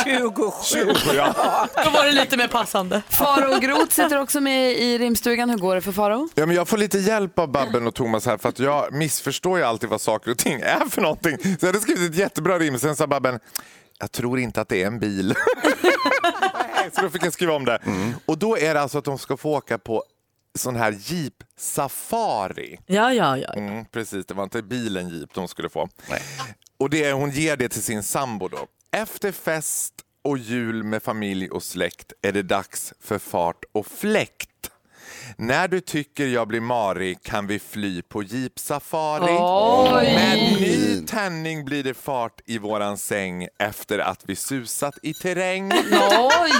27. 0.04 0.25
20, 0.64 0.94
ja. 1.14 1.34
Då 1.84 1.90
var 1.90 2.04
det 2.04 2.12
lite 2.12 2.36
mer 2.36 2.48
passande. 2.48 3.02
Faro 3.08 3.60
Groth 3.60 3.90
sitter 3.90 4.20
också 4.20 4.40
med 4.40 4.72
i 4.72 4.98
rimstugan. 4.98 5.50
Hur 5.50 5.58
går 5.58 5.74
det 5.74 5.80
för 5.80 5.92
Faro? 5.92 6.28
Ja, 6.34 6.46
men 6.46 6.56
jag 6.56 6.68
får 6.68 6.76
lite 6.76 6.98
hjälp 6.98 7.38
av 7.38 7.48
Babben 7.52 7.86
och 7.86 7.94
Thomas 7.94 8.26
här 8.26 8.36
för 8.38 8.48
att 8.48 8.58
jag 8.58 8.92
missförstår 8.92 9.58
ju 9.58 9.64
alltid 9.64 9.88
vad 9.88 10.00
saker 10.00 10.30
och 10.30 10.38
ting 10.38 10.60
är 10.60 10.84
för 10.90 11.02
någonting. 11.02 11.38
Så 11.42 11.56
jag 11.60 11.66
hade 11.66 11.80
skrivit 11.80 12.10
ett 12.10 12.16
jättebra 12.18 12.58
rim, 12.58 12.78
sen 12.78 12.96
sa 12.96 13.06
Babben, 13.06 13.38
jag 13.98 14.12
tror 14.12 14.38
inte 14.38 14.60
att 14.60 14.68
det 14.68 14.82
är 14.82 14.86
en 14.86 14.98
bil. 14.98 15.34
så 16.92 17.02
då 17.02 17.10
fick 17.10 17.24
jag 17.24 17.32
skriva 17.32 17.52
om 17.52 17.64
det. 17.64 17.78
Och 18.26 18.38
då 18.38 18.58
är 18.58 18.74
det 18.74 18.80
alltså 18.80 18.98
att 18.98 19.04
de 19.04 19.18
ska 19.18 19.36
få 19.36 19.50
åka 19.56 19.78
på 19.78 20.04
sån 20.58 20.76
här 20.76 20.92
jeep-safari. 20.92 22.78
Ja, 22.86 23.12
ja, 23.12 23.38
ja. 23.38 23.52
Mm, 23.54 23.84
precis, 23.84 24.26
det 24.26 24.34
var 24.34 24.44
inte 24.44 24.62
bilen 24.62 25.08
jeep 25.08 25.34
de 25.34 25.48
skulle 25.48 25.68
få. 25.68 25.88
Och 26.78 26.90
det, 26.90 27.12
hon 27.12 27.30
ger 27.30 27.56
det 27.56 27.68
till 27.68 27.82
sin 27.82 28.02
sambo 28.02 28.48
då. 28.48 28.66
Efter 28.92 29.32
fest 29.32 29.94
och 30.26 30.38
jul 30.38 30.84
med 30.84 31.02
familj 31.02 31.50
och 31.50 31.62
släkt 31.62 32.12
är 32.22 32.32
det 32.32 32.42
dags 32.42 32.92
för 33.00 33.18
fart 33.18 33.64
och 33.72 33.86
fläkt. 33.86 34.70
När 35.36 35.68
du 35.68 35.80
tycker 35.80 36.26
jag 36.26 36.48
blir 36.48 36.60
marig 36.60 37.22
kan 37.22 37.46
vi 37.46 37.58
fly 37.58 38.02
på 38.02 38.22
jeep-safari. 38.22 39.36
Oj! 39.40 40.14
Med 40.14 40.60
ny 40.60 41.06
tändning 41.06 41.64
blir 41.64 41.84
det 41.84 41.94
fart 41.94 42.40
i 42.46 42.58
våran 42.58 42.98
säng 42.98 43.48
efter 43.58 43.98
att 43.98 44.22
vi 44.26 44.36
susat 44.36 44.94
i 45.02 45.14
terräng. 45.14 45.72
Oj! 45.72 46.52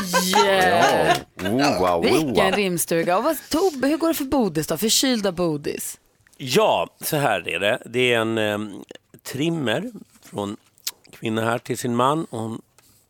Oh, 1.43 1.81
wow, 1.81 2.03
Vilken 2.03 2.53
rimstuga. 2.53 3.19
Och 3.19 3.25
vad, 3.25 3.37
Tobbe, 3.51 3.89
hur 3.89 3.97
går 3.97 4.09
det 4.09 4.15
för 4.15 4.25
Bodis 4.25 4.67
då? 4.67 4.77
Förkylda 4.77 5.33
Bodis? 5.33 5.99
Ja, 6.37 6.89
så 7.01 7.17
här 7.17 7.49
är 7.49 7.61
det. 7.61 7.83
Det 7.87 8.13
är 8.13 8.21
en 8.21 8.39
eh, 8.39 8.59
trimmer 9.23 9.91
från 10.23 10.57
kvinna 11.11 11.45
här 11.45 11.59
till 11.59 11.79
sin 11.79 11.97
man. 11.97 12.25
Och 12.25 12.41
hon 12.41 12.63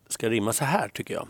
ska 0.09 0.31
rimma 0.31 0.53
så 0.53 0.65
här 0.65 0.89
tycker 0.89 1.15
jag. 1.15 1.29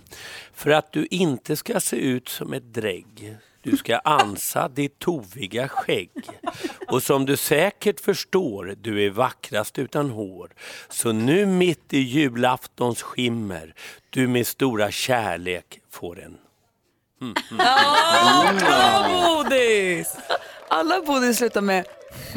För 0.55 0.71
att 0.71 0.93
du 0.93 1.07
inte 1.11 1.57
ska 1.57 1.81
se 1.81 1.97
ut 1.97 2.29
som 2.29 2.53
ett 2.53 2.75
drägg. 2.75 3.37
Du 3.63 3.77
ska 3.77 3.99
ansa 4.05 4.69
ditt 4.69 4.99
toviga 4.99 5.69
skägg. 5.69 6.11
Och 6.89 7.03
som 7.03 7.27
du 7.27 7.37
säkert 7.37 8.01
förstår, 8.01 8.75
du 8.81 9.07
är 9.07 9.11
vackrast 9.11 9.79
utan 9.79 10.11
hår. 10.11 10.51
Så 10.89 11.13
nu 11.13 11.47
mitt 11.47 11.93
i 11.93 11.99
julaftons 11.99 13.03
skimmer, 13.03 13.75
du 14.11 14.29
med 14.29 14.47
stora 14.47 14.91
kärlek 14.91 15.81
får 15.91 16.21
en 16.21 16.39
Mm, 17.21 17.35
mm. 17.51 18.57
Bra 18.59 19.09
Bodis! 19.09 20.17
Alla 20.69 21.01
Bodis 21.07 21.37
slutar 21.39 21.61
med 21.61 21.85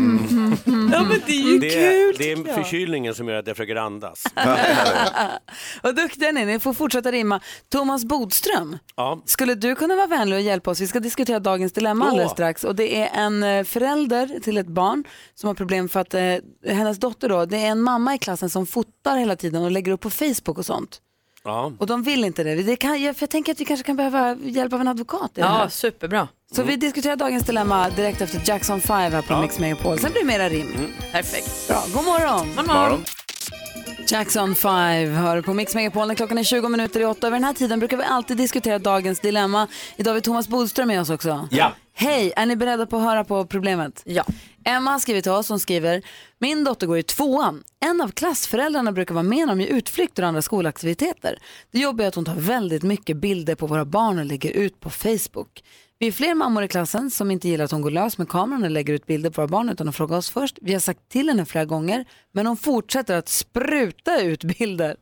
Ja 0.91 1.03
men 1.03 1.21
det 1.25 1.31
är 1.31 1.53
ju 1.53 1.59
det, 1.59 1.69
kul 1.69 2.15
det 2.17 2.31
är 2.31 2.53
förkylningen 2.55 3.15
som 3.15 3.27
gör 3.27 3.35
att 3.39 3.47
jag 3.47 3.57
försöker 3.57 3.75
andas. 3.75 4.23
Vad 5.83 5.95
duktiga 5.95 6.31
ni 6.31 6.41
är, 6.41 6.45
ni 6.45 6.59
får 6.59 6.73
fortsätta 6.73 7.11
rimma. 7.11 7.39
Thomas 7.71 8.05
Bodström, 8.05 8.77
Ja. 8.95 9.21
skulle 9.25 9.55
du 9.55 9.75
kunna 9.75 9.95
vara 9.95 10.07
vänlig 10.07 10.35
och 10.35 10.41
hjälpa 10.41 10.71
oss? 10.71 10.81
Vi 10.81 10.87
ska 10.87 10.99
diskutera 10.99 11.39
dagens 11.39 11.73
dilemma 11.73 12.05
alldeles 12.09 12.31
strax. 12.31 12.63
Och 12.63 12.75
det 12.75 12.95
är 12.97 13.09
en 13.13 13.43
eh, 13.43 13.63
förälder 13.63 14.39
till 14.43 14.57
ett 14.57 14.67
barn 14.67 15.03
som 15.35 15.47
har 15.47 15.53
problem 15.53 15.89
för 15.89 15.99
att 15.99 16.13
eh, 16.13 16.35
hennes 16.67 16.99
dotter 16.99 17.29
då, 17.29 17.45
det 17.45 17.57
är 17.57 17.67
en 17.67 17.81
mamma 17.81 18.15
i 18.15 18.17
klassen 18.17 18.49
som 18.49 18.65
fotar 18.65 19.17
hela 19.17 19.35
tiden 19.35 19.63
och 19.63 19.71
lägger 19.71 19.91
upp 19.91 20.01
på 20.01 20.09
Facebook 20.09 20.57
och 20.57 20.65
sånt. 20.65 21.01
Ja. 21.43 21.71
Och 21.79 21.87
de 21.87 22.03
vill 22.03 22.23
inte 22.23 22.43
det. 22.43 22.55
det 22.55 22.75
kan, 22.75 23.01
jag, 23.01 23.15
för 23.17 23.23
jag 23.23 23.29
tänker 23.29 23.51
att 23.51 23.59
vi 23.61 23.65
kanske 23.65 23.85
kan 23.85 23.95
behöva 23.95 24.35
hjälp 24.41 24.73
av 24.73 24.81
en 24.81 24.87
advokat 24.87 25.31
i 25.37 25.41
det 25.41 25.47
här. 25.47 25.63
Ja, 25.63 25.69
superbra. 25.69 26.27
Så 26.55 26.63
vi 26.63 26.75
diskuterar 26.75 27.15
dagens 27.15 27.43
dilemma 27.43 27.89
direkt 27.89 28.21
efter 28.21 28.41
Jackson 28.45 28.81
5 28.81 29.12
här 29.12 29.21
på 29.21 29.33
Ja. 29.33 29.41
Mix 29.41 29.59
Megapol. 29.59 29.99
Sen 29.99 30.12
blir 30.12 30.21
det 30.21 30.27
mera 30.27 30.49
rim. 30.49 30.93
Perfekt. 31.12 31.67
Bra, 31.67 31.83
god 31.93 32.05
morgon. 32.05 32.47
God 32.55 32.67
morgon. 32.67 33.03
Jackson 34.07 34.55
5 34.55 34.71
hör 35.15 35.41
på 35.41 35.53
Mix 35.53 35.75
Megapol 35.75 36.07
när 36.07 36.15
klockan 36.15 36.38
är 36.38 36.43
20 36.43 36.69
minuter 36.69 36.99
i 36.99 37.05
åtta. 37.05 37.27
Över 37.27 37.38
den 37.38 37.43
här 37.43 37.53
tiden 37.53 37.79
brukar 37.79 37.97
vi 37.97 38.03
alltid 38.03 38.38
diskutera 38.38 38.79
dagens 38.79 39.19
dilemma. 39.19 39.67
Idag 39.97 40.12
har 40.12 40.15
vi 40.15 40.21
Thomas 40.21 40.47
Bodström 40.47 40.88
med 40.88 41.01
oss 41.01 41.09
också. 41.09 41.47
Ja. 41.51 41.71
Hej, 41.93 42.33
är 42.35 42.45
ni 42.45 42.55
beredda 42.55 42.85
på 42.85 42.97
att 42.97 43.03
höra 43.03 43.23
på 43.23 43.45
problemet? 43.45 44.01
Ja. 44.05 44.23
Emma 44.65 44.91
har 44.91 44.99
skrivit 44.99 45.23
till 45.23 45.31
oss, 45.31 45.49
hon 45.49 45.59
skriver, 45.59 46.01
min 46.39 46.63
dotter 46.63 46.88
går 46.88 46.97
i 46.97 47.03
tvåan. 47.03 47.63
En 47.85 48.01
av 48.01 48.12
klassföräldrarna 48.12 48.91
brukar 48.91 49.13
vara 49.13 49.23
med 49.23 49.49
om 49.49 49.62
i 49.62 49.67
utflykter 49.67 50.23
och 50.23 50.27
andra 50.29 50.41
skolaktiviteter. 50.41 51.39
Det 51.71 51.79
jobbiga 51.79 52.05
är 52.05 52.07
att 52.07 52.15
hon 52.15 52.25
tar 52.25 52.35
väldigt 52.35 52.83
mycket 52.83 53.17
bilder 53.17 53.55
på 53.55 53.67
våra 53.67 53.85
barn 53.85 54.19
och 54.19 54.25
lägger 54.25 54.51
ut 54.51 54.79
på 54.79 54.89
Facebook. 54.89 55.63
Vi 56.01 56.07
är 56.07 56.12
fler 56.12 56.35
mammor 56.35 56.63
i 56.63 56.67
klassen 56.67 57.12
som 57.12 57.31
inte 57.31 57.49
gillar 57.49 57.65
att 57.65 57.71
hon 57.71 57.81
går 57.81 57.91
lös 57.91 58.17
med 58.17 58.29
kameran 58.29 58.63
och 58.63 58.69
lägger 58.69 58.93
ut 58.93 59.05
bilder 59.05 59.29
på 59.29 59.41
våra 59.41 59.47
barn 59.47 59.69
utan 59.69 59.89
att 59.89 59.95
fråga 59.95 60.17
oss 60.17 60.29
först. 60.29 60.59
Vi 60.62 60.73
har 60.73 60.79
sagt 60.79 61.09
till 61.09 61.29
henne 61.29 61.45
flera 61.45 61.65
gånger, 61.65 62.05
men 62.31 62.45
hon 62.47 62.57
fortsätter 62.57 63.15
att 63.15 63.29
spruta 63.29 64.21
ut 64.21 64.43
bilder. 64.43 64.97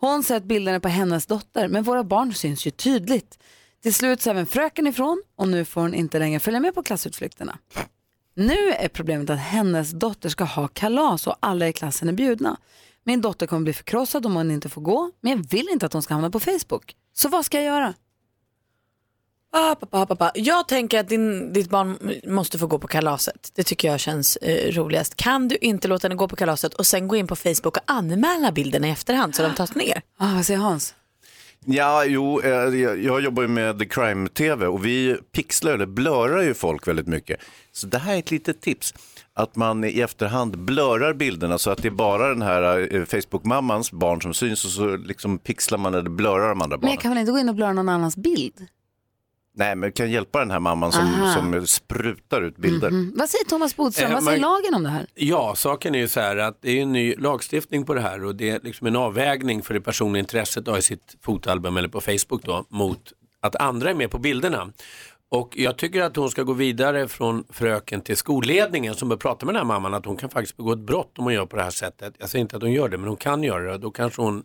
Hon 0.00 0.22
säger 0.22 0.40
att 0.40 0.46
bilderna 0.46 0.76
är 0.76 0.80
på 0.80 0.88
hennes 0.88 1.26
dotter, 1.26 1.68
men 1.68 1.82
våra 1.82 2.04
barn 2.04 2.34
syns 2.34 2.66
ju 2.66 2.70
tydligt. 2.70 3.38
Till 3.82 3.94
slut 3.94 4.22
så 4.22 4.30
är 4.30 4.34
även 4.34 4.46
fröken 4.46 4.86
ifrån 4.86 5.22
och 5.36 5.48
nu 5.48 5.64
får 5.64 5.80
hon 5.80 5.94
inte 5.94 6.18
längre 6.18 6.40
följa 6.40 6.60
med 6.60 6.74
på 6.74 6.82
klassutflykterna. 6.82 7.58
Nu 8.34 8.70
är 8.70 8.88
problemet 8.88 9.30
att 9.30 9.38
hennes 9.38 9.90
dotter 9.90 10.28
ska 10.28 10.44
ha 10.44 10.68
kalas 10.68 11.26
och 11.26 11.36
alla 11.40 11.68
i 11.68 11.72
klassen 11.72 12.08
är 12.08 12.12
bjudna. 12.12 12.56
Min 13.04 13.20
dotter 13.20 13.46
kommer 13.46 13.64
bli 13.64 13.72
förkrossad 13.72 14.26
om 14.26 14.36
hon 14.36 14.50
inte 14.50 14.68
får 14.68 14.82
gå, 14.82 15.10
men 15.20 15.32
jag 15.32 15.50
vill 15.50 15.68
inte 15.72 15.86
att 15.86 15.92
hon 15.92 16.02
ska 16.02 16.14
hamna 16.14 16.30
på 16.30 16.40
Facebook. 16.40 16.94
Så 17.12 17.28
vad 17.28 17.44
ska 17.44 17.56
jag 17.56 17.66
göra? 17.66 17.94
Ah, 19.52 19.74
pappa, 19.74 20.06
pappa. 20.06 20.32
Jag 20.34 20.68
tänker 20.68 21.00
att 21.00 21.08
din, 21.08 21.52
ditt 21.52 21.70
barn 21.70 21.98
måste 22.26 22.58
få 22.58 22.66
gå 22.66 22.78
på 22.78 22.86
kalaset. 22.88 23.52
Det 23.54 23.62
tycker 23.62 23.88
jag 23.90 24.00
känns 24.00 24.36
eh, 24.36 24.72
roligast. 24.72 25.16
Kan 25.16 25.48
du 25.48 25.56
inte 25.56 25.88
låta 25.88 26.04
henne 26.04 26.14
gå 26.14 26.28
på 26.28 26.36
kalaset 26.36 26.74
och 26.74 26.86
sen 26.86 27.08
gå 27.08 27.16
in 27.16 27.26
på 27.26 27.36
Facebook 27.36 27.66
och 27.76 27.82
anmäla 27.86 28.52
bilderna 28.52 28.88
i 28.88 28.90
efterhand 28.90 29.34
så 29.34 29.42
de 29.42 29.54
tas 29.54 29.74
ner? 29.74 30.02
Ah, 30.18 30.34
vad 30.34 30.46
säger 30.46 30.60
Hans? 30.60 30.94
Ja, 31.64 32.04
jo, 32.04 32.40
eh, 32.40 32.50
jag 32.50 32.98
jag 33.04 33.20
jobbar 33.20 33.42
ju 33.42 33.48
med 33.48 33.78
The 33.78 33.84
Crime-TV 33.84 34.66
och 34.66 34.86
vi 34.86 35.16
pixlar 35.32 35.72
eller 35.72 35.86
blurrar 35.86 36.42
ju 36.42 36.54
folk 36.54 36.88
väldigt 36.88 37.06
mycket. 37.06 37.40
Så 37.72 37.86
det 37.86 37.98
här 37.98 38.14
är 38.14 38.18
ett 38.18 38.30
litet 38.30 38.60
tips. 38.60 38.94
Att 39.34 39.56
man 39.56 39.84
i 39.84 40.00
efterhand 40.00 40.58
blurrar 40.58 41.14
bilderna 41.14 41.58
så 41.58 41.70
att 41.70 41.82
det 41.82 41.88
är 41.88 41.92
bara 41.92 42.28
den 42.28 42.42
här 42.42 42.94
eh, 42.94 43.04
Facebook-mammans 43.04 43.92
barn 43.92 44.22
som 44.22 44.34
syns 44.34 44.64
och 44.64 44.70
så 44.70 44.96
liksom 44.96 45.38
pixlar 45.38 45.78
man 45.78 45.94
eller 45.94 46.10
blurrar 46.10 46.48
de 46.48 46.62
andra 46.62 46.76
Men 46.76 46.80
barnen. 46.80 46.90
jag 46.94 47.00
kan 47.00 47.10
väl 47.10 47.18
inte 47.18 47.32
gå 47.32 47.38
in 47.38 47.48
och 47.48 47.54
blurra 47.54 47.72
någon 47.72 47.88
annans 47.88 48.16
bild? 48.16 48.66
Nej, 49.58 49.76
men 49.76 49.92
kan 49.92 50.10
hjälpa 50.10 50.38
den 50.38 50.50
här 50.50 50.60
mamman 50.60 50.92
som, 50.92 51.02
Aha. 51.04 51.34
som 51.34 51.66
sprutar 51.66 52.42
ut 52.42 52.56
bilder. 52.56 52.90
Mhm. 52.90 53.12
Vad 53.16 53.28
säger 53.28 53.44
Thomas 53.44 53.76
Bodström? 53.76 54.08
Eh, 54.08 54.14
vad 54.14 54.24
säger 54.24 54.40
man- 54.40 54.50
lagen 54.50 54.74
om 54.74 54.82
det 54.82 54.88
här? 54.90 55.06
Ja, 55.14 55.54
saken 55.56 55.94
är 55.94 55.98
ju 55.98 56.08
så 56.08 56.20
här 56.20 56.36
att 56.36 56.58
det 56.62 56.78
är 56.78 56.82
en 56.82 56.92
ny 56.92 57.14
lagstiftning 57.18 57.84
på 57.84 57.94
det 57.94 58.00
här 58.00 58.24
och 58.24 58.34
det 58.36 58.50
är 58.50 58.60
liksom 58.62 58.86
en 58.86 58.96
avvägning 58.96 59.62
för 59.62 59.74
det 59.74 59.80
personliga 59.80 60.20
intresset 60.20 60.62
att 60.68 60.68
ha 60.74 60.78
i 60.78 60.82
sitt 60.82 61.16
fotalbum 61.22 61.76
eller 61.76 61.88
på 61.88 62.00
Facebook 62.00 62.42
då 62.44 62.64
mot 62.68 63.12
att 63.40 63.56
andra 63.56 63.90
är 63.90 63.94
med 63.94 64.10
på 64.10 64.18
bilderna. 64.18 64.72
Och 65.30 65.52
jag 65.56 65.76
tycker 65.78 66.02
att 66.02 66.16
hon 66.16 66.30
ska 66.30 66.42
gå 66.42 66.52
vidare 66.52 67.08
från 67.08 67.44
fröken 67.50 68.00
till 68.00 68.16
skolledningen 68.16 68.94
som 68.94 69.08
bör 69.08 69.16
prata 69.16 69.46
med 69.46 69.54
den 69.54 69.60
här 69.60 69.66
mamman 69.66 69.94
att 69.94 70.06
hon 70.06 70.16
kan 70.16 70.30
faktiskt 70.30 70.56
begå 70.56 70.72
ett 70.72 70.78
brott 70.78 71.18
om 71.18 71.24
hon 71.24 71.34
gör 71.34 71.46
på 71.46 71.56
det 71.56 71.62
här 71.62 71.70
sättet. 71.70 72.14
Jag 72.18 72.28
säger 72.28 72.40
inte 72.42 72.56
att 72.56 72.62
hon 72.62 72.72
gör 72.72 72.88
det 72.88 72.98
men 72.98 73.08
hon 73.08 73.16
kan 73.16 73.42
göra 73.42 73.72
det. 73.72 73.78
Då 73.78 73.90
kanske 73.90 74.22
hon 74.22 74.44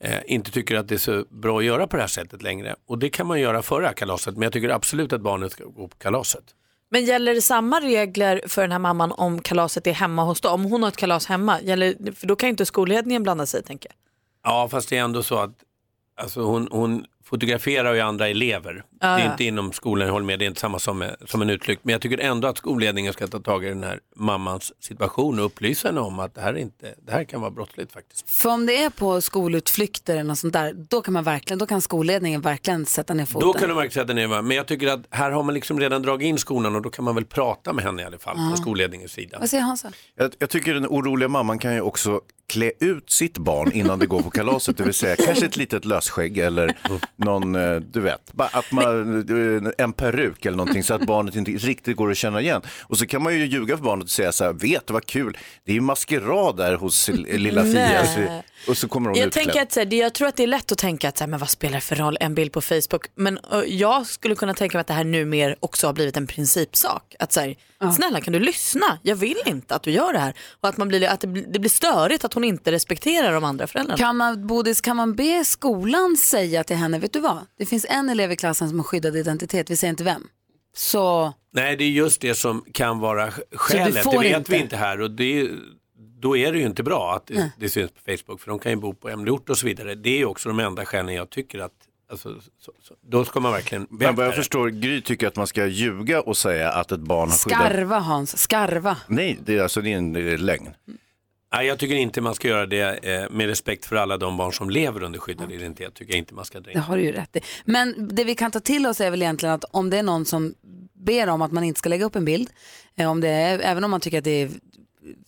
eh, 0.00 0.18
inte 0.26 0.50
tycker 0.50 0.76
att 0.76 0.88
det 0.88 0.94
är 0.94 0.98
så 0.98 1.24
bra 1.30 1.58
att 1.58 1.64
göra 1.64 1.86
på 1.86 1.96
det 1.96 2.02
här 2.02 2.08
sättet 2.08 2.42
längre. 2.42 2.76
Och 2.86 2.98
det 2.98 3.08
kan 3.08 3.26
man 3.26 3.40
göra 3.40 3.62
före 3.62 3.92
kalaset 3.92 4.34
men 4.34 4.42
jag 4.42 4.52
tycker 4.52 4.68
absolut 4.68 5.12
att 5.12 5.20
barnet 5.20 5.52
ska 5.52 5.64
gå 5.64 5.88
på 5.88 5.96
kalaset. 5.96 6.44
Men 6.88 7.04
gäller 7.04 7.34
det 7.34 7.42
samma 7.42 7.80
regler 7.80 8.40
för 8.46 8.62
den 8.62 8.72
här 8.72 8.78
mamman 8.78 9.12
om 9.12 9.42
kalaset 9.42 9.86
är 9.86 9.92
hemma 9.92 10.24
hos 10.24 10.40
dem? 10.40 10.54
Om 10.54 10.70
hon 10.70 10.82
har 10.82 10.88
ett 10.88 10.96
kalas 10.96 11.26
hemma, 11.26 11.60
gäller, 11.60 12.12
för 12.12 12.26
då 12.26 12.36
kan 12.36 12.46
ju 12.46 12.50
inte 12.50 12.66
skolledningen 12.66 13.22
blanda 13.22 13.46
sig 13.46 13.62
tänker 13.62 13.90
jag. 13.90 13.96
Ja, 14.52 14.68
fast 14.68 14.88
det 14.88 14.96
är 14.96 15.02
ändå 15.02 15.22
så 15.22 15.38
att 15.38 15.50
alltså, 16.20 16.40
hon, 16.40 16.68
hon 16.70 17.06
fotograferar 17.26 17.94
ju 17.94 18.00
andra 18.00 18.28
elever. 18.28 18.84
Ja, 19.00 19.06
det 19.06 19.22
är 19.22 19.24
ja. 19.24 19.30
inte 19.32 19.44
inom 19.44 19.72
skolan, 19.72 20.06
jag 20.06 20.12
håller 20.12 20.26
med, 20.26 20.38
det 20.38 20.44
är 20.44 20.46
inte 20.46 20.60
samma 20.60 20.78
som, 20.78 21.10
som 21.24 21.42
en 21.42 21.50
utflykt. 21.50 21.84
Men 21.84 21.92
jag 21.92 22.00
tycker 22.00 22.18
ändå 22.18 22.48
att 22.48 22.58
skolledningen 22.58 23.12
ska 23.12 23.26
ta 23.26 23.38
tag 23.38 23.64
i 23.64 23.68
den 23.68 23.84
här 23.84 24.00
mammans 24.16 24.72
situation 24.80 25.38
och 25.38 25.44
upplysa 25.44 25.88
henne 25.88 26.00
om 26.00 26.18
att 26.18 26.34
det 26.34 26.40
här, 26.40 26.54
är 26.54 26.58
inte, 26.58 26.94
det 27.06 27.12
här 27.12 27.24
kan 27.24 27.40
vara 27.40 27.50
brottsligt 27.50 27.92
faktiskt. 27.92 28.30
För 28.30 28.50
om 28.50 28.66
det 28.66 28.82
är 28.82 28.90
på 28.90 29.20
skolutflykter 29.20 30.12
eller 30.12 30.24
något 30.24 30.38
sånt 30.38 30.52
där, 30.52 30.72
då 30.72 31.00
kan, 31.00 31.14
man 31.14 31.24
verkligen, 31.24 31.58
då 31.58 31.66
kan 31.66 31.80
skolledningen 31.80 32.40
verkligen 32.40 32.86
sätta 32.86 33.14
ner 33.14 33.26
foten. 33.26 33.48
Då 33.48 33.52
kan 33.52 33.68
de 33.68 33.74
verkligen 33.76 34.04
sätta 34.04 34.14
ner 34.14 34.26
va? 34.26 34.42
Men 34.42 34.56
jag 34.56 34.66
tycker 34.66 34.88
att 34.88 35.00
här 35.10 35.30
har 35.30 35.42
man 35.42 35.54
liksom 35.54 35.80
redan 35.80 36.02
dragit 36.02 36.26
in 36.26 36.38
skolan 36.38 36.76
och 36.76 36.82
då 36.82 36.90
kan 36.90 37.04
man 37.04 37.14
väl 37.14 37.24
prata 37.24 37.72
med 37.72 37.84
henne 37.84 38.02
i 38.02 38.04
alla 38.04 38.18
fall 38.18 38.36
Ja. 38.38 38.50
på 38.50 38.56
skolledningens 38.56 39.12
sida. 39.12 39.38
Vad 39.40 39.50
säger 39.50 39.62
Hansa? 39.62 39.92
Jag, 40.14 40.32
jag 40.38 40.50
tycker 40.50 40.74
den 40.74 40.86
oroliga 40.86 41.28
mamman 41.28 41.58
kan 41.58 41.74
ju 41.74 41.80
också 41.80 42.20
klä 42.48 42.72
ut 42.80 43.10
sitt 43.10 43.38
barn 43.38 43.72
innan 43.72 43.98
det 43.98 44.06
går 44.06 44.22
på 44.22 44.30
kalaset, 44.30 44.76
det 44.76 44.84
vill 44.84 44.94
säga 44.94 45.16
kanske 45.16 45.46
ett 45.46 45.56
litet 45.56 45.84
lösskägg 45.84 46.38
eller 46.38 46.76
någon, 47.18 47.54
eh, 47.54 47.76
du 47.76 48.00
vet, 48.00 48.20
att 48.38 48.72
man, 48.72 49.18
eh, 49.64 49.70
en 49.78 49.92
peruk 49.92 50.46
eller 50.46 50.56
någonting 50.56 50.82
så 50.82 50.94
att 50.94 51.06
barnet 51.06 51.34
inte 51.36 51.50
riktigt 51.50 51.96
går 51.96 52.10
att 52.10 52.16
känna 52.16 52.40
igen. 52.40 52.62
Och 52.82 52.98
så 52.98 53.06
kan 53.06 53.22
man 53.22 53.34
ju 53.34 53.46
ljuga 53.46 53.76
för 53.76 53.84
barnet 53.84 54.04
och 54.04 54.10
säga 54.10 54.32
så 54.32 54.44
här, 54.44 54.52
vet 54.52 54.86
du 54.86 54.92
vad 54.92 55.06
kul, 55.06 55.38
det 55.64 55.72
är 55.72 55.74
ju 55.74 55.80
maskerad 55.80 56.56
där 56.56 56.74
hos 56.74 57.08
lilla 57.08 57.64
Fia. 57.64 58.06
Så- 58.06 58.42
Och 58.70 58.76
så 58.78 58.88
kommer 58.88 59.08
hon 59.10 59.18
Jag, 59.18 59.26
utklädd. 59.26 59.44
tänker 59.44 59.62
att, 59.62 59.72
så 59.72 59.80
här, 59.80 59.84
det- 59.84 59.96
jag 59.96 60.14
tror 60.14 60.28
att 60.28 60.36
det 60.36 60.42
är 60.42 60.46
lätt 60.46 60.72
att 60.72 60.78
tänka 60.78 61.08
att 61.08 61.18
så 61.18 61.24
här, 61.24 61.28
men 61.28 61.40
vad 61.40 61.50
spelar 61.50 61.74
det 61.74 61.80
för 61.80 61.96
roll, 61.96 62.16
en 62.20 62.34
bild 62.34 62.52
på 62.52 62.60
Facebook. 62.60 63.06
Men 63.14 63.38
jag 63.66 64.06
skulle 64.06 64.34
kunna 64.34 64.54
tänka 64.54 64.76
mig 64.78 64.80
att 64.80 64.86
det 64.86 64.94
här 64.94 65.04
numera 65.04 65.54
också 65.60 65.86
har 65.86 65.92
blivit 65.94 66.16
en 66.16 66.26
principsak. 66.26 67.14
Att 67.18 67.32
så 67.32 67.40
här, 67.40 67.54
snälla 67.94 68.20
kan 68.20 68.32
du 68.32 68.38
lyssna? 68.38 68.98
Jag 69.02 69.16
vill 69.16 69.36
inte 69.46 69.74
att 69.74 69.82
du 69.82 69.90
gör 69.90 70.12
det 70.12 70.18
här. 70.18 70.34
Och 70.60 70.68
att, 70.68 70.76
man 70.76 70.88
blir, 70.88 71.08
att 71.08 71.20
det, 71.20 71.26
blir, 71.26 71.46
det 71.48 71.58
blir 71.58 71.70
störigt 71.70 72.24
att 72.24 72.34
hon 72.34 72.44
inte 72.44 72.72
respekterar 72.72 73.32
de 73.32 73.44
andra 73.44 73.66
föräldrarna. 73.66 73.98
Kan 73.98 74.16
man, 74.16 74.46
Bodis, 74.46 74.80
kan 74.80 74.96
man 74.96 75.14
be 75.14 75.44
skolan 75.44 76.16
säga 76.16 76.64
till 76.64 76.76
henne, 76.76 76.98
vet 76.98 77.12
du 77.12 77.20
vad? 77.20 77.46
Det 77.58 77.66
finns 77.66 77.86
en 77.88 78.08
elev 78.08 78.32
i 78.32 78.36
klassen 78.36 78.68
som 78.68 78.78
har 78.78 78.84
skyddad 78.84 79.16
identitet, 79.16 79.70
vi 79.70 79.76
säger 79.76 79.90
inte 79.90 80.04
vem. 80.04 80.28
Så 80.76 81.32
Nej, 81.52 81.76
det 81.76 81.84
är 81.84 81.90
just 81.90 82.20
det 82.20 82.34
som 82.34 82.64
kan 82.72 82.98
vara 82.98 83.30
skälet. 83.52 84.04
Det 84.04 84.18
vet 84.18 84.38
inte? 84.38 84.52
vi 84.52 84.58
inte 84.58 84.76
här 84.76 85.00
och 85.00 85.10
det 85.10 85.40
är, 85.40 85.50
då 86.20 86.36
är 86.36 86.52
det 86.52 86.58
ju 86.58 86.66
inte 86.66 86.82
bra 86.82 87.14
att 87.14 87.26
det, 87.26 87.52
det 87.58 87.68
syns 87.68 87.90
på 87.90 88.00
Facebook 88.10 88.40
för 88.40 88.50
de 88.50 88.58
kan 88.58 88.72
ju 88.72 88.76
bo 88.76 88.94
på 88.94 89.08
hemlig 89.08 89.34
ort 89.34 89.50
och 89.50 89.58
så 89.58 89.66
vidare. 89.66 89.94
Det 89.94 90.20
är 90.20 90.24
också 90.24 90.48
de 90.48 90.60
enda 90.60 90.84
skälen 90.84 91.14
jag 91.14 91.30
tycker 91.30 91.58
att 91.58 91.72
Alltså, 92.10 92.40
så, 92.60 92.72
så, 92.82 92.94
då 93.00 93.24
ska 93.24 93.40
man 93.40 93.52
verkligen 93.52 93.86
Men 93.90 94.14
vad 94.14 94.24
jag 94.24 94.32
det. 94.32 94.36
förstår, 94.36 94.68
Gry 94.68 95.00
tycker 95.00 95.26
att 95.26 95.36
man 95.36 95.46
ska 95.46 95.66
ljuga 95.66 96.20
och 96.20 96.36
säga 96.36 96.72
att 96.72 96.92
ett 96.92 97.00
barn 97.00 97.30
har 97.30 97.36
skyddat. 97.36 97.60
Skarva 97.60 97.98
Hans, 97.98 98.38
skarva. 98.38 98.96
Nej, 99.06 99.38
det 99.44 99.56
är, 99.56 99.62
alltså, 99.62 99.80
det 99.80 99.92
är 99.92 99.96
en 99.96 100.16
eh, 100.16 100.38
lögn. 100.38 100.70
Nej, 101.54 101.66
jag 101.66 101.78
tycker 101.78 101.94
inte 101.94 102.20
man 102.20 102.34
ska 102.34 102.48
göra 102.48 102.66
det 102.66 103.04
eh, 103.14 103.30
med 103.30 103.46
respekt 103.46 103.86
för 103.86 103.96
alla 103.96 104.16
de 104.16 104.36
barn 104.36 104.52
som 104.52 104.70
lever 104.70 105.02
under 105.02 105.18
skyddad 105.18 105.52
identitet. 105.52 105.94
tycker 105.94 106.12
jag 106.12 106.18
inte 106.18 106.34
man 106.34 106.44
ska 106.44 106.60
dra 106.60 106.70
in. 106.70 106.74
Det 106.74 106.80
har 106.80 106.96
du 106.96 107.02
ju 107.02 107.12
rätt 107.12 107.36
i. 107.36 107.40
Men 107.64 108.08
det 108.14 108.24
vi 108.24 108.34
kan 108.34 108.50
ta 108.50 108.60
till 108.60 108.86
oss 108.86 109.00
är 109.00 109.10
väl 109.10 109.22
egentligen 109.22 109.54
att 109.54 109.64
om 109.64 109.90
det 109.90 109.98
är 109.98 110.02
någon 110.02 110.24
som 110.24 110.54
ber 110.94 111.28
om 111.28 111.42
att 111.42 111.52
man 111.52 111.64
inte 111.64 111.78
ska 111.78 111.88
lägga 111.88 112.04
upp 112.04 112.16
en 112.16 112.24
bild, 112.24 112.50
eh, 112.96 113.10
om 113.10 113.20
det 113.20 113.28
är, 113.28 113.58
även 113.58 113.84
om 113.84 113.90
man 113.90 114.00
tycker 114.00 114.18
att 114.18 114.24
det 114.24 114.42
är 114.42 114.50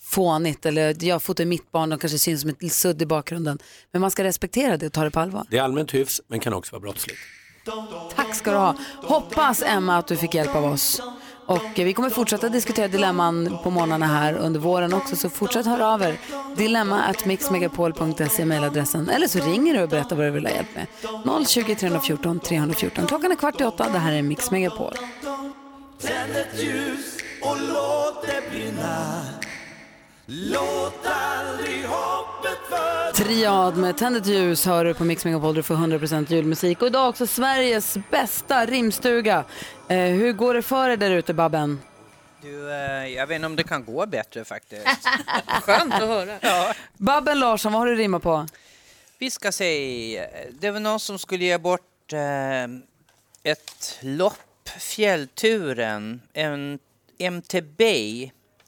fånigt 0.00 0.66
eller 0.66 1.04
jag 1.04 1.22
fotar 1.22 1.44
mitt 1.44 1.72
barn, 1.72 1.90
de 1.90 1.98
kanske 1.98 2.18
syns 2.18 2.40
som 2.40 2.50
ett 2.50 2.72
sudd 2.72 3.02
i 3.02 3.06
bakgrunden. 3.06 3.58
Men 3.92 4.00
man 4.00 4.10
ska 4.10 4.24
respektera 4.24 4.76
det 4.76 4.86
och 4.86 4.92
ta 4.92 5.04
det 5.04 5.10
på 5.10 5.20
allvar. 5.20 5.46
Det 5.50 5.58
är 5.58 5.62
allmänt 5.62 5.94
hyfs, 5.94 6.20
men 6.26 6.40
kan 6.40 6.52
också 6.54 6.72
vara 6.72 6.80
brottsligt. 6.80 7.18
Tack 8.16 8.34
ska 8.34 8.50
du 8.50 8.56
ha. 8.56 8.74
Hoppas 9.02 9.62
Emma 9.62 9.98
att 9.98 10.06
du 10.06 10.16
fick 10.16 10.34
hjälp 10.34 10.54
av 10.54 10.64
oss. 10.64 11.00
Och 11.46 11.72
vi 11.74 11.92
kommer 11.92 12.10
fortsätta 12.10 12.48
diskutera 12.48 12.88
dilemman 12.88 13.58
på 13.62 13.70
morgnarna 13.70 14.06
här 14.06 14.34
under 14.34 14.60
våren 14.60 14.94
också, 14.94 15.16
så 15.16 15.30
fortsätt 15.30 15.66
höra 15.66 15.86
av 15.86 16.02
er. 16.02 16.20
Dilemma 16.56 17.02
at 17.02 17.24
mixmegapol.se 17.24 18.44
mejladressen. 18.44 19.08
Eller 19.08 19.28
så 19.28 19.38
ringer 19.38 19.74
du 19.74 19.82
och 19.82 19.88
berättar 19.88 20.16
vad 20.16 20.26
du 20.26 20.30
vill 20.30 20.46
ha 20.46 20.52
hjälp 20.52 20.68
med. 20.74 21.46
020 21.48 21.74
314 21.74 22.40
314. 22.40 23.06
Klockan 23.06 23.32
är 23.32 23.36
kvart 23.36 23.60
i 23.60 23.64
åtta. 23.64 23.88
Det 23.92 23.98
här 23.98 24.12
är 24.12 24.22
Mix 24.22 24.50
Megapol. 24.50 24.92
Tänd 26.00 26.36
ett 26.36 26.62
ljus 26.62 27.16
och 27.42 27.56
låt 27.68 28.26
det 28.26 28.50
brinna 28.50 29.22
Låt 30.30 31.06
aldrig 31.06 31.84
hoppet 31.84 32.58
för 32.68 33.12
Triad 33.12 33.76
med 33.76 33.98
Tänd 33.98 34.16
ett 34.16 34.26
ljus 34.26 34.66
hör 34.66 34.84
du 34.84 34.94
på 34.94 35.04
Mix 35.04 35.24
Megapol. 35.24 35.54
Du 35.54 35.62
får 35.62 35.74
100% 35.74 36.32
julmusik. 36.32 36.80
Och 36.80 36.86
idag 36.86 37.08
också 37.08 37.26
Sveriges 37.26 37.98
bästa 38.10 38.66
rimstuga. 38.66 39.44
Eh, 39.88 39.98
hur 39.98 40.32
går 40.32 40.54
det 40.54 40.62
för 40.62 40.90
er 40.90 40.96
där 40.96 41.10
ute, 41.10 41.34
Babben? 41.34 41.80
Du, 42.42 42.70
eh, 42.72 43.06
jag 43.06 43.26
vet 43.26 43.34
inte 43.34 43.46
om 43.46 43.56
det 43.56 43.62
kan 43.62 43.84
gå 43.84 44.06
bättre 44.06 44.44
faktiskt. 44.44 44.86
Skönt 45.62 45.94
att 45.94 46.00
höra. 46.00 46.38
Ja. 46.40 46.74
Babben 46.96 47.40
Larsson, 47.40 47.72
vad 47.72 47.80
har 47.80 47.86
du 47.86 47.94
rimmat 47.94 48.22
på? 48.22 48.46
Vi 49.18 49.30
ska 49.30 49.52
se, 49.52 50.26
det 50.60 50.70
var 50.70 50.80
någon 50.80 51.00
som 51.00 51.18
skulle 51.18 51.44
ge 51.44 51.58
bort 51.58 52.12
eh, 52.12 52.64
ett 53.52 53.98
lopp, 54.00 54.68
fjällturen, 54.78 56.22
en 56.32 56.78
MTB. 57.18 57.82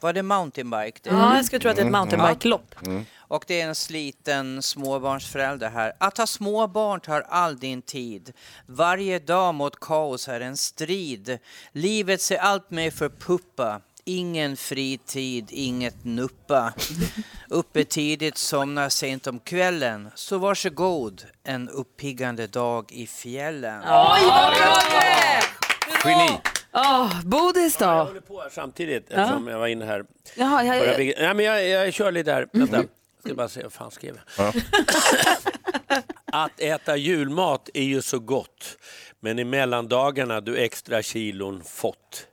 Var 0.00 0.12
det 0.12 0.22
mountainbike? 0.22 1.00
Det? 1.02 1.10
Ja, 1.10 1.36
jag 1.36 1.44
skulle 1.44 1.60
tro 1.60 1.70
att 1.70 1.76
det 1.76 1.82
är 1.82 1.86
ett 1.86 1.92
mountainbike-lopp. 1.92 2.74
Och 3.18 3.44
det 3.46 3.60
är 3.60 3.66
en 3.68 3.74
sliten 3.74 4.62
småbarnsförälder 4.62 5.70
här. 5.70 5.92
Att 5.98 6.18
ha 6.18 6.26
småbarn 6.26 7.00
tar 7.00 7.20
all 7.28 7.58
din 7.58 7.82
tid. 7.82 8.32
Varje 8.66 9.18
dag 9.18 9.54
mot 9.54 9.80
kaos 9.80 10.28
är 10.28 10.40
en 10.40 10.56
strid. 10.56 11.38
Livet 11.72 12.22
ser 12.22 12.38
allt 12.38 12.70
mer 12.70 12.90
förpuppa. 12.90 13.80
Ingen 14.04 14.56
fritid, 14.56 15.48
inget 15.50 16.04
nuppa. 16.04 16.72
Uppe 17.48 17.84
tidigt, 17.84 18.38
somnar 18.38 18.88
sent 18.88 19.26
om 19.26 19.38
kvällen. 19.38 20.10
Så 20.14 20.38
varsågod, 20.38 21.24
en 21.44 21.68
uppiggande 21.68 22.46
dag 22.46 22.92
i 22.92 23.06
fjällen. 23.06 23.80
Oj, 23.82 24.20
vad 24.26 24.52
bra! 24.54 24.76
Geni. 26.04 26.38
Oh, 26.72 27.22
Bodis 27.24 27.76
då? 27.76 27.84
Jag 27.84 28.04
håller 28.04 28.20
på 28.20 28.40
här 28.40 28.48
samtidigt 28.50 29.06
Ja. 29.08 29.16
eftersom 29.20 29.46
jag 29.48 29.58
var 29.58 29.66
inne 29.66 29.84
här. 29.84 30.04
Jaha, 30.34 30.64
jag- 30.64 30.84
Förra. 30.84 30.96
Nej, 30.96 31.34
men 31.34 31.44
jag, 31.44 31.68
jag 31.68 31.92
kör 31.94 32.12
lite 32.12 32.32
här. 32.32 32.48
Vänta. 32.52 32.76
Jag 32.76 32.86
ska 33.24 33.34
bara 33.34 33.48
se 33.48 33.62
vad 33.62 33.72
fan 33.72 33.90
skrev 33.90 34.18
jag. 34.36 34.54
Att 36.32 36.60
äta 36.60 36.96
julmat 36.96 37.68
är 37.74 37.82
ju 37.82 38.02
så 38.02 38.18
gott, 38.18 38.76
men 39.20 39.38
i 39.38 39.44
mellandagarna 39.44 40.40
du 40.40 40.56
extra 40.56 41.02
kilon 41.02 41.62
fått. 41.64 42.26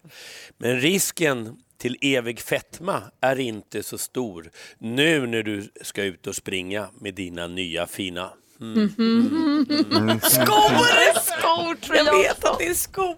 Men 0.57 0.79
risken 0.79 1.57
till 1.77 1.97
evig 2.01 2.39
fetma 2.39 3.01
är 3.21 3.39
inte 3.39 3.83
så 3.83 3.97
stor 3.97 4.49
nu 4.77 5.27
när 5.27 5.43
du 5.43 5.71
ska 5.81 6.03
ut 6.03 6.27
och 6.27 6.35
springa 6.35 6.87
med 6.99 7.13
dina 7.13 7.47
nya 7.47 7.87
fina. 7.87 8.29
Mm. 8.61 8.93
Mm. 8.99 10.19
Skor! 10.21 11.19
Skor 11.19 11.75
tror 11.75 11.97
jag. 11.97 12.07
Jag 12.07 12.17
vet 12.23 12.45
att 12.45 12.59
det 12.59 12.67
är 12.67 12.73
skor. 12.73 13.15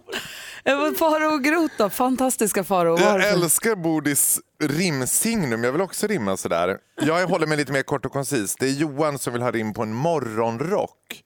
Faro 1.00 1.34
och 1.34 1.44
Groth 1.44 1.74
då? 1.78 1.90
Fantastiska 1.90 2.64
Faro. 2.64 3.00
Jag 3.00 3.28
älskar 3.28 3.76
Bodis 3.76 4.40
rimsignum. 4.64 5.64
Jag 5.64 5.72
vill 5.72 5.82
också 5.82 6.08
rimma 6.08 6.38
sådär. 6.38 6.78
Jag 7.02 7.28
håller 7.28 7.48
mig 7.48 7.58
lite 7.58 7.72
mer 7.72 7.84
kort 7.84 8.06
och 8.06 8.12
koncis. 8.12 8.56
Det 8.56 8.66
är 8.66 8.72
Johan 8.72 9.20
som 9.20 9.34
vill 9.34 9.42
ha 9.42 9.52
rim 9.52 9.74
på 9.74 9.84
en 9.84 9.94
morgonrock. 9.94 11.24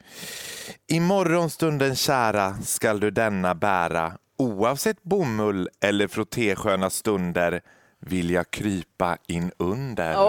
I 0.87 0.99
morgonstunden 0.99 1.95
kära 1.95 2.55
skall 2.63 2.99
du 2.99 3.11
denna 3.11 3.55
bära. 3.55 4.13
Oavsett 4.37 5.03
bomull 5.03 5.69
eller 5.85 6.07
frotésköna 6.07 6.89
stunder 6.89 7.61
vill 8.05 8.29
jag 8.29 8.51
krypa 8.51 9.17
in 9.27 9.51
under. 9.59 10.11
Jag 10.11 10.23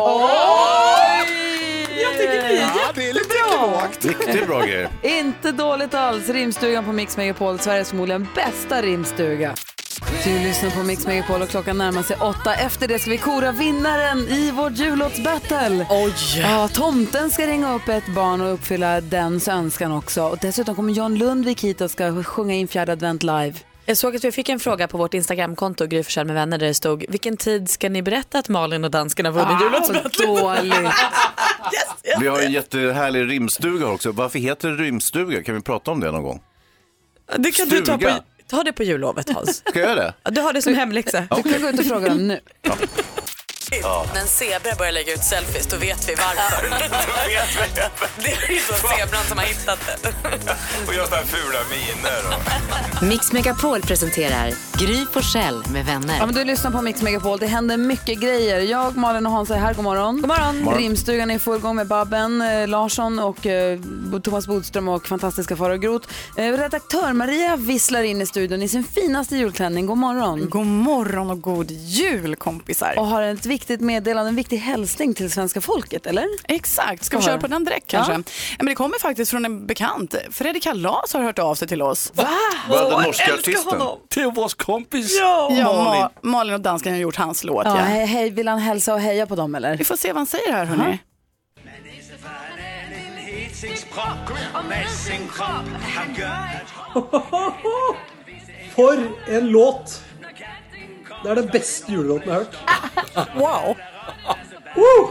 lågt. 4.03 4.20
Riktigt 4.20 4.47
bra 4.47 4.61
grejer. 4.61 4.88
Inte 5.03 5.53
dåligt 5.53 5.95
alls. 5.95 6.28
Rimstugan 6.28 6.84
på 6.84 6.92
Mix 6.92 7.16
Megapol, 7.16 7.59
Sveriges 7.59 7.90
förmodligen 7.90 8.28
bästa 8.34 8.82
rimstuga. 8.82 9.55
Du 10.24 10.30
lyssnar 10.30 10.70
på 10.70 10.82
Mix 10.82 11.07
Megapol 11.07 11.42
och 11.42 11.49
klockan 11.49 11.78
närmar 11.78 12.03
sig 12.03 12.16
åtta. 12.16 12.55
Efter 12.55 12.88
det 12.88 12.99
ska 12.99 13.11
vi 13.11 13.18
kora 13.18 13.53
vinnaren 13.53 14.18
i 14.18 14.51
vårt 14.51 14.78
jullåtsbattle. 14.78 15.86
Oj! 15.90 16.14
Ja, 16.40 16.68
tomten 16.68 17.30
ska 17.30 17.47
ringa 17.47 17.74
upp 17.74 17.88
ett 17.88 18.14
barn 18.14 18.40
och 18.40 18.53
uppfylla 18.55 19.01
dens 19.01 19.49
önskan 19.49 19.92
också. 19.92 20.22
Och 20.22 20.38
dessutom 20.40 20.74
kommer 20.74 20.92
John 20.92 21.14
Lundvik 21.14 21.64
hit 21.64 21.80
och 21.80 21.90
ska 21.90 22.22
sjunga 22.22 22.55
in 22.55 22.68
fjärde 22.68 22.92
advent 22.92 23.22
live. 23.22 23.55
Jag 23.87 23.97
såg 23.97 24.16
att 24.16 24.24
vi 24.24 24.32
fick 24.32 24.49
en 24.49 24.61
fråga 24.61 24.89
på 24.89 24.99
vårt 24.99 25.14
Instagramkonto, 25.14 25.87
Gry 25.87 26.05
med 26.16 26.26
vänner, 26.35 26.59
där 26.59 26.66
det 26.66 26.74
stod 26.74 27.05
vilken 27.09 27.37
tid 27.37 27.70
ska 27.70 27.89
ni 27.89 28.03
berätta 28.03 28.39
att 28.39 28.49
Malin 28.49 28.85
och 28.85 28.91
danskarna 28.91 29.30
vunnit 29.30 29.49
Ah. 29.51 30.57
Vi 32.20 32.26
har 32.26 32.41
en 32.41 32.53
jättehärlig 32.53 33.30
rimstuga 33.30 33.87
också. 33.87 34.12
Varför 34.12 34.39
heter 34.39 34.68
det 34.68 34.82
rimstuga? 34.85 35.43
Kan 35.43 35.55
vi 35.55 35.61
prata 35.61 35.91
om 35.91 36.01
det 36.01 36.11
någon 36.11 36.22
gång? 36.22 36.43
Det 37.37 37.51
kan 37.51 37.68
du 37.68 37.80
ta 37.80 37.93
på, 37.93 37.99
Stuga. 37.99 38.20
ta 38.51 38.62
det 38.62 38.72
på 38.72 38.82
jullovet 38.82 39.30
Hans. 39.30 39.57
Ska 39.57 39.78
jag 39.80 39.89
göra 39.89 39.95
det? 40.01 40.14
Ja, 40.22 40.30
Du 40.30 40.41
har 40.41 40.53
det 40.53 40.62
som 40.62 40.74
hemläxa. 40.74 41.26
Du 41.37 41.43
kan 41.53 41.62
gå 41.62 41.68
ut 41.68 41.78
och 41.78 41.87
fråga 41.87 42.09
dem 42.09 42.28
nu. 42.28 42.41
När 43.71 44.21
en 44.21 44.27
zebra 44.27 44.75
börjar 44.79 44.93
lägga 44.93 45.12
ut 45.12 45.25
selfies 45.25 45.67
då 45.67 45.77
vet 45.77 46.09
vi 46.09 46.15
varför. 46.15 46.69
det 48.17 48.33
är 48.33 48.53
ju 48.53 48.59
så 48.59 48.75
zebran 48.75 49.25
som 49.29 49.39
har 49.39 49.45
hittat 49.45 49.79
det. 50.03 50.09
Och 50.87 50.95
gör 50.95 51.05
sådana 51.05 51.17
här 51.17 51.25
fula 51.25 51.59
miner. 51.71 52.21
Och... 52.29 53.05
Mix 53.05 53.33
Megapol 53.33 53.81
presenterar 53.81 54.53
Gry 54.79 55.07
Forssell 55.12 55.62
med 55.73 55.87
vänner. 55.87 56.17
Ja, 56.19 56.27
men 56.27 56.35
du 56.35 56.45
lyssnar 56.45 56.71
på 56.71 56.83
Mix 56.83 57.03
Megapol. 57.03 57.39
Det 57.39 57.47
händer 57.47 57.77
mycket 57.77 58.21
grejer. 58.21 58.61
Jag, 58.61 58.97
Malin 58.97 59.27
och 59.27 59.33
Hans 59.33 59.51
är 59.51 59.57
här. 59.57 59.75
God 59.75 59.85
morgon. 59.85 60.21
God 60.21 60.29
morgon. 60.29 60.62
morgon. 60.62 60.81
Rimstugan 60.81 61.31
är 61.31 61.35
i 61.35 61.39
full 61.39 61.61
gång 61.61 61.77
med 61.77 61.87
Babben 61.87 62.43
eh, 62.43 62.69
Larsson 62.69 63.19
och 63.19 63.47
eh, 63.47 63.79
Thomas 64.23 64.47
Bodström 64.47 64.89
och 64.89 65.07
fantastiska 65.07 65.57
Farao 65.57 65.77
Groth. 65.77 66.09
Eh, 66.37 66.43
redaktör 66.43 67.12
Maria 67.12 67.57
visslar 67.57 68.03
in 68.03 68.23
i 68.23 68.27
studion 68.27 68.62
i 68.62 68.69
sin 68.69 68.85
finaste 68.85 69.37
julklänning. 69.37 69.87
God 69.87 69.99
morgon. 69.99 70.49
God 70.51 70.67
morgon 70.67 71.31
och 71.31 71.43
god 71.43 71.71
jul 71.71 72.37
kompisar. 72.37 72.95
Och 72.99 73.07
har 73.07 73.23
ett 73.23 73.47
viktigt 73.47 73.64
meddelande, 73.69 74.29
en 74.29 74.37
viktig 74.37 74.57
hälsning 74.57 75.15
till 75.15 75.31
svenska 75.31 75.61
folket, 75.61 76.07
eller? 76.07 76.27
Exakt, 76.49 77.05
ska 77.05 77.17
vi 77.19 77.23
köra 77.25 77.39
på 77.39 77.47
den 77.47 77.65
direkt 77.65 77.87
kanske? 77.87 78.12
Ja. 78.12 78.19
Men 78.59 78.67
det 78.67 78.75
kommer 78.75 78.99
faktiskt 78.99 79.31
från 79.31 79.45
en 79.45 79.67
bekant. 79.67 80.15
Fredrik 80.31 80.62
Kalas 80.62 81.12
har 81.15 81.23
hört 81.23 81.39
av 81.39 81.55
sig 81.55 81.69
till 81.69 81.83
oss. 81.83 82.12
Va? 82.15 82.29
Vad 82.69 82.91
den 82.93 83.03
norska 83.03 83.35
artisten? 83.35 83.79
Det 84.15 84.21
är 84.21 84.31
vår 84.31 84.49
kompis 84.49 85.19
Ja, 85.21 85.49
Malin. 85.51 85.65
Ma- 85.67 86.09
Malin 86.23 86.55
och 86.55 86.61
dansken 86.61 86.93
har 86.93 87.01
gjort 87.01 87.17
hans 87.17 87.45
låt. 87.45 87.67
Ja, 87.67 87.77
Ja. 87.77 87.83
hej, 87.83 88.07
hej, 88.07 88.31
vill 88.31 88.49
han 88.49 88.59
hälsa 88.59 88.95
och 88.95 89.01
heja 89.01 89.27
på 89.27 89.37
dem, 89.37 89.55
eller? 89.55 89.77
Vi 89.77 89.85
får 89.85 89.97
se 89.97 90.09
vad 90.09 90.17
han 90.17 90.27
säger 90.27 90.53
här 90.53 90.65
hörni. 90.65 90.99
For 98.75 99.12
en 99.29 99.47
låt! 99.49 100.03
Det 101.25 101.31
er 101.31 101.35
den 101.35 101.49
beste 101.53 101.93
julelåten 101.93 102.29
jeg 102.29 102.35
har 102.35 102.43
hørt. 102.45 102.57
Wow! 103.43 103.77
Woo! 104.77 105.11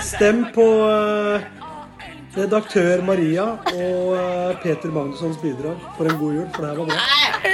Stem 0.00 0.46
på 0.54 0.66
eh, 0.90 1.40
redaktør 2.34 3.02
Maria 3.04 3.44
og 3.44 4.14
eh, 4.16 4.56
Peter 4.62 4.88
Magnussons 4.94 5.40
bidrag 5.42 5.76
for 5.96 6.08
en 6.08 6.18
god 6.18 6.34
jul, 6.34 6.46
for 6.54 6.62
det 6.62 6.70
her 6.70 6.76
var 6.76 6.86
bra. 6.86 6.94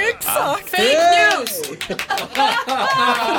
Exakt! 0.09 0.69
Fake 0.69 1.05
news! 1.15 1.61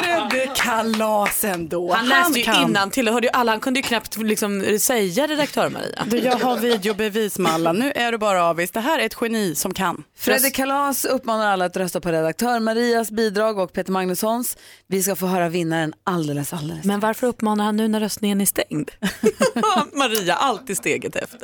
Fredde 0.02 0.50
kalas 0.56 1.44
ändå. 1.44 1.92
Han 1.92 2.08
läste 2.08 2.38
ju 2.38 2.44
kan. 2.44 2.62
innan 2.62 2.90
till 2.90 3.08
och 3.08 3.14
hörde 3.14 3.26
ju 3.26 3.30
alla. 3.32 3.52
Han 3.52 3.60
kunde 3.60 3.80
ju 3.80 3.82
knappt 3.82 4.16
liksom 4.16 4.78
säga 4.80 5.26
redaktör 5.26 5.70
Maria. 5.70 6.04
Du, 6.06 6.18
Jag 6.18 6.36
har 6.36 6.56
videobevis 6.56 7.38
med 7.38 7.52
alla. 7.52 7.72
Nu 7.72 7.92
är 7.94 8.12
du 8.12 8.18
bara 8.18 8.44
avis. 8.44 8.70
Det 8.70 8.80
här 8.80 8.98
är 8.98 9.06
ett 9.06 9.16
geni 9.20 9.54
som 9.54 9.74
kan. 9.74 10.04
Fredrik 10.18 10.54
Kalas 10.54 11.04
uppmanar 11.04 11.46
alla 11.52 11.64
att 11.64 11.76
rösta 11.76 12.00
på 12.00 12.08
redaktör 12.12 12.60
Marias 12.60 13.10
bidrag 13.10 13.58
och 13.58 13.72
Peter 13.72 13.92
Magnussons. 13.92 14.56
Vi 14.86 15.02
ska 15.02 15.16
få 15.16 15.26
höra 15.26 15.48
vinnaren 15.48 15.92
alldeles, 16.04 16.52
alldeles. 16.52 16.84
Men 16.84 17.00
varför 17.00 17.26
uppmanar 17.26 17.64
han 17.64 17.76
nu 17.76 17.88
när 17.88 18.00
röstningen 18.00 18.40
är 18.40 18.46
stängd? 18.46 18.90
Maria, 19.92 20.34
alltid 20.34 20.76
steget 20.76 21.16
efter. 21.16 21.29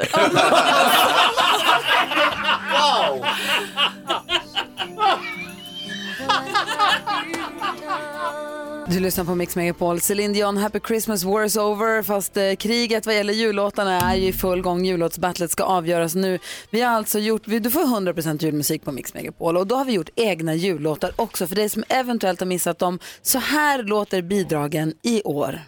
Wow! 2.72 3.24
Du 8.88 9.00
lyssnar 9.00 9.24
på 9.24 9.34
Mix 9.34 9.56
Megapol. 9.56 10.00
Celine 10.00 10.32
Dion, 10.32 10.56
Happy 10.56 10.80
Christmas, 10.86 11.24
War 11.24 11.44
is 11.44 11.56
over. 11.56 12.02
Fast 12.02 12.36
eh, 12.36 12.54
kriget 12.54 13.06
vad 13.06 13.14
gäller 13.14 13.32
jullåtarna 13.32 14.00
är 14.12 14.16
ju 14.16 14.26
i 14.26 14.32
full 14.32 14.62
gång. 14.62 14.84
Jullåtsbattlet 14.84 15.50
ska 15.50 15.62
avgöras 15.64 16.14
nu. 16.14 16.38
Vi 16.70 16.80
har 16.80 16.90
alltså 16.92 17.18
gjort, 17.18 17.42
vi- 17.48 17.58
du 17.58 17.70
får 17.70 17.80
100% 17.80 18.42
julmusik 18.44 18.84
på 18.84 18.92
Mix 18.92 19.14
Megapol 19.14 19.56
och 19.56 19.66
då 19.66 19.74
har 19.76 19.84
vi 19.84 19.92
gjort 19.92 20.08
egna 20.16 20.54
jullåtar 20.54 21.10
också. 21.16 21.46
För 21.46 21.54
dig 21.56 21.68
som 21.68 21.84
eventuellt 21.88 22.40
har 22.40 22.46
missat 22.46 22.78
dem. 22.78 22.98
Så 23.22 23.38
här 23.38 23.82
låter 23.82 24.22
bidragen 24.22 24.94
i 25.02 25.22
år. 25.22 25.60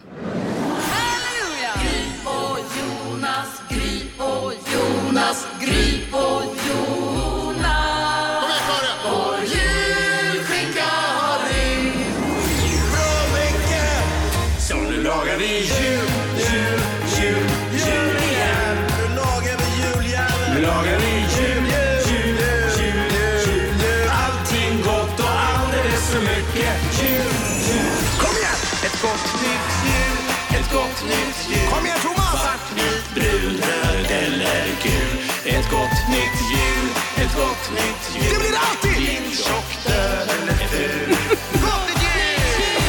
Ett 37.69 37.75
nytt 37.75 38.15
jul. 38.15 38.33
Det 38.33 38.39
blir 38.39 38.57
alltid! 38.67 38.93
Din 38.93 39.31
tjock, 39.31 39.69
död 39.87 40.29
eller 40.41 40.53
ful. 40.53 41.15
Gott 41.61 41.89
jul! 42.03 42.81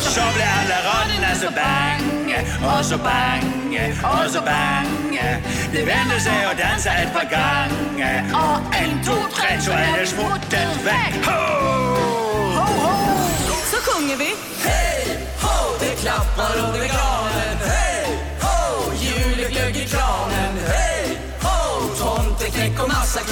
Så 0.00 0.20
blir 0.34 0.50
alla 0.60 0.78
raderna 0.88 1.34
så 1.34 1.50
bang, 1.50 2.36
och 2.78 2.84
så 2.84 2.98
bang, 2.98 3.94
och 4.02 4.30
så 4.30 4.40
bang. 4.40 5.20
Det 5.72 5.84
vänder 5.84 6.18
sig 6.18 6.46
och 6.50 6.56
dansar 6.56 6.90
ett 6.90 7.12
par 7.14 7.24
gånger. 7.24 8.24
Och 8.34 8.76
en, 8.76 9.04
två, 9.04 9.14
tre, 9.36 9.60
så 9.60 9.70
är 9.70 9.98
det 10.00 10.06
smotten 10.06 10.68
väck. 10.84 11.26
Ho! 11.26 11.32
Ho, 12.56 12.86
ho! 12.86 13.26
Så 13.70 13.76
sjunger 13.76 14.16
vi. 14.16 14.34
Hej, 14.64 15.18
ho! 15.42 15.78
Det 15.80 16.00
klappar 16.02 16.66
under 16.66 16.78
granen. 16.78 17.53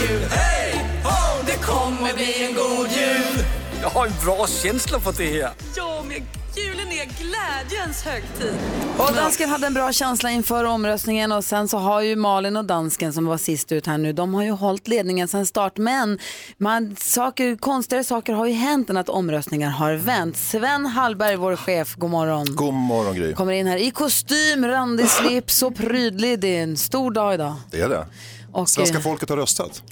Kul. 0.07 0.23
Hej, 0.31 0.85
ho! 1.05 1.47
Det 1.47 1.67
kommer 1.67 2.15
bli 2.15 2.47
en 2.47 2.55
god 2.55 2.89
jul. 2.89 3.45
Jag 3.83 3.89
har 3.91 4.07
en 4.07 4.13
bra 4.25 4.47
känsla 4.47 5.01
för 5.01 5.13
det 5.13 5.43
här. 5.43 5.51
Ja, 5.77 6.05
men 6.09 6.17
julen 6.57 6.89
är 6.89 7.05
glädjens 7.05 8.03
högtid. 8.03 8.55
Och 8.99 9.15
dansken 9.15 9.49
hade 9.49 9.67
en 9.67 9.75
bra 9.75 9.93
känsla 9.93 10.31
inför 10.31 10.65
omröstningen 10.65 11.33
och 11.33 11.45
sen 11.45 11.69
så 11.69 11.79
har 11.79 12.01
ju 12.01 12.17
Malin 12.17 12.57
och 12.57 12.65
dansken 12.65 13.13
som 13.13 13.27
var 13.27 13.39
sist 13.39 13.73
ut 13.73 13.87
här 13.87 13.99
nu, 13.99 14.13
de 14.13 14.35
har 14.35 14.43
ju 14.43 14.51
hållit 14.51 14.89
ledningen 14.89 15.29
sen 15.29 15.47
start. 15.47 15.79
Men 15.79 16.19
man, 16.57 16.97
saker, 16.99 17.57
konstigare 17.57 18.05
saker 18.05 18.33
har 18.33 18.47
ju 18.47 18.53
hänt 18.53 18.91
än 18.91 18.97
att 18.97 19.09
omröstningar 19.09 19.71
har 19.71 19.95
vänt. 19.95 20.37
Sven 20.37 20.87
Hallberg, 20.87 21.37
vår 21.37 21.57
chef, 21.57 21.95
god 21.95 22.11
morgon. 22.11 22.57
God 22.57 22.75
morgon 22.75 23.15
Gry. 23.15 23.35
Kommer 23.35 23.53
in 23.53 23.67
här 23.67 23.77
i 23.77 23.91
kostym, 23.91 24.67
randig 24.67 25.09
slips 25.09 25.63
och 25.63 25.77
prydlig. 25.77 26.41
Det 26.41 26.59
är 26.59 26.63
en 26.63 26.77
stor 26.77 27.11
dag 27.11 27.35
idag. 27.35 27.55
Det 27.71 27.81
är 27.81 27.89
det. 27.89 28.07
Och, 28.53 28.69
Svenska 28.69 28.97
eh, 28.97 29.03
folket 29.03 29.29
har 29.29 29.37
röstat. 29.37 29.83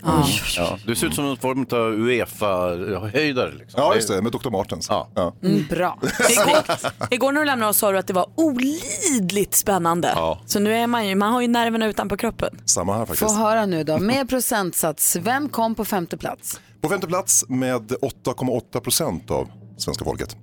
Ja, 0.57 0.79
du 0.87 0.95
ser 0.95 1.07
ut 1.07 1.15
som 1.15 1.25
någon 1.25 1.37
form 1.37 1.67
av 1.71 1.93
Uefa-höjdare. 2.09 3.53
Liksom. 3.53 3.81
Ja, 3.83 3.95
just 3.95 4.09
det, 4.09 4.23
med 4.23 4.33
Dr. 4.33 4.51
Martens. 4.51 4.87
Ja. 4.89 5.35
Mm, 5.43 5.67
bra. 5.71 5.99
Igår, 6.31 6.79
igår 7.15 7.33
när 7.33 7.41
du 7.41 7.47
lämnade 7.47 7.71
oss 7.71 7.77
sa 7.77 7.93
du 7.93 7.99
att 7.99 8.07
det 8.07 8.13
var 8.13 8.27
olidligt 8.35 9.55
spännande. 9.55 10.13
Ja. 10.15 10.41
Så 10.47 10.59
nu 10.59 10.75
är 10.75 10.87
man 10.87 11.07
ju, 11.09 11.15
man 11.15 11.33
har 11.33 11.41
ju 11.41 11.49
nerverna 11.49 11.87
utanpå 11.87 12.17
kroppen. 12.17 12.59
Samma 12.65 12.93
här 12.93 13.07
Få 13.07 13.15
faktiskt. 13.15 13.37
höra 13.39 13.67
nu 13.67 13.85
då, 13.85 13.99
med 13.99 14.29
procentsats, 14.29 15.17
vem 15.17 15.49
kom 15.49 15.75
på 15.75 15.85
femte 15.85 16.17
plats? 16.17 16.61
På 16.81 16.89
femte 16.89 17.07
plats 17.07 17.45
med 17.49 17.93
8,8 17.93 18.81
procent 18.81 19.31
av 19.31 19.49
svenska 19.79 20.05
folket. 20.05 20.37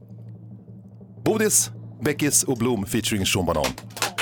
Bodis, 1.25 1.69
Beckis 2.01 2.43
och 2.43 2.57
Blom 2.57 2.85
featuring 2.85 3.25
Sean 3.25 3.45
Banan. 3.45 3.65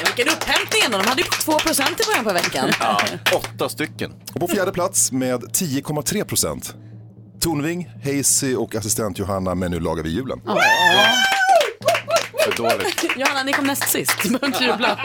Vilken 0.04 0.28
upphämtning 0.34 0.82
ändå. 0.86 0.98
De 0.98 1.08
hade 1.08 1.22
ju 1.22 1.28
2 1.28 1.52
i 1.52 2.06
början 2.08 2.24
på 2.24 2.34
veckan. 2.34 2.70
Ja, 2.80 3.02
åtta 3.36 3.70
stycken. 3.70 4.12
Och 4.34 4.40
på 4.40 4.48
fjärde 4.48 4.72
plats 4.72 5.12
med 5.12 5.42
10,3 5.44 6.24
procent. 6.24 6.76
Tornving, 7.40 7.90
Hazy 8.04 8.56
och 8.56 8.76
assistent 8.76 9.20
Johanna, 9.20 9.56
men 9.56 9.72
nu 9.72 9.80
lagar 9.80 10.04
vi 10.04 10.10
julen. 10.10 10.42
För 12.44 12.58
dåligt. 12.58 13.04
Johanna, 13.18 13.44
ni 13.44 13.54
kom 13.54 13.66
näst 13.66 13.90
sist. 13.90 14.18
Du 14.24 14.30
behöver 14.30 14.48
inte 14.48 14.64
jubla. 14.64 15.00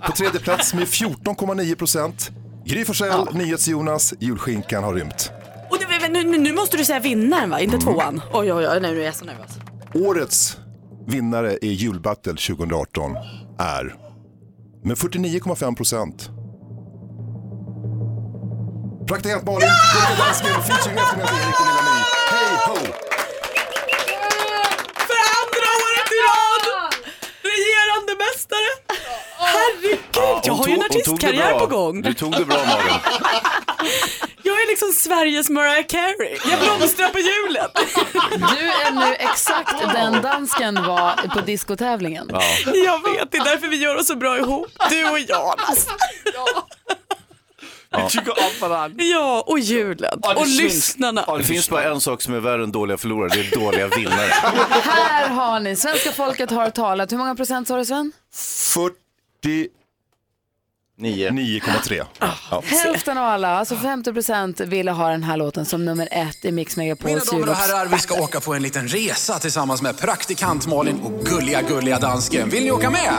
På 0.06 0.12
tredje 0.12 0.40
plats 0.40 0.74
med 0.74 0.84
14,9 0.84 1.74
procent. 1.74 2.30
Gry 2.66 2.84
Forssell, 2.84 3.26
NyhetsJonas, 3.32 4.14
julskinkan 4.20 4.84
har 4.84 4.94
rymt. 4.94 5.30
Och 5.70 5.76
nu, 6.10 6.22
nu, 6.24 6.38
nu- 6.38 6.52
måste 6.52 6.76
du 6.76 6.84
säga 6.84 7.00
vinnaren 7.00 7.50
va, 7.50 7.60
inte 7.60 7.78
tvåan. 7.78 8.22
Oj, 8.32 8.52
oj, 8.52 8.68
oj, 8.68 8.80
nu 8.80 9.00
är 9.00 9.04
jag 9.04 9.14
så 9.14 9.24
nervös. 9.24 9.50
Årets 9.94 10.56
vinnare 11.06 11.58
i 11.62 11.68
julbattle 11.68 12.32
2018 12.32 13.12
är 13.60 13.94
med 14.84 14.96
49,5 14.96 15.76
procent. 15.76 16.30
Praktikant 19.08 19.44
Malin, 19.46 19.68
Gulliga 19.92 20.24
Dansken, 20.24 20.62
featuring 20.62 20.98
eftermälet 20.98 21.30
och 21.60 21.66
Lilla 21.68 21.82
My. 21.88 21.96
Hej 22.34 22.52
ho! 22.66 22.76
För 25.08 25.20
andra 25.40 25.68
året 25.82 26.08
i 26.16 26.18
rad! 26.28 26.66
Regerande 27.50 28.12
mästare! 28.24 28.89
Herregud, 29.52 29.98
jag 30.44 30.54
har 30.54 30.68
ju 30.68 30.74
en 30.74 30.82
artistkarriär 30.82 31.58
på 31.58 31.66
gång. 31.66 32.02
Du 32.02 32.14
tog 32.14 32.32
det 32.32 32.44
bra 32.44 32.56
Malin. 32.56 33.00
Jag 34.42 34.62
är 34.62 34.68
liksom 34.68 34.92
Sveriges 34.92 35.50
Mariah 35.50 35.86
Carey. 35.86 36.38
Jag 36.50 36.60
blomstrar 36.60 37.08
på 37.08 37.18
julen. 37.18 37.68
Du 38.56 38.70
är 38.70 38.90
nu 38.90 39.14
exakt 39.14 39.74
den 39.92 40.22
dansken 40.22 40.74
var 40.74 41.16
på 41.34 41.40
diskotävlingen. 41.40 42.30
Jag 42.84 43.12
vet, 43.12 43.30
det 43.30 43.38
är 43.38 43.44
därför 43.44 43.68
vi 43.68 43.76
gör 43.76 43.96
oss 43.96 44.06
så 44.06 44.16
bra 44.16 44.38
ihop. 44.38 44.66
Du 44.90 45.10
och 45.10 45.18
Jonas. 45.18 45.86
Ja. 47.90 48.08
tycker 48.08 48.30
om 48.30 48.68
varandra. 48.68 49.04
Ja, 49.04 49.44
och 49.46 49.58
julen. 49.58 50.20
Ja, 50.22 50.34
det 50.34 50.40
och 50.40 50.46
syns. 50.46 50.60
lyssnarna. 50.60 51.36
Det 51.38 51.44
finns 51.44 51.70
bara 51.70 51.82
en 51.82 52.00
sak 52.00 52.22
som 52.22 52.34
är 52.34 52.40
värre 52.40 52.62
än 52.64 52.72
dåliga 52.72 52.98
förlorare, 52.98 53.28
det 53.28 53.40
är 53.40 53.60
dåliga 53.60 53.88
vinnare. 53.88 54.30
Här 54.82 55.28
har 55.28 55.60
ni, 55.60 55.76
svenska 55.76 56.12
folket 56.12 56.50
har 56.50 56.70
talat. 56.70 57.12
Hur 57.12 57.18
många 57.18 57.34
procent 57.34 57.68
sa 57.68 57.76
du 57.76 57.84
Sven? 57.84 58.12
49,3. 59.44 62.04
Ja. 62.50 62.62
Hälften 62.64 63.18
av 63.18 63.24
alla, 63.24 63.48
alltså 63.48 63.76
50 63.76 64.12
procent 64.12 64.60
ville 64.60 64.90
ha 64.90 65.08
den 65.08 65.22
här 65.22 65.36
låten 65.36 65.66
som 65.66 65.84
nummer 65.84 66.08
ett 66.10 66.44
i 66.44 66.52
Mix 66.52 66.76
Mina 66.76 66.84
Megapols 66.84 67.30
damer 67.30 67.48
och 67.48 67.54
herrar, 67.54 67.86
vi 67.86 67.98
ska 67.98 68.22
åka 68.22 68.40
på 68.40 68.54
en 68.54 68.62
liten 68.62 68.88
resa 68.88 69.38
tillsammans 69.38 69.82
med 69.82 69.98
praktikant 69.98 70.66
Malin 70.66 71.00
och 71.00 71.24
gulliga, 71.24 71.62
gulliga 71.62 71.98
dansken. 71.98 72.50
Vill 72.50 72.64
ni 72.64 72.70
åka 72.70 72.90
med? 72.90 73.12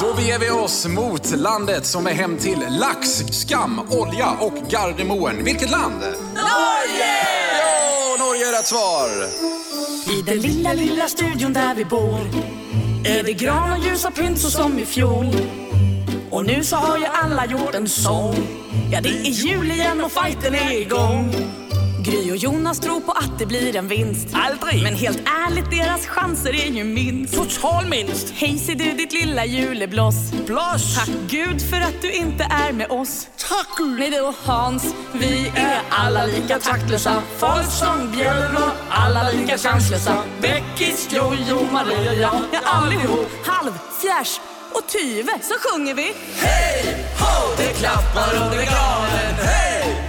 Då 0.00 0.14
beger 0.14 0.38
vi 0.38 0.50
oss 0.50 0.86
mot 0.86 1.36
landet 1.36 1.86
som 1.86 2.06
är 2.06 2.12
hem 2.12 2.36
till 2.36 2.64
lax, 2.68 3.08
skam, 3.30 3.80
olja 3.90 4.30
och 4.30 4.54
Gardermoen. 4.70 5.44
Vilket 5.44 5.70
land? 5.70 6.00
Norge! 6.00 7.26
Ja, 7.58 8.16
Norge 8.18 8.48
är 8.48 8.52
rätt 8.58 8.66
svar. 8.66 9.08
I 10.18 10.22
den 10.22 10.38
lilla, 10.38 10.72
lilla 10.72 11.08
studion 11.08 11.52
där 11.52 11.74
vi 11.74 11.84
bor 11.84 12.20
är 13.04 13.22
det 13.22 13.32
gran 13.32 13.72
och 13.72 13.84
ljusa 13.84 14.10
pynt 14.10 14.38
så 14.38 14.50
som 14.50 14.78
i 14.78 14.86
fjol. 14.86 15.26
Och 16.30 16.46
nu 16.46 16.64
så 16.64 16.76
har 16.76 16.98
ju 16.98 17.04
alla 17.04 17.46
gjort 17.46 17.74
en 17.74 17.88
sång. 17.88 18.34
Ja, 18.92 19.00
det 19.00 19.08
är 19.08 19.30
jul 19.30 19.70
igen 19.70 20.04
och 20.04 20.12
fighten 20.12 20.54
är 20.54 20.80
igång. 20.80 21.34
Gry 22.10 22.30
och 22.30 22.36
Jonas 22.36 22.80
tror 22.80 23.00
på 23.00 23.12
att 23.12 23.38
det 23.38 23.46
blir 23.46 23.76
en 23.76 23.88
vinst. 23.88 24.28
Aldrig! 24.32 24.82
Men 24.82 24.94
helt 24.94 25.18
ärligt, 25.18 25.70
deras 25.70 26.06
chanser 26.06 26.66
är 26.66 26.72
ju 26.72 26.84
minst. 26.84 27.34
Total 27.34 27.86
minst! 27.86 28.30
Hej 28.34 28.58
ser 28.58 28.74
du 28.74 28.92
ditt 28.92 29.12
lilla 29.12 29.44
julebloss. 29.44 30.32
Bloss! 30.46 30.96
Tack 30.96 31.08
Gud 31.26 31.62
för 31.70 31.76
att 31.76 32.02
du 32.02 32.12
inte 32.12 32.44
är 32.44 32.72
med 32.72 32.90
oss. 32.90 33.28
Tack 33.48 33.78
Gud! 33.78 33.98
Nej 33.98 34.10
du 34.10 34.20
och 34.20 34.34
Hans, 34.44 34.94
vi 35.12 35.52
är 35.56 35.80
alla 35.90 36.26
lika 36.26 36.58
taktlösa. 36.58 37.22
Folk 37.36 37.70
som 37.70 38.12
bjällror, 38.12 38.70
alla 38.90 39.30
lika 39.30 39.58
chanslösa. 39.58 40.22
Beckis, 40.40 41.08
Jojo, 41.12 41.66
Maria, 41.72 42.14
jag, 42.14 42.40
ja 42.52 42.60
allihop. 42.64 43.28
Halv, 43.46 43.72
fjärs 44.00 44.40
och 44.72 44.88
tyve 44.88 45.32
så 45.42 45.54
sjunger 45.58 45.94
vi. 45.94 46.12
Hej 46.36 47.06
ho, 47.18 47.54
det 47.56 47.72
klappar 47.72 48.34
under 48.34 48.56
granen. 48.56 49.34
Hej 49.42 50.07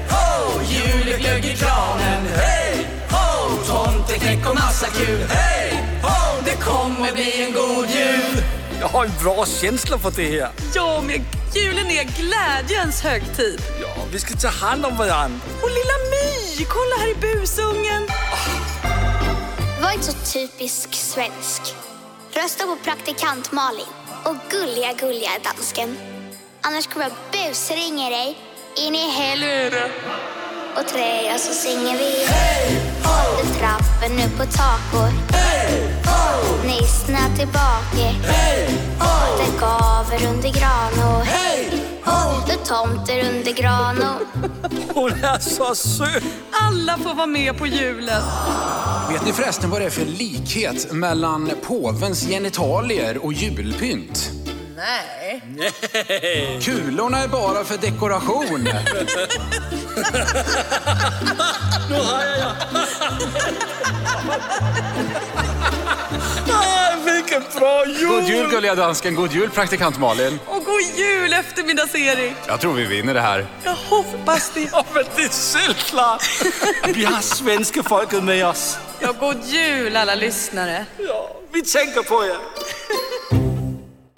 kranen. 1.59 2.25
Hej 2.35 2.87
ho, 3.11 3.57
tomteknäck 3.67 4.49
och 4.49 4.55
massa 4.55 4.87
kul. 4.87 5.21
Hej 5.29 5.83
ho, 6.03 6.41
det 6.45 6.55
kommer 6.55 7.11
bli 7.13 7.43
en 7.43 7.53
god 7.53 7.89
jul. 7.89 8.43
Jag 8.81 8.87
har 8.87 9.05
en 9.05 9.11
bra 9.23 9.45
känsla 9.45 9.97
för 9.99 10.11
det 10.11 10.39
här. 10.41 10.51
Ja, 10.75 11.01
men 11.01 11.25
julen 11.55 11.87
är 11.87 12.03
glädjens 12.03 13.01
högtid. 13.01 13.61
Ja, 13.81 14.03
vi 14.11 14.19
ska 14.19 14.35
ta 14.35 14.47
hand 14.47 14.85
om 14.85 14.97
varandra. 14.97 15.39
Och 15.61 15.69
lilla 15.69 15.97
My, 16.11 16.65
kolla 16.65 16.95
här 16.99 17.11
i 17.11 17.15
busungen. 17.15 18.07
Var 19.81 19.91
inte 19.91 20.05
så 20.05 20.33
typisk 20.33 20.93
svensk. 20.93 21.61
Rösta 22.33 22.63
på 22.65 22.77
praktikant 22.83 23.51
Malin 23.51 23.85
och 24.23 24.35
gulliga, 24.49 24.93
gulliga 24.93 25.31
dansken. 25.43 25.97
Annars 26.61 26.87
kommer 26.87 27.05
jag 27.05 27.13
busringa 27.31 28.09
dig 28.09 28.37
in 28.77 28.95
i 28.95 29.11
helvete. 29.11 29.91
Och 30.77 30.87
trä 30.87 31.37
så 31.37 31.53
singing 31.53 31.97
vi. 31.97 32.13
Under 33.03 33.59
trappen 33.59 34.11
upp 34.25 34.37
på 34.37 34.43
taket. 34.45 35.13
Nissen 36.65 37.15
är 37.15 37.37
tillbaka. 37.37 38.13
Det 39.37 39.59
gaver 39.59 40.27
under 40.29 40.49
gran 40.49 41.17
och 41.19 41.25
det 42.47 42.65
tomter 42.65 43.29
under 43.29 43.51
gran 43.53 43.97
och 43.97 44.21
Hon 44.95 45.11
är 45.11 45.39
så 45.39 45.75
söt. 45.75 46.23
Alla 46.51 46.97
får 46.97 47.13
vara 47.15 47.27
med 47.27 47.57
på 47.57 47.67
julen. 47.67 48.23
Vet 49.09 49.25
ni 49.25 49.33
förresten 49.33 49.69
vad 49.69 49.81
det 49.81 49.85
är 49.85 49.89
för 49.89 50.05
likhet 50.05 50.91
mellan 50.91 51.51
påvens 51.63 52.27
genitalier 52.27 53.25
och 53.25 53.33
julpynt? 53.33 54.31
Nej. 54.79 55.41
Nej. 55.57 56.59
Kulorna 56.61 57.23
är 57.23 57.27
bara 57.27 57.63
för 57.63 57.77
dekoration. 57.77 58.63
Nu 61.89 61.95
har 61.95 62.23
jag 62.23 62.51
ah, 66.51 66.95
Vilken 67.05 67.43
bra 67.59 67.85
jul! 67.85 68.09
God 68.09 68.23
jul 68.23 68.49
gulliga 68.51 68.75
dansken, 68.75 69.15
god 69.15 69.31
jul 69.31 69.49
praktikant 69.49 69.99
Malin. 69.99 70.39
Och 70.45 70.63
god 70.65 70.81
jul 70.95 71.33
eftermiddags-Erik. 71.33 72.35
Jag 72.47 72.59
tror 72.61 72.73
vi 72.73 72.85
vinner 72.85 73.13
det 73.13 73.21
här. 73.21 73.47
Jag 73.63 73.75
hoppas 73.75 74.51
det. 74.53 74.69
Ja, 74.71 74.85
men 74.93 75.03
det 75.15 75.23
är 75.23 75.29
självklart. 75.29 76.23
Vi 76.95 77.05
har 77.05 77.21
svenska 77.21 77.83
folket 77.83 78.23
med 78.23 78.47
oss. 78.47 78.77
Ja, 78.99 79.11
god 79.19 79.45
jul 79.45 79.95
alla 79.95 80.15
lyssnare. 80.15 80.85
Ja, 80.97 81.35
vi 81.51 81.61
tänker 81.61 82.01
på 82.01 82.25
er. 82.25 83.38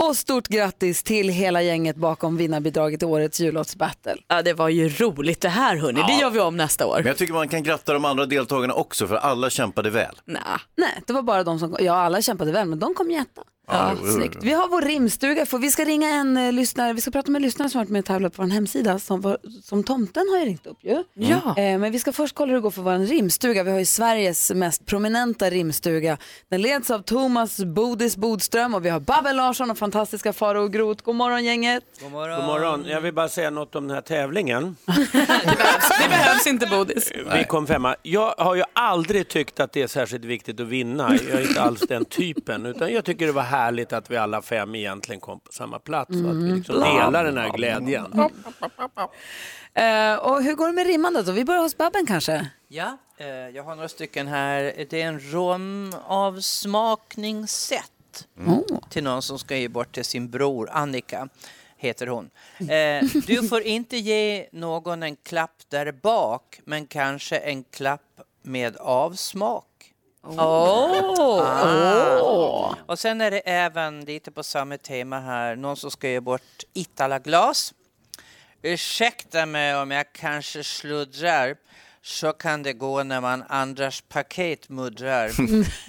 Och 0.10 0.16
stort 0.18 0.47
grattis 0.47 1.04
till 1.04 1.30
hela 1.30 1.62
gänget 1.62 1.95
bakom 1.95 2.38
vinnarbidraget 2.38 3.04
i 3.04 3.06
årets 3.06 3.39
jullåtsbattle. 3.39 4.16
Ja, 4.28 4.41
det 4.41 4.54
var 4.54 4.70
ju 4.70 4.89
roligt 4.89 5.41
det 5.41 5.49
här 5.49 5.76
hörni. 5.76 6.02
Det 6.08 6.14
Ja. 6.14 6.20
gör 6.22 6.30
vi 6.30 6.39
om 6.39 6.58
nästa 6.58 6.86
år. 6.88 6.95
Men 6.97 7.06
jag 7.08 7.18
tycker 7.18 7.34
man 7.34 7.47
kan 7.47 7.64
gratta 7.64 7.93
de 7.93 8.06
andra 8.06 8.26
deltagarna 8.26 8.74
också 8.74 9.08
för 9.08 9.16
alla 9.16 9.49
kämpade 9.49 9.89
väl. 9.89 10.16
Nej, 10.26 10.41
nej, 10.78 11.02
det 11.08 11.14
var 11.14 11.22
bara 11.22 11.43
de 11.43 11.60
som, 11.60 11.78
ja 11.80 11.93
alla 11.93 12.22
kämpade 12.22 12.52
väl 12.52 12.68
men 12.68 12.80
de 12.80 12.93
kom 12.93 13.12
jätta. 13.12 13.41
Ja, 13.68 13.95
snyggt. 14.16 14.38
Vi 14.41 14.53
har 14.53 14.68
vår 14.68 14.82
rimstuga, 14.82 15.45
för 15.45 15.57
vi 15.57 15.72
ska 15.72 15.86
ringa 15.86 16.09
en 16.09 16.38
eh, 16.38 16.51
lyssnare, 16.51 16.93
vi 16.93 17.01
ska 17.01 17.12
prata 17.12 17.32
med 17.32 17.39
en 17.39 17.43
lyssnare 17.43 17.70
som 17.70 17.78
har 17.78 17.86
varit 17.86 17.91
med 17.91 17.99
och 17.99 18.05
tävlat 18.05 18.34
på 18.36 18.41
vår 18.41 18.49
hemsida, 18.49 18.99
som, 18.99 19.22
var, 19.22 19.38
som 19.64 19.84
tomten 19.84 20.28
har 20.32 20.39
ju 20.39 20.45
ringt 20.45 20.68
upp 20.68 20.78
ju. 20.82 21.03
Ja. 21.14 21.57
Eh, 21.57 21.80
men 21.80 21.91
vi 21.91 21.99
ska 21.99 22.12
först 22.12 22.36
kolla 22.36 22.49
hur 22.49 22.55
det 22.55 22.62
går 22.62 22.72
för 22.72 22.82
vår 22.82 22.97
rimstuga. 22.97 23.64
Vi 23.64 23.72
har 23.72 23.80
ju 23.80 23.86
Sveriges 23.86 24.51
mest 24.51 24.86
prominenta 24.86 25.49
rimstuga. 25.49 26.18
Den 26.49 26.62
leds 26.62 26.91
av 26.91 26.99
Thomas 26.99 27.57
Bodis 27.64 28.18
Bodström 28.18 28.76
och 28.76 28.86
vi 28.86 28.89
har 28.89 28.99
Babben 28.99 29.36
Larsson 29.38 29.72
och 29.72 29.78
fantastiska 29.78 30.34
Faro 30.34 30.64
och 30.64 30.74
Groth. 30.74 31.03
God 31.03 31.16
morgon 31.16 31.43
gänget. 31.43 31.84
God 32.01 32.12
morgon. 32.12 32.38
God 32.38 32.45
morgon. 32.45 32.86
Jag 32.88 33.01
vill 33.01 33.14
bara 33.14 33.30
säga 33.30 33.49
något 33.49 33.76
om 33.76 33.88
den 33.88 33.95
här 33.95 34.01
tävlingen. 34.01 34.76
Det 36.01 36.09
behövs 36.09 36.47
inte 36.47 36.68
Bodis. 36.68 37.12
Vi 37.38 37.43
kom 37.43 37.68
femma. 37.68 37.95
Jag 38.01 38.36
har 38.38 38.55
ju 38.55 38.64
aldrig 38.74 39.28
tyckt 39.28 39.59
att 39.59 39.74
det 39.74 39.82
är 39.82 39.88
särskilt 39.88 40.26
viktigt 40.26 40.59
att 40.59 40.68
vinna. 40.68 41.18
Jag 41.30 41.41
är 41.41 41.47
inte 41.47 41.62
alls 41.62 41.82
den 41.89 42.05
typen. 42.05 42.66
Utan 42.66 42.93
jag 42.93 43.05
tycker 43.05 43.26
det 43.26 43.32
var 43.32 43.51
härligt 43.52 43.93
att 43.93 44.12
vi 44.12 44.18
alla 44.18 44.41
fem 44.41 44.76
egentligen 44.76 45.22
kom 45.22 45.39
på 45.39 45.52
samma 45.52 45.80
plats. 45.80 46.12
Så 46.14 46.30
att 46.30 46.36
vi 46.36 46.52
liksom 46.52 46.76
delar 46.76 47.24
den 47.24 47.38
här 47.38 47.49
glädjen. 47.49 48.30
Eh, 49.74 50.16
och 50.16 50.43
hur 50.43 50.56
går 50.56 50.68
det 50.68 50.74
med 50.74 50.88
rimmandet 50.88 51.26
då? 51.26 51.32
Vi 51.32 51.45
börjar 51.45 51.62
hos 51.62 51.78
Babben 51.78 52.06
kanske? 52.06 52.49
Ja, 52.68 52.97
eh, 53.18 53.28
jag 53.28 53.64
har 53.64 53.76
några 53.76 53.89
stycken 53.89 54.28
här. 54.28 54.86
Det 54.89 55.02
är 55.02 55.08
en 55.08 55.20
romavsmakningssätt 55.34 57.91
till 58.89 59.04
någon 59.04 59.22
som 59.22 59.39
ska 59.39 59.58
ge 59.58 59.68
bort 59.68 59.91
till 59.91 60.06
sin 60.06 60.30
bror 60.30 60.70
Annika, 60.72 61.30
heter 61.78 62.08
hon. 62.08 62.30
Eh, 62.60 63.04
du 63.28 63.47
får 63.47 63.62
inte 63.62 63.97
ge 63.97 64.47
någon 64.52 65.04
en 65.04 65.16
klapp 65.16 65.62
där 65.70 65.91
bak, 65.91 66.60
men 66.66 66.88
kanske 66.88 67.38
en 67.38 67.64
klapp 67.64 68.22
med 68.41 68.78
avsmak. 68.78 69.66
Åh! 70.24 71.42
Ah. 71.42 72.76
Och 72.86 73.00
sen 73.00 73.22
är 73.22 73.32
det 73.32 73.40
även 73.40 74.06
lite 74.06 74.32
på 74.32 74.44
samma 74.44 74.78
tema 74.78 75.20
här, 75.20 75.56
någon 75.56 75.78
som 75.78 75.92
ska 75.92 76.10
ge 76.10 76.20
bort 76.20 76.64
Itala-glas. 76.74 77.74
Ursäkta 78.62 79.46
mig 79.46 79.76
om 79.76 79.92
jag 79.92 80.14
kanske 80.14 80.64
sluddrar. 80.64 81.56
Så 82.04 82.34
kan 82.34 82.64
det 82.64 82.74
gå 82.74 83.04
när 83.04 83.22
man 83.22 83.43
andras 83.49 84.02
paket 84.02 84.70
muddrar. 84.70 85.32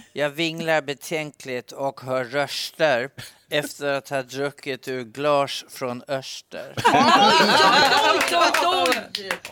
Jag 0.13 0.31
vinglar 0.31 0.83
betänkligt 0.83 1.73
och 1.73 2.01
hör 2.01 2.25
röster 2.25 3.11
efter 3.51 3.93
att 3.93 4.09
ha 4.09 4.23
druckit 4.23 4.89
ur 4.89 5.05
glas 5.05 5.65
från 5.69 6.03
öster. 6.09 6.75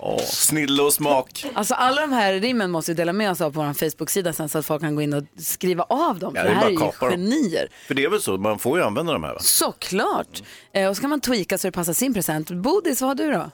Åh, 0.01 0.19
snille 0.25 0.83
och 0.83 0.93
smak. 0.93 1.47
Alltså 1.55 1.75
alla 1.75 2.01
de 2.01 2.13
här 2.13 2.33
rimmen 2.33 2.71
måste 2.71 2.91
vi 2.91 2.97
dela 2.97 3.13
med 3.13 3.31
oss 3.31 3.41
av 3.41 3.53
på 3.53 3.63
vår 3.63 3.73
Facebook-sida 3.73 4.33
sen 4.33 4.49
så 4.49 4.59
att 4.59 4.67
folk 4.67 4.83
kan 4.83 4.95
gå 4.95 5.03
in 5.03 5.13
och 5.13 5.25
skriva 5.39 5.83
av 5.83 6.19
dem. 6.19 6.33
Ja, 6.37 6.43
för 6.43 6.49
det 6.49 6.55
det 6.55 6.61
är 6.61 6.61
här 6.61 6.67
är 6.67 6.71
ju 6.71 7.11
genier. 7.11 7.69
För 7.87 7.95
det 7.95 8.05
är 8.05 8.11
väl 8.11 8.23
så, 8.23 8.37
man 8.37 8.59
får 8.59 8.79
ju 8.79 8.85
använda 8.85 9.13
de 9.13 9.25
här 9.25 9.35
va? 9.35 9.41
Såklart. 9.41 10.43
Eh, 10.73 10.89
och 10.89 10.97
så 10.97 11.01
kan 11.01 11.11
man 11.11 11.21
tweaka 11.21 11.59
så 11.59 11.69
det 11.69 11.73
passar 11.73 11.93
sin 11.93 12.15
present. 12.15 12.51
Bodis, 12.51 13.01
vad 13.01 13.09
har 13.09 13.15
du 13.15 13.33
då? 13.33 13.51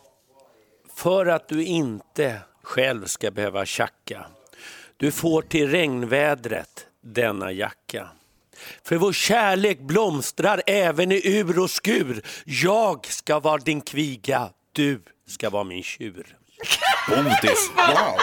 För 0.96 1.26
att 1.26 1.48
du 1.48 1.64
inte 1.64 2.40
själv 2.66 3.06
ska 3.06 3.30
behöva 3.30 3.66
tjacka. 3.66 4.26
Du 4.96 5.12
får 5.12 5.42
till 5.42 5.70
regnvädret 5.70 6.86
denna 7.02 7.52
jacka. 7.52 8.08
För 8.84 8.96
vår 8.96 9.12
kärlek 9.12 9.80
blomstrar 9.80 10.62
även 10.66 11.12
i 11.12 11.38
ur 11.38 11.58
och 11.58 11.70
skur. 11.70 12.22
Jag 12.44 13.06
ska 13.06 13.40
vara 13.40 13.58
din 13.58 13.80
kviga, 13.80 14.50
du 14.72 15.02
ska 15.28 15.50
vara 15.50 15.64
min 15.64 15.82
tjur. 15.82 16.36
Bodis, 17.08 17.70
wow. 17.76 18.20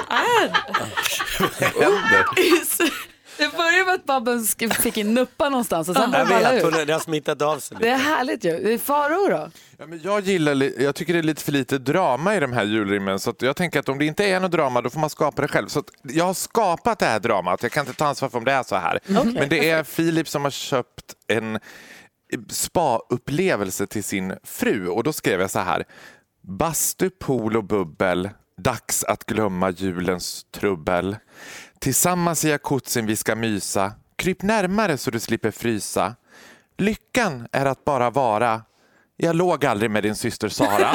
Det 3.37 3.51
börjar 3.57 3.85
med 3.85 3.95
att 3.95 4.05
Babben 4.05 4.45
fick 4.81 4.97
en 4.97 5.13
nuppa 5.13 5.49
någonstans 5.49 5.89
och 5.89 5.95
sen 5.95 6.11
Jag 6.13 6.25
vet, 6.25 6.53
ut. 6.53 6.63
hon- 6.63 6.85
det 6.87 6.93
har 6.93 6.99
smittat 6.99 7.41
av 7.41 7.59
sig 7.59 7.77
Det 7.81 7.89
är 7.89 7.97
lite. 7.97 8.09
härligt 8.09 8.43
ju. 8.45 8.77
Faro 8.79 9.27
då? 9.29 9.49
Ja, 9.77 9.85
men 9.87 10.01
jag, 10.03 10.21
gillar, 10.21 10.81
jag 10.81 10.95
tycker 10.95 11.13
det 11.13 11.19
är 11.19 11.23
lite 11.23 11.43
för 11.43 11.51
lite 11.51 11.77
drama 11.77 12.35
i 12.35 12.39
de 12.39 12.53
här 12.53 12.63
julrimmen 12.63 13.19
så 13.19 13.29
att 13.29 13.41
jag 13.41 13.55
tänker 13.55 13.79
att 13.79 13.89
om 13.89 13.99
det 13.99 14.05
inte 14.05 14.25
är 14.25 14.39
något 14.39 14.51
drama 14.51 14.81
då 14.81 14.89
får 14.89 14.99
man 14.99 15.09
skapa 15.09 15.41
det 15.41 15.47
själv. 15.47 15.67
Så 15.67 15.79
att 15.79 15.85
jag 16.03 16.25
har 16.25 16.33
skapat 16.33 16.99
det 16.99 17.05
här 17.05 17.19
dramat, 17.19 17.63
jag 17.63 17.71
kan 17.71 17.85
inte 17.87 17.97
ta 17.97 18.05
ansvar 18.05 18.29
för 18.29 18.37
om 18.37 18.43
det 18.43 18.51
är 18.51 18.63
så 18.63 18.75
här. 18.75 18.99
Okej. 19.09 19.33
Men 19.33 19.49
det 19.49 19.69
är 19.69 19.83
Filip 19.83 20.27
som 20.27 20.43
har 20.43 20.51
köpt 20.51 21.13
en 21.27 21.59
spa-upplevelse 22.49 23.87
till 23.87 24.03
sin 24.03 24.33
fru 24.43 24.87
och 24.87 25.03
då 25.03 25.13
skrev 25.13 25.41
jag 25.41 25.51
så 25.51 25.59
här. 25.59 25.83
Bastu, 26.41 27.09
pool 27.09 27.57
och 27.57 27.63
bubbel, 27.63 28.29
dags 28.57 29.03
att 29.03 29.25
glömma 29.25 29.69
julens 29.69 30.45
trubbel. 30.51 31.15
Tillsammans 31.83 32.45
i 32.45 32.49
jacuzzin 32.49 33.05
vi 33.05 33.15
ska 33.15 33.35
mysa, 33.35 33.91
kryp 34.15 34.41
närmare 34.41 34.97
så 34.97 35.11
du 35.11 35.19
slipper 35.19 35.51
frysa. 35.51 36.15
Lyckan 36.77 37.47
är 37.51 37.65
att 37.65 37.85
bara 37.85 38.09
vara 38.09 38.61
jag 39.17 39.35
låg 39.35 39.65
aldrig 39.65 39.91
med 39.91 40.03
din 40.03 40.15
syster 40.15 40.49
Sara. 40.49 40.87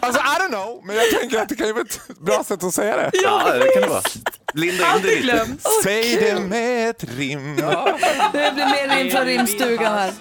Alltså 0.00 0.20
I 0.20 0.24
don't 0.40 0.48
know, 0.48 0.82
men 0.84 0.96
jag 0.96 1.10
tänker 1.20 1.38
att 1.42 1.48
det 1.48 1.54
kan 1.54 1.66
ju 1.66 1.72
vara 1.72 1.84
ett 1.84 2.18
bra 2.18 2.44
sätt 2.44 2.64
att 2.64 2.74
säga 2.74 2.96
det. 2.96 3.10
Ja, 3.12 3.52
det 3.52 3.72
kan 3.72 3.82
det 3.82 3.88
vara. 3.88 4.02
Linda 4.54 4.96
in 4.96 5.02
det 5.02 5.20
lite. 5.22 5.46
Säg 5.82 6.16
det 6.16 6.40
med 6.40 6.90
ett 6.90 7.04
rim. 7.04 7.56
Det 8.32 8.54
blir 8.54 8.66
mer 8.66 8.96
rim 8.96 9.10
från 9.10 9.24
rimstugan 9.24 9.92
här. 9.98 10.12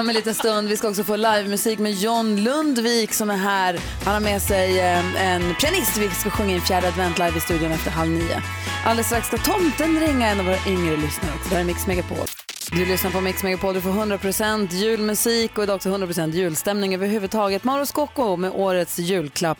Om 0.00 0.08
en 0.08 0.14
liten 0.14 0.34
stund. 0.34 0.68
Vi 0.68 0.76
ska 0.76 0.88
också 0.88 1.04
få 1.04 1.16
livemusik 1.16 1.78
med 1.78 1.92
John 1.92 2.36
Lundvik 2.36 3.14
som 3.14 3.30
är 3.30 3.36
här. 3.36 3.78
Han 4.04 4.14
har 4.14 4.20
med 4.20 4.42
sig 4.42 4.80
eh, 4.80 5.26
en 5.34 5.54
pianist. 5.54 5.96
Vi 5.96 6.10
ska 6.10 6.30
sjunga 6.30 6.54
in 6.54 6.60
fjärde 6.60 6.88
advent 6.88 7.18
live 7.18 7.36
i 7.36 7.40
studion 7.40 7.72
efter 7.72 7.90
halv 7.90 8.10
nio. 8.10 8.42
Alldeles 8.84 9.06
strax 9.06 9.26
ska 9.26 9.36
tomten 9.36 10.00
ringa 10.00 10.26
en 10.26 10.40
av 10.40 10.46
våra 10.46 10.58
yngre 10.66 10.96
lyssnare 10.96 11.32
också. 11.36 11.48
Det 11.48 11.54
här 11.54 11.62
är 11.62 11.66
Mix 11.66 11.86
Megapol. 11.86 12.43
Du 12.74 12.86
lyssnar 12.86 13.10
på 13.10 13.20
Mix 13.20 13.42
Megapol, 13.42 13.74
du 13.74 13.80
får 13.80 13.90
100% 13.90 14.72
julmusik 14.72 15.58
och 15.58 15.64
idag 15.64 15.76
också 15.76 15.88
100% 15.88 16.30
julstämning 16.30 16.94
överhuvudtaget. 16.94 17.64
Mauro 17.64 17.86
Scocco 17.86 18.36
med 18.36 18.50
årets 18.54 18.98
julklapp. 18.98 19.58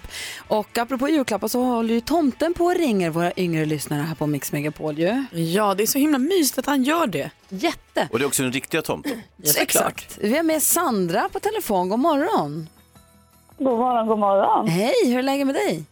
Och 0.48 0.78
apropå 0.78 1.08
julklappar 1.08 1.48
så 1.48 1.62
håller 1.62 1.94
ju 1.94 2.00
tomten 2.00 2.54
på 2.54 2.64
och 2.64 2.74
ringer 2.74 3.10
våra 3.10 3.32
yngre 3.36 3.64
lyssnare 3.64 4.02
här 4.02 4.14
på 4.14 4.26
Mix 4.26 4.52
Megapol 4.52 4.98
ju. 4.98 5.24
Ja, 5.32 5.74
det 5.74 5.82
är 5.82 5.86
så 5.86 5.98
himla 5.98 6.18
mysigt 6.18 6.58
att 6.58 6.66
han 6.66 6.82
gör 6.82 7.06
det. 7.06 7.30
Jätte. 7.48 8.08
Och 8.12 8.18
det 8.18 8.24
är 8.24 8.26
också 8.26 8.42
den 8.42 8.52
riktiga 8.52 8.82
tomten. 8.82 9.22
Exakt. 9.58 10.18
Vi 10.20 10.36
har 10.36 10.42
med 10.42 10.62
Sandra 10.62 11.28
på 11.32 11.40
telefon. 11.40 11.88
God 11.88 11.98
morgon. 11.98 12.68
God 13.58 13.78
morgon, 13.78 14.06
god 14.06 14.18
morgon. 14.18 14.68
Hej, 14.68 14.94
hur 15.04 15.18
är 15.18 15.22
läget 15.22 15.46
med 15.46 15.54
dig? 15.54 15.84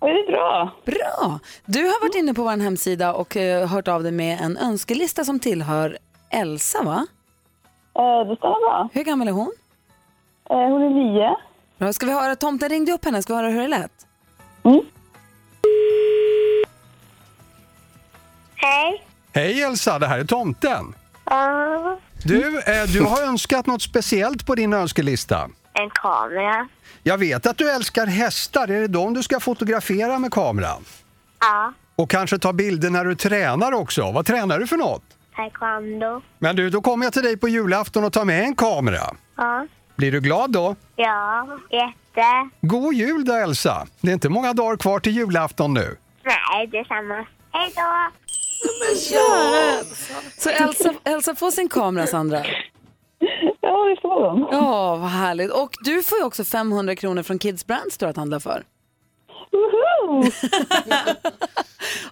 Det 0.00 0.06
är 0.06 0.32
bra. 0.32 0.70
Bra. 0.84 1.38
Du 1.64 1.84
har 1.84 2.00
varit 2.00 2.14
inne 2.14 2.34
på 2.34 2.42
vår 2.42 2.56
hemsida 2.56 3.14
och 3.14 3.36
eh, 3.36 3.68
hört 3.68 3.88
av 3.88 4.02
dig 4.02 4.12
med 4.12 4.40
en 4.40 4.56
önskelista 4.56 5.24
som 5.24 5.38
tillhör 5.38 5.98
Elsa, 6.30 6.82
va? 6.82 7.06
Eh, 7.94 8.28
det 8.28 8.36
stämmer 8.36 8.60
bra. 8.68 8.88
Hur 8.92 9.04
gammal 9.04 9.28
är 9.28 9.32
hon? 9.32 9.52
Eh, 10.50 10.56
hon 10.56 10.82
är 10.82 10.90
nio. 10.90 11.36
Bra, 11.78 11.92
Ska 11.92 12.06
vi 12.06 12.12
höra, 12.12 12.36
tomten 12.36 12.68
ringde 12.68 12.92
upp 12.92 13.04
henne, 13.04 13.22
ska 13.22 13.32
vi 13.34 13.40
höra 13.42 13.50
hur 13.50 13.60
det 13.62 13.68
lät? 13.68 13.90
Hej. 18.54 19.04
Hej 19.32 19.62
Elsa, 19.62 19.98
det 19.98 20.06
här 20.06 20.18
är 20.18 20.24
tomten. 20.24 20.94
Ja. 21.24 21.98
Du, 22.24 22.58
eh, 22.58 22.84
du 22.92 23.02
har 23.04 23.22
önskat 23.22 23.66
något 23.66 23.82
speciellt 23.82 24.46
på 24.46 24.54
din 24.54 24.72
önskelista. 24.72 25.48
En 25.72 25.90
kamera. 25.90 26.68
Jag 27.02 27.18
vet 27.18 27.46
att 27.46 27.56
du 27.58 27.70
älskar 27.70 28.06
hästar, 28.06 28.68
är 28.68 28.80
det 28.80 28.86
dem 28.88 29.14
du 29.14 29.22
ska 29.22 29.40
fotografera 29.40 30.18
med 30.18 30.32
kameran? 30.32 30.84
Ja. 31.40 31.72
Och 31.96 32.10
kanske 32.10 32.38
ta 32.38 32.52
bilder 32.52 32.90
när 32.90 33.04
du 33.04 33.14
tränar 33.14 33.72
också. 33.72 34.12
Vad 34.12 34.26
tränar 34.26 34.58
du 34.58 34.66
för 34.66 34.76
något? 34.76 35.02
Taekwondo. 35.38 36.22
Men 36.38 36.56
du, 36.56 36.70
då 36.70 36.80
kommer 36.80 37.06
jag 37.06 37.12
till 37.12 37.22
dig 37.22 37.36
på 37.36 37.48
julafton 37.48 38.04
och 38.04 38.12
tar 38.12 38.24
med 38.24 38.42
en 38.44 38.56
kamera. 38.56 39.16
Ja. 39.36 39.66
Blir 39.96 40.12
du 40.12 40.20
glad 40.20 40.52
då? 40.52 40.76
Ja, 40.96 41.46
jätte. 41.70 42.48
God 42.60 42.94
jul 42.94 43.24
då 43.24 43.32
Elsa! 43.32 43.86
Det 44.00 44.08
är 44.08 44.14
inte 44.14 44.28
många 44.28 44.52
dagar 44.52 44.76
kvar 44.76 45.00
till 45.00 45.12
julafton 45.12 45.74
nu. 45.74 45.96
Nej, 46.24 46.66
detsamma. 46.66 47.26
Hej 47.52 47.72
då. 47.76 48.10
Så 50.38 50.50
Elsa, 50.50 50.94
Elsa 51.04 51.34
får 51.34 51.50
sin 51.50 51.68
kamera, 51.68 52.06
Sandra? 52.06 52.44
Ja, 53.60 53.84
det 53.84 54.00
får 54.02 54.30
hon. 54.30 54.48
Ja, 54.52 54.96
vad 54.96 55.10
härligt. 55.10 55.50
Och 55.50 55.70
du 55.84 56.02
får 56.02 56.18
ju 56.18 56.24
också 56.24 56.44
500 56.44 56.96
kronor 56.96 57.22
från 57.22 57.38
Kids 57.38 57.66
Brand 57.66 57.92
Store 57.92 58.10
att 58.10 58.16
handla 58.16 58.40
för. 58.40 58.62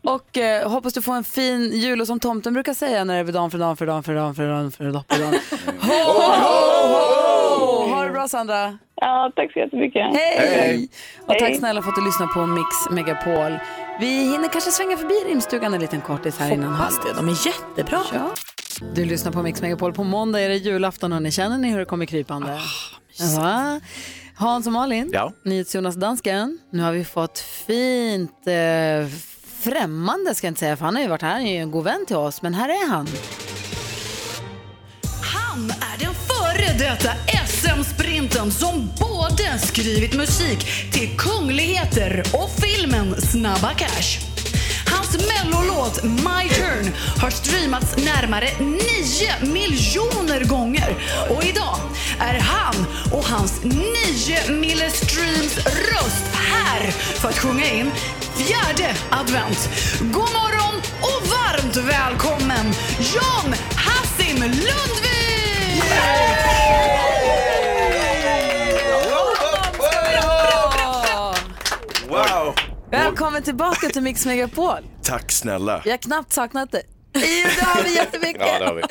Och 0.03 0.39
eh, 0.39 0.71
hoppas 0.71 0.93
du 0.93 1.03
får 1.03 1.15
en 1.15 1.25
fin 1.25 1.71
jul 1.73 2.01
och 2.01 2.07
som 2.07 2.21
tomten 2.21 2.55
brukar 2.55 2.75
säga 2.75 3.05
när 3.05 3.25
det 3.25 3.31
är 3.31 3.33
dan 3.33 3.51
för 3.51 3.59
dan 3.59 3.77
för 3.77 3.87
dan 3.87 4.03
för 4.03 4.15
dan 4.15 4.35
för 4.35 4.49
dan 4.49 4.71
för 4.73 4.85
dan 4.85 5.05
för 5.09 5.19
dan. 5.19 5.35
Ho, 5.81 6.13
ho, 6.13 6.33
ho! 6.43 7.95
Ha 7.95 8.05
det 8.05 8.11
bra 8.11 8.29
Sandra. 8.29 8.79
Ja, 8.95 9.33
tack 9.37 9.53
så 9.53 9.59
jättemycket. 9.59 10.03
Hej! 10.15 10.89
Och 11.21 11.29
tack 11.29 11.41
Hej. 11.41 11.55
snälla 11.55 11.83
för 11.83 11.89
att 11.89 11.97
du 11.97 12.05
lyssnar 12.05 12.27
på 12.27 12.47
Mix 12.47 12.91
Megapol. 12.91 13.59
Vi 14.01 14.07
hinner 14.07 14.49
kanske 14.49 14.71
svänga 14.71 14.97
förbi 14.97 15.15
rimstugan 15.33 15.75
en 15.75 15.81
liten 15.81 16.01
kortis 16.01 16.39
här 16.39 16.53
innan 16.53 16.73
det, 16.73 17.13
de 17.17 17.29
är 17.29 17.47
jättebra. 17.47 18.01
Ja. 18.13 18.31
Du 18.95 19.05
lyssnar 19.05 19.33
på 19.33 19.43
Mix 19.43 19.63
Megapol. 19.63 19.93
På 19.93 20.05
måndag 20.05 20.41
är 20.41 20.49
det 20.49 20.57
julafton 20.57 21.13
och 21.13 21.23
ni 21.23 21.31
känner 21.31 21.59
ni 21.59 21.71
hur 21.71 21.79
det 21.79 21.85
kommer 21.85 22.07
krypande? 22.07 22.59
Va? 23.37 23.81
Hans 24.39 24.67
och 24.67 24.73
Malin, 24.73 25.11
Ja. 25.13 25.33
NyhetsJonas 25.45 25.95
dansken. 25.97 26.59
Nu 26.71 26.83
har 26.83 26.93
vi 26.93 27.05
fått 27.05 27.39
fint 27.39 28.47
eh, 28.47 29.09
främmande 29.63 30.35
ska 30.35 30.47
jag 30.47 30.51
inte 30.51 30.61
säga 30.61 30.77
för 30.77 30.85
han 30.85 30.95
har 30.95 31.03
ju 31.03 31.09
varit 31.09 31.23
här, 31.23 31.33
han 31.33 31.43
är 31.43 31.53
ju 31.53 31.59
en 31.61 31.71
god 31.71 31.85
vän 31.85 32.05
till 32.07 32.17
oss. 32.17 32.43
Men 32.43 32.55
här 32.55 32.69
är 32.69 32.89
han. 32.89 33.07
Han 35.23 35.71
är 35.71 35.99
den 36.05 36.15
före 36.15 36.79
detta 36.89 37.13
SM-sprinten 37.47 38.51
som 38.51 38.89
både 39.01 39.59
skrivit 39.59 40.15
musik 40.17 40.93
till 40.93 41.17
kungligheter 41.19 42.25
och 42.33 42.51
filmen 42.51 43.21
Snabba 43.21 43.75
Cash. 43.75 44.36
Hans 45.07 45.27
mellolåt 45.27 46.03
My 46.05 46.49
Turn 46.49 46.93
har 47.21 47.31
streamats 47.31 47.97
närmare 47.97 48.49
9 48.59 49.53
miljoner 49.53 50.45
gånger 50.45 50.97
och 51.31 51.45
idag 51.45 51.77
är 52.21 52.39
han 52.39 52.87
och 53.13 53.25
hans 53.25 53.61
9 53.65 54.51
millestreams 54.51 55.57
röst 55.67 56.25
här 56.35 56.91
för 56.91 57.29
att 57.29 57.39
sjunga 57.39 57.67
in 57.71 57.91
fjärde 58.35 58.95
advent. 59.11 59.69
God 60.01 60.13
morgon 60.33 60.83
och 61.01 61.29
varmt 61.29 61.77
välkommen 61.77 62.67
John 62.99 63.55
Hassim 63.77 64.43
Lundvik! 64.43 65.85
Yeah! 65.85 66.46
Välkommen 72.91 73.43
tillbaka 73.43 73.89
till 73.89 74.03
Mix 74.03 74.27
Megapol. 74.27 74.79
Tack 75.03 75.33
snälla. 75.33 75.83
Vi 75.85 75.91
har 75.91 75.99
knappt 75.99 76.33
saknat 76.33 76.73
dig. 76.73 76.83
Jo, 77.15 77.21
det 77.59 77.65
har 77.65 77.83
vi 77.85 77.95
jättemycket. 77.95 78.43
Ja, 78.47 78.59
det 78.59 78.65
har 78.67 78.75
vi. 78.75 78.83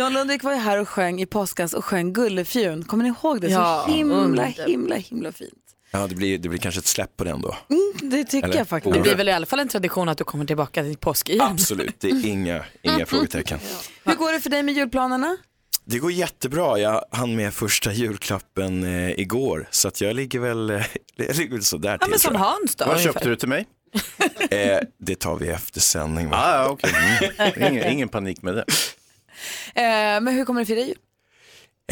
John 0.00 0.12
Lundvik 0.12 0.42
var 0.42 0.52
ju 0.52 0.58
här 0.58 0.78
och 0.80 0.88
sjöng 0.88 1.20
i 1.20 1.26
påskas 1.26 1.72
och 1.72 1.84
sjöng 1.84 2.12
Gullefjun. 2.12 2.84
Kommer 2.84 3.04
ni 3.04 3.08
ihåg 3.08 3.40
det? 3.40 3.48
Ja, 3.48 3.84
Så 3.86 3.92
himla, 3.92 4.44
himla, 4.44 4.96
himla 4.96 5.32
fint. 5.32 5.50
Ja, 5.90 6.06
det 6.06 6.14
blir, 6.14 6.38
det 6.38 6.48
blir 6.48 6.58
kanske 6.58 6.78
ett 6.78 6.86
släpp 6.86 7.16
på 7.16 7.24
den 7.24 7.40
då. 7.40 7.56
Mm, 7.70 8.10
det 8.10 8.24
tycker 8.24 8.48
Eller 8.48 8.58
jag 8.58 8.68
faktiskt. 8.68 8.94
Det 8.94 9.00
blir 9.00 9.14
väl 9.14 9.28
i 9.28 9.32
alla 9.32 9.46
fall 9.46 9.58
en 9.60 9.68
tradition 9.68 10.08
att 10.08 10.18
du 10.18 10.24
kommer 10.24 10.44
tillbaka 10.44 10.82
till 10.82 10.96
påsk 10.98 11.28
igen. 11.28 11.46
Absolut, 11.50 12.00
det 12.00 12.08
är 12.08 12.26
inga, 12.26 12.64
inga 12.82 13.06
frågetecken. 13.06 13.58
Hur 14.04 14.14
går 14.14 14.32
det 14.32 14.40
för 14.40 14.50
dig 14.50 14.62
med 14.62 14.74
julplanerna? 14.74 15.36
Det 15.84 15.98
går 15.98 16.12
jättebra. 16.12 16.78
Jag 16.78 17.04
hann 17.10 17.36
med 17.36 17.54
första 17.54 17.92
julklappen 17.92 18.84
eh, 18.84 19.10
igår, 19.10 19.68
så 19.70 19.88
att 19.88 20.00
jag 20.00 20.16
ligger 20.16 20.38
väl, 20.38 20.70
eh, 20.70 20.86
jag 21.16 21.36
ligger 21.36 21.52
väl 21.52 21.64
sådär 21.64 21.90
Ja, 21.90 21.98
till. 21.98 22.10
men 22.10 22.18
som 22.18 22.28
tror 22.30 22.40
jag. 22.40 22.48
Hans 22.50 22.74
då, 22.74 22.84
Vad 22.84 22.94
ungefär. 22.96 23.12
köpte 23.12 23.28
du 23.28 23.36
till 23.36 23.48
mig? 23.48 23.66
eh, 24.50 24.78
det 24.98 25.14
tar 25.18 25.36
vi 25.36 25.48
efter 25.48 25.80
sändning. 25.80 26.28
Va? 26.28 26.36
Ah, 26.36 26.68
okay. 26.70 26.92
mm. 27.46 27.72
ingen, 27.72 27.92
ingen 27.92 28.08
panik 28.08 28.42
med 28.42 28.54
det. 28.54 28.64
Eh, 29.74 30.20
men 30.20 30.28
hur 30.28 30.44
kommer 30.44 30.60
du 30.60 30.66
fira 30.66 30.80
jul? 30.80 30.96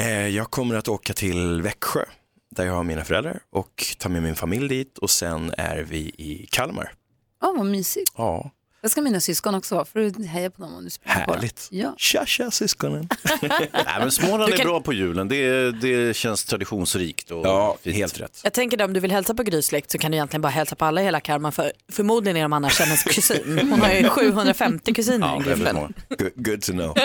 Eh, 0.01 0.29
jag 0.29 0.51
kommer 0.51 0.75
att 0.75 0.89
åka 0.89 1.13
till 1.15 1.63
Växjö, 1.63 2.05
där 2.51 2.65
jag 2.67 2.73
har 2.73 2.83
mina 2.85 3.05
föräldrar, 3.05 3.41
och 3.51 3.85
ta 3.99 4.09
med 4.09 4.23
min 4.23 4.35
familj 4.37 4.69
dit 4.69 4.99
och 4.99 5.11
sen 5.11 5.55
är 5.59 5.77
vi 5.83 5.99
i 5.99 6.47
Kalmar. 6.51 6.93
Ja, 7.41 7.55
vad 7.57 7.67
mysigt. 7.67 8.13
Ja, 8.17 8.51
Det 8.83 8.89
ska 8.89 9.01
mina 9.03 9.21
syskon 9.21 9.55
också 9.55 9.75
vara, 9.75 9.85
för 9.85 10.01
du 10.01 10.25
hejar 10.27 10.51
på 10.51 10.63
dem 10.63 10.75
om 10.75 10.85
du 10.85 10.91
spelar 10.91 11.25
på. 11.25 11.33
härligt. 11.35 11.69
Ja. 11.71 11.95
Tja, 11.97 12.27
tja 12.27 12.51
syskonen. 12.51 13.09
Nej, 13.43 13.61
men 13.99 14.11
Småland 14.13 14.53
är 14.53 14.57
kan- 14.57 14.67
bra 14.67 14.81
på 14.81 14.93
julen. 14.93 15.29
Det, 15.29 15.71
det 15.73 16.17
känns 16.17 16.45
traditionsrikt. 16.45 17.31
Och 17.31 17.47
ja, 17.47 17.77
helt 17.85 18.21
rätt. 18.21 18.41
Jag 18.45 18.53
tänker 18.53 18.79
att 18.79 18.85
om 18.87 18.93
du 18.93 19.01
vill 19.01 19.13
hälsa 19.13 19.35
på 19.35 19.43
Grys 19.43 19.67
släkt 19.67 19.91
så 19.91 19.99
kan 19.99 20.11
du 20.11 20.17
egentligen 20.17 20.41
bara 20.43 20.49
hälsa 20.49 20.75
på 20.77 20.85
alla 20.85 21.01
i 21.01 21.05
hela 21.05 21.21
Kalmar 21.21 21.51
för 21.51 21.73
förmodligen 21.93 22.37
är 22.37 22.43
de 22.43 22.53
annars 22.53 22.81
hennes 22.81 23.03
kusin. 23.03 23.59
Hon 23.71 23.81
har 23.81 23.93
ju 23.93 24.09
750 24.09 24.95
kusiner 24.95 25.27
Ja, 25.27 25.41
i 25.41 25.45
gruppen. 25.45 25.95
Good, 26.09 26.31
good 26.35 26.63
to 26.63 26.73
know. 26.73 26.97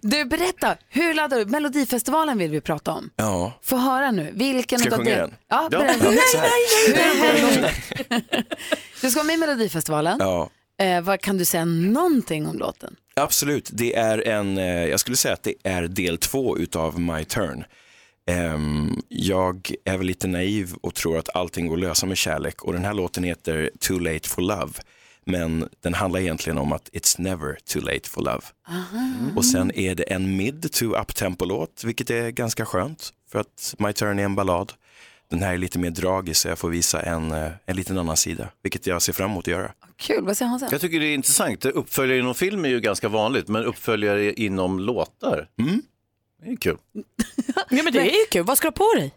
Du, 0.00 0.24
berätta, 0.24 0.76
hur 0.88 1.14
laddar 1.14 1.38
du? 1.38 1.44
Melodifestivalen 1.46 2.38
vill 2.38 2.50
vi 2.50 2.60
prata 2.60 2.92
om. 2.92 3.10
Ja. 3.16 3.52
Få 3.62 3.76
höra 3.76 4.10
nu. 4.10 4.30
Vilken 4.34 4.78
Ska 4.78 4.88
jag 4.88 4.98
sjunga 4.98 5.10
det- 5.10 5.16
den? 5.16 5.34
Ja, 5.48 5.68
Ja, 5.70 5.78
berätta. 5.78 6.04
ja, 6.04 6.10
nej, 6.40 6.94
nej, 6.94 7.72
nej. 8.08 8.44
Du 9.00 9.10
ska 9.10 9.18
vara 9.18 9.26
med 9.26 9.34
i 9.34 9.38
Melodifestivalen. 9.38 10.16
Ja. 10.20 10.50
Eh, 10.82 11.00
vad 11.00 11.20
Kan 11.20 11.38
du 11.38 11.44
säga 11.44 11.64
någonting 11.64 12.46
om 12.46 12.58
låten? 12.58 12.96
Absolut, 13.16 13.70
det 13.72 13.96
är 13.96 14.28
en, 14.28 14.58
eh, 14.58 14.64
jag 14.64 15.00
skulle 15.00 15.16
säga 15.16 15.34
att 15.34 15.42
det 15.42 15.54
är 15.62 15.88
del 15.88 16.18
två 16.18 16.58
utav 16.58 17.00
My 17.00 17.24
Turn. 17.24 17.64
Ehm, 18.26 19.02
jag 19.08 19.72
är 19.84 19.98
väl 19.98 20.06
lite 20.06 20.26
naiv 20.26 20.74
och 20.80 20.94
tror 20.94 21.18
att 21.18 21.36
allting 21.36 21.66
går 21.66 21.74
att 21.74 21.80
lösa 21.80 22.06
med 22.06 22.16
kärlek 22.16 22.62
och 22.62 22.72
den 22.72 22.84
här 22.84 22.94
låten 22.94 23.24
heter 23.24 23.70
Too 23.80 23.98
Late 23.98 24.28
for 24.28 24.42
Love. 24.42 24.72
Men 25.24 25.68
den 25.82 25.94
handlar 25.94 26.20
egentligen 26.20 26.58
om 26.58 26.72
att 26.72 26.90
it's 26.92 27.20
never 27.20 27.58
too 27.64 27.82
late 27.82 28.08
for 28.08 28.22
love. 28.22 28.42
Och 29.36 29.44
sen 29.44 29.74
är 29.74 29.94
det 29.94 30.02
en 30.02 30.36
mid 30.36 30.72
to 30.72 30.84
uptempo 30.84 31.44
låt, 31.44 31.84
vilket 31.84 32.10
är 32.10 32.30
ganska 32.30 32.66
skönt 32.66 33.12
för 33.32 33.38
att 33.38 33.74
My 33.78 33.92
Turn 33.92 34.18
är 34.18 34.24
en 34.24 34.34
ballad. 34.34 34.72
Den 35.32 35.42
här 35.42 35.52
är 35.52 35.58
lite 35.58 35.78
mer 35.78 35.90
dragig 35.90 36.36
så 36.36 36.48
jag 36.48 36.58
får 36.58 36.70
visa 36.70 37.02
en, 37.02 37.32
eh, 37.32 37.50
en 37.66 37.76
liten 37.76 37.98
annan 37.98 38.16
sida, 38.16 38.48
vilket 38.62 38.86
jag 38.86 39.02
ser 39.02 39.12
fram 39.12 39.30
emot 39.30 39.44
att 39.44 39.52
göra. 39.52 39.72
Kul, 39.96 40.24
vad 40.24 40.36
säger 40.36 40.48
Hansa? 40.48 40.68
Jag 40.70 40.80
tycker 40.80 41.00
det 41.00 41.06
är 41.06 41.14
intressant. 41.14 41.64
Uppföljare 41.64 42.18
inom 42.18 42.34
film 42.34 42.64
är 42.64 42.68
ju 42.68 42.80
ganska 42.80 43.08
vanligt, 43.08 43.48
men 43.48 43.64
uppföljare 43.64 44.32
inom 44.32 44.78
låtar, 44.80 45.48
Mm. 45.58 45.82
det 46.42 46.50
är 46.50 46.56
kul. 46.56 46.76
Ja 47.70 47.82
men 47.82 47.92
det 47.92 48.00
är 48.00 48.04
ju 48.04 48.26
kul, 48.30 48.42
vad 48.44 48.58
ska 48.58 48.70
du 48.70 48.82
ha 48.84 48.92
på 48.92 48.98
dig? 49.00 49.14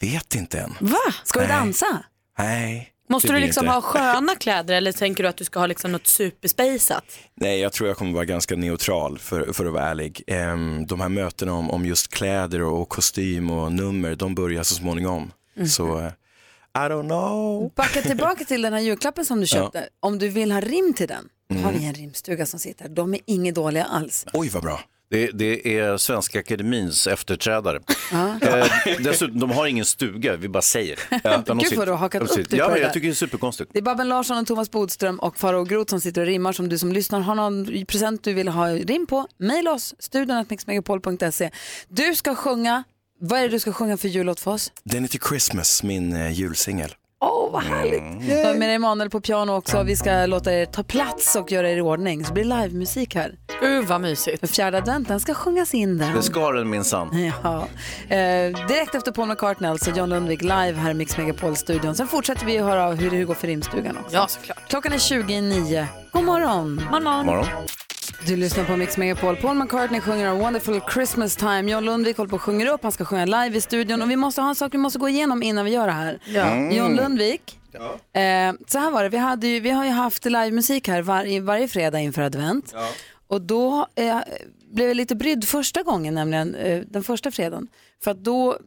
Vet 0.00 0.34
inte 0.34 0.58
än. 0.60 0.74
Va? 0.80 0.98
Ska 1.24 1.40
du 1.40 1.46
Nej. 1.46 1.56
dansa? 1.56 2.04
Nej. 2.38 2.88
Måste 3.10 3.28
det 3.28 3.34
du 3.34 3.40
liksom 3.40 3.64
inte. 3.66 3.74
ha 3.74 3.80
sköna 3.82 4.34
kläder 4.34 4.74
eller 4.74 4.92
tänker 4.92 5.22
du 5.22 5.28
att 5.28 5.36
du 5.36 5.44
ska 5.44 5.58
ha 5.58 5.66
liksom 5.66 5.92
något 5.92 6.06
superspejsat? 6.06 7.04
Nej, 7.34 7.60
jag 7.60 7.72
tror 7.72 7.88
jag 7.88 7.96
kommer 7.96 8.12
vara 8.12 8.24
ganska 8.24 8.56
neutral 8.56 9.18
för, 9.18 9.52
för 9.52 9.66
att 9.66 9.72
vara 9.72 9.84
ärlig. 9.84 10.22
Ehm, 10.26 10.86
de 10.86 11.00
här 11.00 11.08
mötena 11.08 11.52
om, 11.54 11.70
om 11.70 11.86
just 11.86 12.08
kläder 12.08 12.62
och 12.62 12.88
kostym 12.88 13.50
och 13.50 13.72
nummer, 13.72 14.14
de 14.14 14.34
börjar 14.34 14.62
så 14.62 14.74
småningom. 14.74 15.32
Mm. 15.56 15.68
Så, 15.68 15.98
eh, 15.98 16.06
I 16.74 16.78
don't 16.78 17.06
know. 17.08 17.72
Backa 17.76 18.02
tillbaka 18.02 18.44
till 18.44 18.62
den 18.62 18.72
här 18.72 18.80
julklappen 18.80 19.24
som 19.24 19.38
du 19.40 19.42
Ja. 19.42 19.46
köpte. 19.46 19.88
Om 20.00 20.18
du 20.18 20.28
vill 20.28 20.52
ha 20.52 20.60
rim 20.60 20.94
till 20.94 21.08
den, 21.08 21.28
då 21.48 21.54
har 21.56 21.68
Mm. 21.70 21.80
vi 21.80 21.86
en 21.86 21.94
rimstuga 21.94 22.46
som 22.46 22.60
sitter. 22.60 22.88
De 22.88 23.14
är 23.14 23.20
inget 23.26 23.54
dåliga 23.54 23.84
alls. 23.84 24.26
Oj, 24.32 24.48
vad 24.48 24.62
bra. 24.62 24.80
Det, 25.10 25.30
det 25.34 25.78
är 25.78 25.96
Svenska 25.96 26.38
Akademins 26.38 27.06
efterträdare. 27.06 27.80
Eh, 28.42 28.66
dessutom, 28.98 29.40
de 29.40 29.50
har 29.50 29.66
ingen 29.66 29.84
stuga, 29.84 30.36
vi 30.36 30.48
bara 30.48 30.62
säger 30.62 30.98
det. 31.10 31.42
De 31.46 31.58
Gud, 31.58 31.66
sitter- 31.66 31.76
vad 31.76 31.88
du 31.88 31.92
har 31.92 31.98
hakat 31.98 32.28
de 32.34 32.40
upp 32.40 32.50
dig 32.50 32.58
Ja, 32.58 32.68
på 32.68 32.74
det 32.74 32.80
jag 32.80 32.88
där. 32.88 32.92
tycker 32.94 33.06
det 33.08 33.12
är 33.12 33.14
superkonstigt. 33.14 33.70
Det 33.72 33.78
är 33.78 33.82
Babben 33.82 34.08
Larsson 34.08 34.38
och 34.38 34.46
Thomas 34.46 34.70
Bodström 34.70 35.18
och 35.18 35.38
Farao 35.38 35.64
Groth 35.64 35.90
som 35.90 36.00
sitter 36.00 36.20
och 36.20 36.26
rimmar 36.26 36.52
som 36.52 36.68
du 36.68 36.78
som 36.78 36.92
lyssnar 36.92 37.20
har 37.20 37.34
någon 37.34 37.86
present 37.86 38.24
du 38.24 38.34
vill 38.34 38.48
ha 38.48 38.68
rim 38.70 39.06
på. 39.06 39.26
Maila 39.40 39.72
oss, 39.72 39.94
studion.mixmegapol.se. 39.98 41.50
Du 41.88 42.14
ska 42.14 42.34
sjunga, 42.34 42.84
vad 43.20 43.38
är 43.38 43.42
det 43.42 43.48
du 43.48 43.58
ska 43.60 43.72
sjunga 43.72 43.96
för 43.96 44.08
jullåt 44.08 44.40
för 44.40 44.50
oss? 44.50 44.72
Den 44.84 45.04
är 45.04 45.08
till 45.08 45.20
Christmas, 45.28 45.82
min 45.82 46.12
eh, 46.16 46.32
julsingel. 46.32 46.90
Åh, 47.22 47.52
vad 47.52 47.62
härligt. 47.62 48.28
Du 48.28 48.44
har 48.44 48.54
med 48.54 48.74
Emanuel 48.74 49.10
på 49.10 49.20
piano 49.20 49.52
också. 49.52 49.82
Vi 49.82 49.96
ska 49.96 50.26
låta 50.26 50.52
er 50.52 50.66
ta 50.66 50.82
plats 50.82 51.36
och 51.36 51.52
göra 51.52 51.70
er 51.70 51.76
i 51.76 51.80
ordning. 51.80 52.24
Så 52.24 52.32
blir 52.32 52.44
det 52.44 52.62
livemusik 52.62 53.14
här. 53.14 53.34
Gud 53.60 53.86
vad 53.86 54.00
mysigt. 54.00 54.40
För 54.40 54.46
fjärde 54.46 54.78
adventen 54.78 55.20
ska 55.20 55.34
sjungas 55.34 55.74
in 55.74 55.98
där. 55.98 56.12
Det 56.14 56.22
ska 56.22 56.52
den 56.52 56.70
minsann. 56.70 57.32
Ja. 57.42 57.66
Eh, 58.16 58.66
direkt 58.68 58.94
efter 58.94 59.12
Paul 59.12 59.28
McCartney, 59.28 59.70
alltså 59.70 59.90
John 59.90 60.08
Lundvik 60.08 60.42
live 60.42 60.72
här 60.72 60.90
i 60.90 60.94
Mix 60.94 61.16
Megapol-studion. 61.18 61.94
Sen 61.94 62.06
fortsätter 62.06 62.46
vi 62.46 62.58
att 62.58 62.64
höra 62.64 62.86
av 62.86 62.94
hur 62.94 63.10
det 63.10 63.24
går 63.24 63.34
för 63.34 63.46
rimstugan 63.46 63.96
också. 63.96 64.16
Ja, 64.16 64.26
såklart. 64.28 64.68
Klockan 64.68 64.92
är 64.92 64.98
20 64.98 65.34
i 65.34 65.40
nio. 65.40 65.86
God 66.12 66.24
morgon. 66.24 66.74
morgon. 66.90 67.26
Morgon. 67.26 67.46
Du 68.26 68.36
lyssnar 68.36 68.64
på 68.64 68.76
Mix 68.76 68.96
Megapol. 68.96 69.36
Paul 69.36 69.56
McCartney 69.56 70.00
sjunger 70.00 70.28
A 70.28 70.34
Wonderful 70.34 70.80
Christmas 70.92 71.36
Time. 71.36 71.70
John 71.70 71.84
Lundvik 71.84 72.16
håller 72.16 72.28
på 72.28 72.36
och 72.36 72.42
sjunger 72.42 72.66
upp. 72.66 72.82
Han 72.82 72.92
ska 72.92 73.04
sjunga 73.04 73.24
live 73.24 73.56
i 73.56 73.60
studion. 73.60 74.02
Och 74.02 74.10
vi 74.10 74.16
måste 74.16 74.40
ha 74.40 74.48
en 74.48 74.54
sak 74.54 74.74
vi 74.74 74.78
måste 74.78 74.98
gå 74.98 75.08
igenom 75.08 75.42
innan 75.42 75.64
vi 75.64 75.70
gör 75.70 75.86
det 75.86 75.92
här. 75.92 76.18
Ja. 76.26 76.42
Mm. 76.42 76.76
John 76.76 76.96
Lundvik. 76.96 77.58
Eh, 78.12 78.52
så 78.66 78.78
här 78.78 78.90
var 78.90 79.02
det, 79.02 79.08
vi, 79.08 79.16
hade 79.16 79.46
ju, 79.46 79.60
vi 79.60 79.70
har 79.70 79.84
ju 79.84 79.90
haft 79.90 80.24
livemusik 80.24 80.88
här 80.88 81.02
var, 81.02 81.40
varje 81.40 81.68
fredag 81.68 82.00
inför 82.00 82.22
advent. 82.22 82.74
Och 83.26 83.40
då 83.40 83.86
eh, 83.94 84.18
blev 84.72 84.88
jag 84.88 84.96
lite 84.96 85.16
brydd 85.16 85.44
första 85.44 85.82
gången, 85.82 86.14
nämligen 86.14 86.54
eh, 86.54 86.80
den 86.86 87.02
första 87.02 87.30
fredagen. 87.30 87.68
För 88.04 88.10
att 88.10 88.24
då 88.24 88.58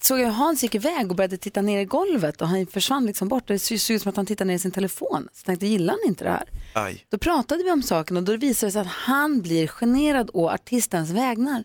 såg 0.00 0.20
jag 0.20 0.28
Hans 0.30 0.62
gick 0.62 0.74
iväg 0.74 1.10
och 1.10 1.16
började 1.16 1.36
titta 1.36 1.62
ner 1.62 1.80
i 1.80 1.84
golvet 1.84 2.42
och 2.42 2.48
han 2.48 2.66
försvann 2.66 3.06
liksom 3.06 3.28
bort. 3.28 3.46
Det 3.46 3.58
såg 3.58 3.94
ut 3.94 4.02
som 4.02 4.08
att 4.10 4.16
han 4.16 4.26
tittade 4.26 4.48
ner 4.48 4.54
i 4.54 4.58
sin 4.58 4.70
telefon. 4.70 5.28
Så 5.32 5.40
jag 5.40 5.44
tänkte, 5.44 5.66
gillar 5.66 5.94
han 5.94 6.08
inte 6.08 6.24
det 6.24 6.30
här? 6.30 6.48
Aj. 6.74 7.06
Då 7.08 7.18
pratade 7.18 7.64
vi 7.64 7.70
om 7.70 7.82
saken 7.82 8.16
och 8.16 8.22
då 8.22 8.36
visade 8.36 8.68
det 8.68 8.72
sig 8.72 8.80
att 8.80 8.86
han 8.86 9.40
blir 9.42 9.66
generad 9.66 10.30
å 10.32 10.48
artistens 10.50 11.10
vägnar. 11.10 11.64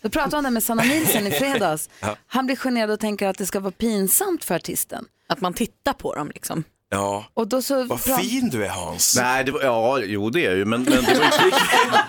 Då 0.00 0.10
pratade 0.10 0.42
han 0.42 0.52
med 0.54 0.62
Sanna 0.62 0.82
Nielsen 0.82 1.26
i 1.26 1.30
fredags. 1.40 1.90
Ja. 2.00 2.16
Han 2.26 2.46
blir 2.46 2.56
generad 2.56 2.90
och 2.90 3.00
tänker 3.00 3.28
att 3.28 3.38
det 3.38 3.46
ska 3.46 3.60
vara 3.60 3.72
pinsamt 3.72 4.44
för 4.44 4.54
artisten. 4.54 5.04
Att 5.26 5.40
man 5.40 5.54
tittar 5.54 5.92
på 5.92 6.14
dem 6.14 6.30
liksom. 6.34 6.64
Ja. 6.94 7.24
Och 7.34 7.48
då 7.48 7.62
så 7.62 7.84
Vad 7.84 7.98
pra- 7.98 8.18
fin 8.18 8.50
du 8.50 8.64
är 8.64 8.68
Hans. 8.68 9.16
Nej, 9.16 9.44
det 9.44 9.52
var, 9.52 9.62
ja, 9.62 9.98
jo 10.04 10.30
det 10.30 10.46
är 10.46 10.56
ju, 10.56 10.64
men, 10.64 10.82
men 10.82 10.92
det 11.04 11.14
var 11.18 11.24
inte 11.24 11.44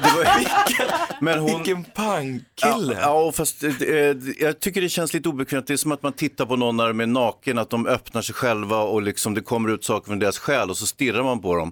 det 0.04 0.16
var, 0.16 1.22
men 1.22 1.40
hon, 1.40 1.64
Vilken 1.64 1.84
pangkille. 1.84 2.46
Ja, 2.62 3.26
ja, 3.26 3.32
fast 3.32 3.64
eh, 3.64 3.70
jag 4.40 4.60
tycker 4.60 4.82
det 4.82 4.90
känns 4.90 5.14
lite 5.14 5.30
obekvämt. 5.30 5.68
Det 5.68 5.74
är 5.74 5.78
som 5.78 5.92
att 5.92 6.04
man 6.04 6.14
tittar 6.14 6.46
på 6.46 6.56
någon 6.56 6.78
när 6.78 6.88
de 6.88 7.00
är 7.00 7.06
naken, 7.06 7.58
att 7.58 7.70
de 7.70 7.88
öppnar 7.88 8.22
sig 8.22 8.36
själva 8.36 8.78
och 8.78 9.02
liksom 9.02 9.34
det 9.34 9.42
kommer 9.42 9.70
ut 9.74 9.84
saker 9.84 10.08
från 10.08 10.20
deras 10.20 10.38
själ 10.38 10.70
och 10.70 10.78
så 10.78 10.86
stirrar 10.86 11.24
man 11.24 11.42
på 11.42 11.56
dem. 11.56 11.72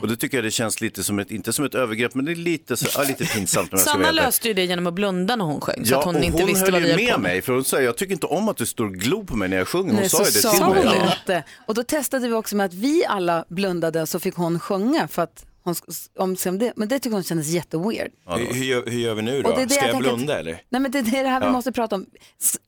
Och 0.00 0.08
det 0.08 0.16
tycker 0.16 0.36
jag 0.36 0.44
det 0.44 0.50
känns 0.50 0.80
lite 0.80 1.04
som 1.04 1.18
ett, 1.18 1.30
inte 1.30 1.52
som 1.52 1.64
ett 1.64 1.74
övergrepp, 1.74 2.14
men 2.14 2.24
det 2.24 2.32
är 2.32 2.36
lite, 2.36 2.76
så, 2.76 2.86
ja, 3.00 3.04
lite 3.08 3.24
pinsamt 3.24 3.72
om 3.72 3.78
jag 3.78 3.80
Sanna 3.80 4.10
löste 4.10 4.48
ju 4.48 4.54
det 4.54 4.64
genom 4.64 4.86
att 4.86 4.94
blunda 4.94 5.36
när 5.36 5.44
hon 5.44 5.60
sjöng. 5.60 5.86
Så 5.86 5.92
Ja, 5.92 5.98
att 5.98 6.04
hon 6.04 6.16
och 6.16 6.22
inte 6.24 6.38
hon 6.38 6.46
visste 6.46 6.64
höll 6.64 6.72
vad 6.72 6.82
ju 6.82 6.92
på 6.94 7.02
med 7.12 7.20
mig, 7.20 7.42
för 7.42 7.52
hon 7.52 7.64
sa 7.64 7.80
jag 7.80 7.96
tycker 7.96 8.12
inte 8.12 8.26
om 8.26 8.48
att 8.48 8.56
du 8.56 8.66
står 8.66 8.84
och 8.84 8.94
glor 8.94 9.24
på 9.24 9.36
mig 9.36 9.48
när 9.48 9.56
jag 9.56 9.68
sjunger. 9.68 9.92
Hon 9.92 10.00
Nej, 10.00 10.08
sa 10.08 10.24
så 10.24 10.38
ju 10.38 10.40
det 10.40 10.56
till 10.56 10.66
mig. 10.66 10.82
Ja. 10.84 11.12
inte. 11.20 11.44
Och 11.66 11.74
då 11.74 11.82
testade 11.82 12.28
vi 12.28 12.34
också 12.34 12.53
med 12.54 12.66
att 12.66 12.74
vi 12.74 13.04
alla 13.06 13.44
blundade 13.48 14.02
och 14.02 14.08
så 14.08 14.20
fick 14.20 14.34
hon 14.34 14.60
sjunga 14.60 15.08
för 15.08 15.22
att 15.22 15.46
hon, 15.62 15.74
om, 16.18 16.36
om 16.46 16.58
det, 16.58 16.72
men 16.76 16.88
det 16.88 16.98
tycker 16.98 17.14
hon 17.14 17.22
kändes 17.24 17.48
jätteweird. 17.48 18.10
hur, 18.26 18.54
hur, 18.54 18.64
gör, 18.64 18.82
hur 18.86 18.98
gör 18.98 19.14
vi 19.14 19.22
nu 19.22 19.42
då? 19.42 19.50
Och 19.50 19.56
det 19.58 19.64
det 19.64 19.70
Ska 19.74 19.80
jag 19.80 19.88
jag 19.88 19.94
tänker 19.94 20.10
att- 20.10 20.16
blunda 20.16 20.38
eller? 20.38 20.62
Nej 20.68 20.80
men 20.80 20.90
det, 20.90 20.98
är 20.98 21.02
det 21.22 21.28
här 21.28 21.40
vi 21.40 21.46
Ja. 21.46 21.52
måste 21.52 21.72
prata 21.72 21.96
om. 21.96 22.06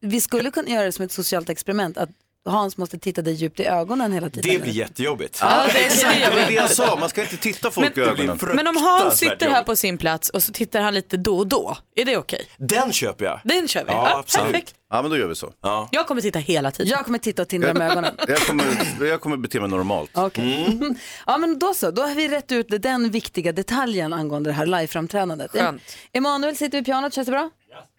Vi 0.01 0.21
skulle 0.21 0.51
kunna 0.51 0.69
göra 0.69 0.85
det 0.85 0.93
som 0.93 1.05
ett 1.05 1.13
socialt 1.13 1.49
experiment, 1.51 1.97
att 1.99 2.11
Hans 2.47 2.77
måste 2.77 2.99
titta 2.99 3.23
dig 3.23 3.35
djupt 3.35 3.61
i 3.61 3.65
ögonen 3.65 4.13
hela 4.13 4.31
tiden. 4.31 4.51
Det 4.55 4.63
blir 4.63 4.73
jättejobbigt. 4.73 5.39
Ja. 5.41 5.67
Det 5.75 6.31
var 6.31 6.47
det 6.47 6.53
jag 6.55 6.71
sa, 6.71 6.97
man 7.01 7.09
ska 7.09 7.23
inte 7.23 7.37
titta 7.37 7.71
folk 7.71 7.97
i 7.97 8.01
ögonen. 8.01 8.39
Men 8.55 8.67
om 8.67 8.77
Hans 8.77 9.19
sitter 9.19 9.51
här 9.51 9.63
på 9.63 9.77
sin 9.77 9.99
plats 9.99 10.31
och 10.31 10.43
så 10.43 10.53
tittar 10.53 10.81
han 10.81 10.95
lite 10.95 11.17
då 11.17 11.39
och 11.39 11.47
då, 11.47 11.77
är 11.97 12.05
det 12.05 12.17
okej? 12.17 12.47
Den 12.59 12.93
köper 12.93 13.25
jag. 13.25 13.41
Den 13.45 13.69
kör 13.69 13.85
vi. 13.85 13.91
Ja, 13.91 14.09
Ja, 14.11 14.19
absolut. 14.19 14.53
perfekt. 14.53 14.75
Ja, 14.91 15.03
men 15.03 15.11
då 15.11 15.17
gör 15.17 15.27
vi 15.27 15.35
så. 15.35 15.53
Ja. 15.63 15.89
Jag 15.93 16.07
kommer 16.07 16.21
titta 16.23 16.39
hela 16.39 16.71
tiden. 16.71 16.91
Jag 16.91 17.05
kommer 17.05 17.19
titta 17.19 17.43
och 17.43 17.49
tindra 17.49 17.75
med 17.75 17.91
ögonen. 17.91 18.15
Jag 18.29 18.39
kommer, 18.39 18.65
jag 19.07 19.21
kommer 19.21 19.37
bete 19.37 19.61
mig 19.61 19.69
normalt. 19.69 20.11
Okej. 20.15 20.79
ja 21.27 21.39
men 21.39 21.59
då 21.59 21.75
så, 21.75 21.91
då 21.91 22.03
har 22.03 22.15
vi 22.15 22.29
rätt 22.29 22.53
ut 22.53 22.67
den 22.83 23.11
viktiga 23.11 23.53
detaljen 23.53 24.13
angående 24.13 24.51
det 24.51 24.55
här 24.55 24.67
liveframträdandet. 24.67 25.51
Skönt. 25.53 25.83
Emanuel 26.13 26.57
sitter 26.57 26.79
vid 26.79 26.85
pianot, 26.85 27.15
känns 27.15 27.27
det 27.27 27.33
bra? 27.33 27.51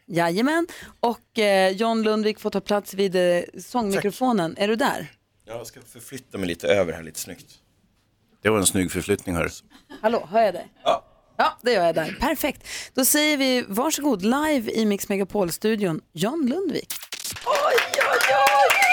Jajamän. 0.07 0.67
Och 0.99 1.39
eh, 1.39 1.71
John 1.71 2.01
Lundvik 2.03 2.39
får 2.39 2.49
ta 2.49 2.61
plats 2.61 2.93
vid 2.93 3.15
eh, 3.15 3.43
sångmikrofonen. 3.59 4.55
Är 4.57 4.67
du 4.67 4.75
där? 4.75 5.11
Jag 5.45 5.67
ska 5.67 5.79
förflytta 5.81 6.37
mig 6.37 6.47
lite 6.47 6.67
över 6.67 6.93
här 6.93 7.03
lite 7.03 7.19
snyggt. 7.19 7.45
Det 8.41 8.49
var 8.49 8.57
en 8.57 8.65
snygg 8.65 8.91
förflyttning 8.91 9.35
här. 9.35 9.51
Hallå, 10.01 10.27
hör 10.31 10.41
jag 10.41 10.53
dig? 10.53 10.67
Ja. 10.83 11.03
Ja, 11.37 11.57
det 11.61 11.71
gör 11.73 11.85
jag 11.85 11.95
där. 11.95 12.17
Perfekt. 12.19 12.67
Då 12.93 13.05
säger 13.05 13.37
vi 13.37 13.65
varsågod 13.67 14.21
live 14.21 14.71
i 14.71 14.85
Mix 14.85 15.09
Megapol-studion, 15.09 16.01
John 16.13 16.47
Lundvik. 16.49 16.93
Oj, 17.45 17.53
oj, 17.95 18.33
oj! 18.33 18.87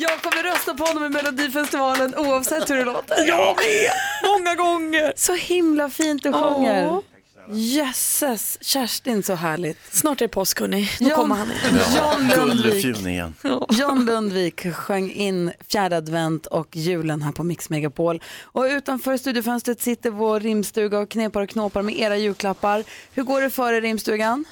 Jag 0.00 0.22
kommer 0.22 0.42
rösta 0.42 0.74
på 0.74 0.84
honom 0.84 1.04
i 1.04 1.08
Melodifestivalen 1.08 2.14
oavsett 2.14 2.70
hur 2.70 2.76
det 2.76 2.84
låter. 2.84 3.28
Jag 3.28 3.56
med! 3.56 3.90
Många 4.30 4.54
gånger! 4.54 5.12
Så 5.16 5.34
himla 5.34 5.90
fint 5.90 6.22
du 6.22 6.32
sjunger. 6.32 7.02
Jösses, 7.50 8.58
Kerstin 8.60 9.22
så 9.22 9.34
härligt. 9.34 9.78
Snart 9.90 10.20
är 10.20 10.24
det 10.24 10.28
påsk 10.28 10.60
hörni. 10.60 10.90
Nu 11.00 11.10
kommer 11.10 11.34
han. 11.34 11.48
John 11.96 12.48
Lundvik. 12.48 12.84
Igen. 12.84 13.34
John 13.70 14.04
Lundvik 14.04 14.74
sjöng 14.74 15.10
in 15.10 15.52
fjärde 15.68 15.96
advent 15.96 16.46
och 16.46 16.76
julen 16.76 17.22
här 17.22 17.32
på 17.32 17.44
Mix 17.44 17.70
Megapol. 17.70 18.22
Och 18.42 18.62
utanför 18.62 19.16
studiofönstret 19.16 19.80
sitter 19.80 20.10
vår 20.10 20.40
rimstuga 20.40 20.98
och 20.98 21.08
knepar 21.08 21.42
och 21.42 21.48
knåpar 21.48 21.82
med 21.82 21.98
era 21.98 22.16
julklappar. 22.16 22.84
Hur 23.12 23.22
går 23.22 23.40
det 23.40 23.50
för 23.50 23.72
er 23.72 23.76
i 23.76 23.80
rimstugan? 23.80 24.44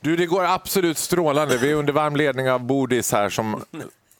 Du, 0.00 0.16
det 0.16 0.26
går 0.26 0.44
absolut 0.44 0.98
strålande. 0.98 1.58
Vi 1.58 1.70
är 1.70 1.74
under 1.74 1.92
varm 1.92 2.16
ledning 2.16 2.50
av 2.50 2.60
Bodis 2.60 3.12
här 3.12 3.30
som 3.30 3.64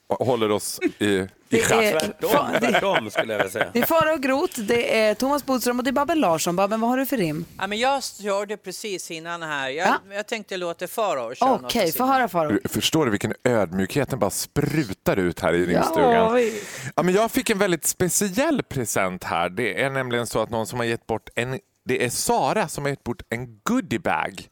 håller 0.08 0.50
oss 0.50 0.80
i, 0.98 1.04
i 1.06 1.28
Det 1.48 1.58
schack. 1.62 1.82
är- 1.84 2.60
Tvärtom, 2.60 3.10
skulle 3.10 3.32
jag 3.32 3.38
vilja 3.38 3.50
säga. 3.52 3.70
Det 3.72 3.78
är 3.78 3.86
Farao 3.86 4.16
Groth, 4.16 4.60
det 4.60 4.98
är 4.98 5.14
Thomas 5.14 5.46
Bodström 5.46 5.78
och 5.78 5.84
det 5.84 5.90
är 5.90 5.92
Babben 5.92 6.20
Larsson. 6.20 6.56
Babben, 6.56 6.80
vad 6.80 6.90
har 6.90 6.96
du 6.96 7.06
för 7.06 7.16
rim? 7.16 7.44
Ja, 7.58 7.66
men 7.66 7.78
jag 7.78 8.04
körde 8.04 8.56
precis 8.56 9.10
innan 9.10 9.42
här. 9.42 9.68
Jag, 9.68 9.94
jag 10.10 10.26
tänkte 10.26 10.56
låta 10.56 10.86
Farao 10.88 11.34
köra. 11.34 11.52
Okej, 11.54 11.92
få 11.92 12.04
höra 12.04 12.28
Farao. 12.28 12.58
Förstår 12.68 13.04
du 13.04 13.10
vilken 13.10 13.34
ödmjukhet 13.44 14.10
den 14.10 14.18
bara 14.18 14.30
sprutar 14.30 15.16
ut 15.16 15.40
här 15.40 15.52
i 15.54 15.72
Ja, 15.72 15.78
rimstugan? 15.80 16.34
visst. 16.34 16.66
Ja, 16.96 17.02
men 17.02 17.14
jag 17.14 17.30
fick 17.30 17.50
en 17.50 17.58
väldigt 17.58 17.86
speciell 17.86 18.62
present 18.62 19.24
här. 19.24 19.48
Det 19.48 19.82
är 19.82 19.90
nämligen 19.90 20.26
så 20.26 20.42
att 20.42 20.50
någon 20.50 20.66
som 20.66 20.78
har 20.78 20.86
gett 20.86 21.06
bort 21.06 21.28
en... 21.34 21.58
Det 21.84 22.04
är 22.04 22.10
Sara 22.10 22.68
som 22.68 22.84
har 22.84 22.90
gett 22.90 23.04
bort 23.04 23.22
en 23.30 23.60
goodiebag. 23.62 24.48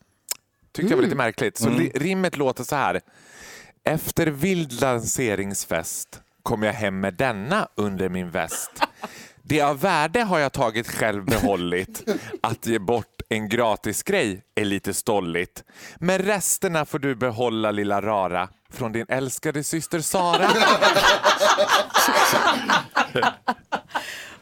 Tyckte 0.72 0.90
jag 0.92 0.96
var 0.96 1.04
lite 1.04 1.16
märkligt. 1.16 1.58
Så 1.58 1.68
li- 1.70 1.92
rimmet 1.94 2.36
låter 2.36 2.64
så 2.64 2.76
här. 2.76 3.00
Efter 3.84 4.26
vild 4.26 4.80
lanseringsfest 4.80 6.20
kom 6.42 6.62
jag 6.62 6.72
hem 6.72 7.00
med 7.00 7.14
denna 7.14 7.68
under 7.74 8.08
min 8.08 8.30
väst. 8.30 8.70
Det 9.42 9.60
av 9.60 9.80
värde 9.80 10.22
har 10.22 10.38
jag 10.38 10.52
tagit 10.52 10.88
själv 10.88 11.24
behållit. 11.24 12.04
Att 12.42 12.66
ge 12.66 12.78
bort 12.78 13.22
en 13.28 13.48
gratis 13.48 14.02
grej 14.02 14.42
är 14.54 14.64
lite 14.64 14.94
stolligt. 14.94 15.64
Men 15.96 16.18
resterna 16.18 16.84
får 16.84 16.98
du 16.98 17.14
behålla 17.14 17.70
lilla 17.70 18.02
rara 18.02 18.48
från 18.72 18.92
din 18.92 19.06
älskade 19.08 19.64
syster 19.64 20.00
Sara. 20.00 20.48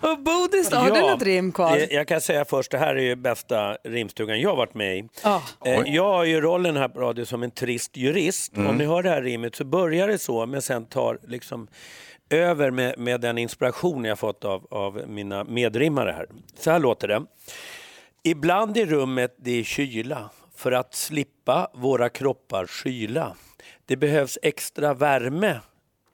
Och 0.01 0.18
Bodis, 0.18 0.72
har 0.72 0.91
du 0.91 1.01
något 1.01 1.22
rim 1.22 1.53
kvar? 1.53 1.76
eh, 1.76 1.85
Jag 1.91 2.09
kan 2.09 2.20
säga 2.20 2.45
först, 2.45 2.70
det 2.70 2.78
här 2.78 2.95
är 2.97 3.03
ju 3.03 3.16
bästa 3.16 3.74
rimstugan 3.85 4.41
jag 4.41 4.51
har 4.51 4.57
varit 4.57 4.74
med 4.74 4.99
i. 4.99 5.09
Ja. 5.22 5.43
Eh, 5.64 5.81
Jag 5.87 6.05
har 6.12 6.24
ju 6.24 6.41
rollen 6.41 6.76
här 6.76 6.89
på 6.89 7.01
radio 7.01 7.24
som 7.24 7.43
en 7.43 7.51
trist 7.51 7.97
jurist. 7.97 8.57
Mm. 8.57 8.70
Om 8.70 8.76
ni 8.76 8.85
hör 8.85 9.03
det 9.03 9.11
här 9.11 9.22
rimmet 9.22 9.55
så 9.57 9.64
börjar 9.64 10.09
det 10.09 10.18
så, 10.18 10.47
men 10.47 10.62
sen 10.62 10.87
tar 10.87 11.18
liksom 11.28 11.68
över 12.31 12.70
med, 12.70 12.99
med 12.99 13.20
den 13.20 13.39
inspiration 13.39 14.05
jag 14.05 14.18
fått 14.18 14.45
av, 14.45 14.66
av 14.70 15.03
mina 15.09 15.45
medrimmare 15.45 16.11
här. 16.12 16.26
Så 16.59 16.70
här 16.70 16.78
låter 16.78 17.09
det. 17.09 17.22
Ibland 18.22 18.76
i 18.76 18.87
rummet 18.87 19.35
det 19.39 19.61
är 19.61 19.64
kyla, 19.64 20.31
för 20.57 20.72
att 20.72 20.95
slippa 20.95 21.70
våra 21.74 22.09
kroppar 22.09 22.66
skyla. 22.66 23.37
Det 23.91 23.97
behövs 23.97 24.38
extra 24.43 24.95
värme 24.95 25.61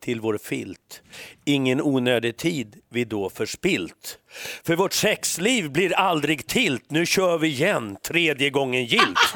till 0.01 0.21
vår 0.21 0.39
filt. 0.39 1.03
Ingen 1.45 1.83
onödig 1.83 2.37
tid 2.37 2.77
vi 2.89 3.05
då 3.05 3.31
förspilt. 3.31 4.19
För 4.65 4.77
vårt 4.77 4.93
sexliv 4.93 5.71
blir 5.71 5.93
aldrig 5.93 6.47
tilt. 6.47 6.91
Nu 6.91 7.07
kör 7.07 7.39
vi 7.39 7.49
igen, 7.49 7.97
tredje 8.03 8.51
gången 8.51 8.85
gilt. 8.85 9.35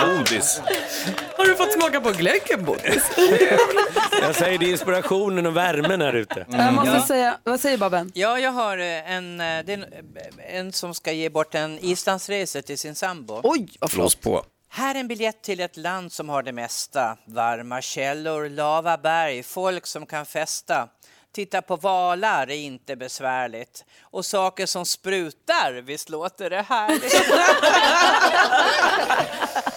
Bodis. 0.00 0.60
Har 1.36 1.44
du 1.44 1.56
fått 1.56 1.72
smaka 1.72 2.00
på 2.00 2.10
glöggen 2.10 2.64
Bodis? 2.64 3.10
Jag 4.22 4.34
säger 4.34 4.58
det 4.58 4.66
är 4.66 4.70
inspirationen 4.70 5.46
och 5.46 5.56
värmen 5.56 6.00
här 6.00 6.12
ute. 6.12 6.46
Jag 6.50 6.74
måste 6.74 7.00
säga, 7.00 7.38
vad 7.44 7.60
säger 7.60 7.78
Babben? 7.78 8.12
Ja, 8.14 8.38
jag 8.38 8.52
har 8.52 8.78
eh, 8.78 9.12
en, 9.12 9.40
eh, 9.40 9.46
det 9.64 9.72
är 9.72 9.78
en, 9.78 9.84
en 10.52 10.72
som 10.72 10.94
ska 10.94 11.12
ge 11.12 11.28
bort 11.28 11.54
en 11.54 11.78
islandsresa 11.84 12.62
till 12.62 12.78
sin 12.78 12.94
sambo. 12.94 13.40
Oj, 13.42 13.68
vad 13.80 13.90
Blås 13.90 14.14
på. 14.14 14.44
Här 14.72 14.94
är 14.94 15.00
en 15.00 15.08
biljett 15.08 15.42
till 15.42 15.60
ett 15.60 15.76
land 15.76 16.12
som 16.12 16.28
har 16.28 16.42
det 16.42 16.52
mesta. 16.52 17.16
Varma 17.26 17.82
källor, 17.82 18.48
lava 18.48 18.98
berg, 18.98 19.42
folk 19.42 19.86
som 19.86 20.06
kan 20.06 20.26
festa. 20.26 20.88
Titta 21.34 21.62
på 21.62 21.76
valar 21.76 22.50
är 22.50 22.56
inte 22.56 22.96
besvärligt. 22.96 23.84
Och 24.02 24.24
saker 24.24 24.66
som 24.66 24.86
sprutar, 24.86 25.82
visst 25.82 26.08
låter 26.08 26.50
det 26.50 26.62
härligt? 26.68 27.12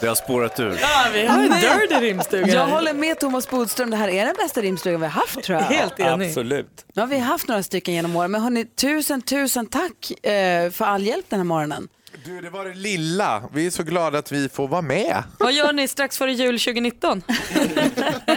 Det 0.02 0.08
har 0.08 0.16
spårat 0.16 0.60
ur. 0.60 0.80
Ja, 0.82 1.06
vi 1.14 1.26
har 1.26 1.40
en 1.40 1.50
dirty 1.52 1.96
rimstuga. 2.08 2.48
Jag 2.54 2.68
håller 2.68 2.94
med 2.94 3.20
Thomas 3.20 3.50
Bodström, 3.50 3.90
det 3.90 3.98
här 3.98 4.08
är 4.08 4.26
den 4.26 4.36
bästa 4.38 4.62
rimstugan 4.62 5.02
vi 5.02 5.08
har 5.08 5.22
haft 5.22 5.44
tror 5.44 5.60
jag. 5.60 5.66
Helt 5.66 6.00
enig. 6.00 6.28
Absolut. 6.28 6.86
Nu 6.94 7.02
har 7.02 7.08
vi 7.08 7.18
haft 7.18 7.48
några 7.48 7.64
stycken 7.64 7.94
genom 7.94 8.16
åren, 8.16 8.32
men 8.32 8.42
hörni, 8.42 8.66
tusen, 8.66 9.22
tusen 9.22 9.66
tack 9.68 10.26
eh, 10.26 10.72
för 10.72 10.86
all 10.86 11.04
hjälp 11.04 11.26
den 11.30 11.40
här 11.40 11.44
morgonen. 11.46 11.88
Du, 12.26 12.42
det 12.42 12.50
var 12.50 12.66
det 12.66 12.74
lilla. 12.74 13.44
Vi 13.54 13.66
är 13.66 13.70
så 13.70 13.84
glada 13.84 14.18
att 14.20 14.32
vi 14.32 14.50
får 14.50 14.68
vara 14.68 14.82
med. 14.82 15.24
Vad 15.40 15.54
gör 15.54 15.74
ni 15.74 15.88
strax 15.88 16.18
före 16.18 16.34
jul 16.34 16.60
2019? 16.60 17.22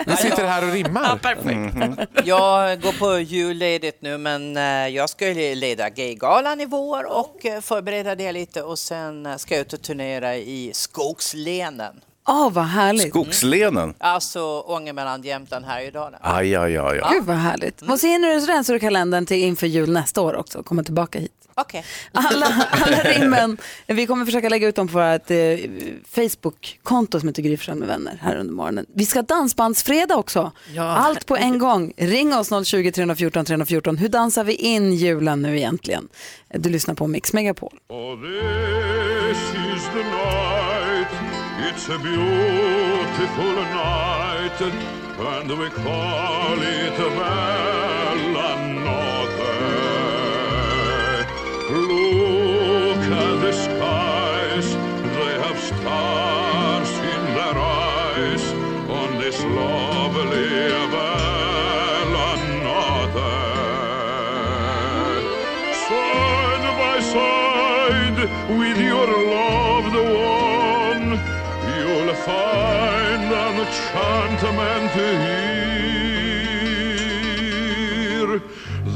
Vi 0.07 0.17
sitter 0.17 0.47
här 0.47 0.67
och 0.67 0.73
rimmar. 0.73 1.03
Ja, 1.05 1.19
perfekt. 1.23 2.11
Jag 2.25 2.81
går 2.81 2.93
på 2.93 3.19
julledigt 3.19 4.03
nu 4.03 4.19
men 4.19 4.57
eh, 4.57 4.63
jag 4.89 5.11
ska 5.11 5.29
ju 5.33 5.55
leda 5.55 5.91
Gaygalan 5.91 6.61
i 6.61 6.67
vår 6.67 7.05
och 7.13 7.47
eh, 7.47 7.61
förbereda 7.61 8.15
det 8.15 8.33
lite 8.33 8.63
och 8.63 8.79
sen 8.79 9.27
eh, 9.27 9.37
ska 9.37 9.55
jag 9.55 9.61
ut 9.61 9.73
och 9.73 9.83
turnera 9.83 10.37
i 10.37 10.71
skogslänen. 10.75 12.01
Åh, 12.29 12.51
vad 12.53 12.65
härligt. 12.65 13.09
Skogslenen. 13.09 13.95
Alltså 13.99 14.61
Ångermanland, 14.61 15.25
Jämtland, 15.25 15.65
Härjedalen. 15.65 16.21
Aj, 16.23 16.57
aj, 16.57 16.77
aj. 16.77 17.01
aj. 17.03 17.11
Gud 17.13 17.25
vad 17.25 17.37
härligt. 17.37 17.83
Och 17.83 18.01
så 18.01 18.07
hinner 18.07 18.29
du 18.29 18.41
rensar 18.47 18.75
du 18.75 18.81
kalendern 18.81 19.27
till 19.27 19.37
inför 19.37 19.67
jul 19.67 19.93
nästa 19.93 20.21
år 20.21 20.37
också, 20.37 20.63
komma 20.63 20.85
tillbaka 20.85 21.19
hit. 21.19 21.46
Okej. 21.59 21.85
Alla, 22.13 22.47
alla 22.71 22.97
rimmen, 22.97 23.57
vi 23.87 24.07
kommer 24.07 24.25
försöka 24.25 24.49
lägga 24.49 24.69
ut 24.69 24.77
dem 24.77 24.89
på 24.89 24.99
vårt 24.99 25.31
eh, 25.31 25.37
Facebook-konto 26.09 27.21
som 27.21 27.29
heter 27.29 27.43
Gry 27.43 27.59
med 27.75 27.89
vänner 27.89 28.19
här 28.23 28.37
under 28.37 28.55
morgonen. 28.55 28.87
Vi 28.95 29.07
ska 29.07 29.23
dansbandsfredag 29.23 30.19
också. 30.19 30.53
Ja, 30.75 30.83
Allt 30.83 31.27
på 31.27 31.37
en 31.37 31.59
gång. 31.59 31.93
Ring 31.97 32.35
oss 32.35 32.67
020 32.67 32.91
314 32.93 33.45
314. 33.45 33.97
Hur 33.97 34.09
dansar 34.09 34.45
vi 34.45 34.55
in 34.55 34.93
julen 34.93 35.43
nu 35.43 35.57
egentligen? 35.57 36.09
Du 36.55 36.71
lyssnar 36.71 36.95
på 36.95 37.07
Mix 37.07 37.33
Megapol. 37.33 37.73
This 39.31 39.39
is 39.39 39.85
the 39.93 40.03
night, 40.03 41.09
it's 41.69 41.89
a 41.95 41.99
beautiful 42.03 43.55
night, 43.55 44.61
and 45.19 45.51
we 45.51 45.71
call 45.71 46.63
it 46.63 47.01
a 47.01 47.11
bella 47.11 47.76
on 59.59 59.67
lovely 60.13 60.49
bella 60.93 62.31
notte. 62.65 63.33
Side 65.87 66.67
by 66.81 66.97
side 67.01 68.21
with 68.59 68.79
your 68.81 69.09
loved 69.35 69.97
one, 69.97 71.09
you'll 71.77 72.13
find 72.15 73.29
an 73.45 73.55
enchantment 73.65 74.93
here. 74.93 75.57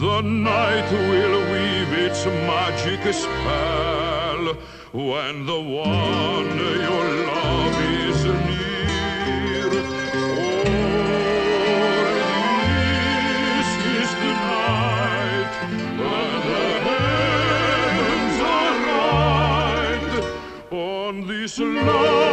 The 0.01 0.19
night 0.23 0.91
will 0.93 1.37
weave 1.53 1.93
its 2.07 2.21
magic 2.27 3.03
spell 3.13 4.45
when 4.93 5.47
the 5.47 5.61
one 5.61 6.59
you 6.59 6.99
love 7.27 7.90
this 21.51 21.59
lovely 21.59 22.30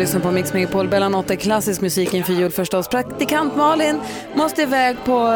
lyssnar 0.00 0.20
på 0.20 0.30
Mix 0.30 0.52
Megapol, 0.52 0.88
Bella 0.88 1.08
Notte, 1.08 1.36
klassisk 1.36 1.80
musik 1.80 2.14
inför 2.14 2.32
jul 2.32 2.50
förstås. 2.50 2.88
Praktikant 2.88 3.56
Malin 3.56 4.00
måste 4.34 4.62
iväg 4.62 4.96
på 5.04 5.28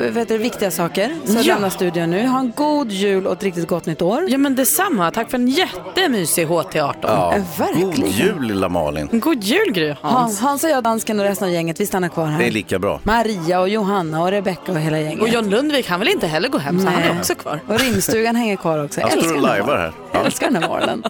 eh, 0.00 0.10
vet 0.10 0.28
du, 0.28 0.38
viktiga 0.38 0.70
saker, 0.70 1.16
så 1.24 1.32
Ja. 1.36 1.42
lämnar 1.42 1.70
studion 1.70 2.10
nu. 2.10 2.26
Ha 2.26 2.38
en 2.40 2.52
god 2.56 2.90
jul 2.92 3.26
och 3.26 3.32
ett 3.32 3.42
riktigt 3.42 3.68
gott 3.68 3.86
nytt 3.86 4.02
år. 4.02 4.24
Ja 4.28 4.38
men 4.38 4.54
detsamma, 4.54 5.10
tack 5.10 5.30
för 5.30 5.38
en 5.38 5.48
jättemysig 5.48 6.46
HT18. 6.46 6.94
Ja. 7.02 7.34
verkligen. 7.58 7.90
God 7.90 8.06
jul 8.08 8.42
lilla 8.42 8.68
Malin. 8.68 9.08
God 9.12 9.44
jul 9.44 9.72
Gry 9.72 9.88
Hans. 9.88 10.14
Hans. 10.14 10.40
Hans 10.40 10.64
och 10.64 10.70
jag, 10.70 10.84
dansken 10.84 11.20
och 11.20 11.26
resten 11.26 11.48
av 11.48 11.54
gänget, 11.54 11.80
vi 11.80 11.86
stannar 11.86 12.08
kvar 12.08 12.26
här. 12.26 12.38
Det 12.38 12.46
är 12.46 12.50
lika 12.50 12.78
bra. 12.78 13.00
Maria 13.02 13.60
och 13.60 13.68
Johanna 13.68 14.22
och 14.22 14.30
Rebecca 14.30 14.72
och 14.72 14.78
hela 14.80 14.98
gänget. 15.00 15.20
Och 15.20 15.28
John 15.28 15.50
Lundvik, 15.50 15.88
han 15.88 16.00
vill 16.00 16.08
inte 16.08 16.26
heller 16.26 16.48
gå 16.48 16.58
hem 16.58 16.80
så 16.80 16.86
han 16.86 17.00
Nej. 17.00 17.10
är 17.10 17.18
också 17.18 17.34
kvar. 17.34 17.60
Och 17.66 17.80
rimstugan 17.80 18.36
hänger 18.36 18.56
kvar 18.56 18.84
också. 18.84 19.00
Står 19.00 19.10
Älskar 19.10 19.28
och 19.30 19.34
den 19.34 19.44
här 19.44 19.50
lajvar 19.56 19.76
här. 19.76 19.92
morgonen. 20.12 20.26
Älskar 20.26 20.50
den 20.50 20.62
här 20.62 20.68
morgonen. 20.68 21.02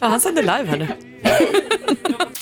Ja, 0.00 0.06
han 0.08 0.20
sänder 0.20 0.42
live 0.42 0.64
här 0.70 0.78
nu. 0.78 0.88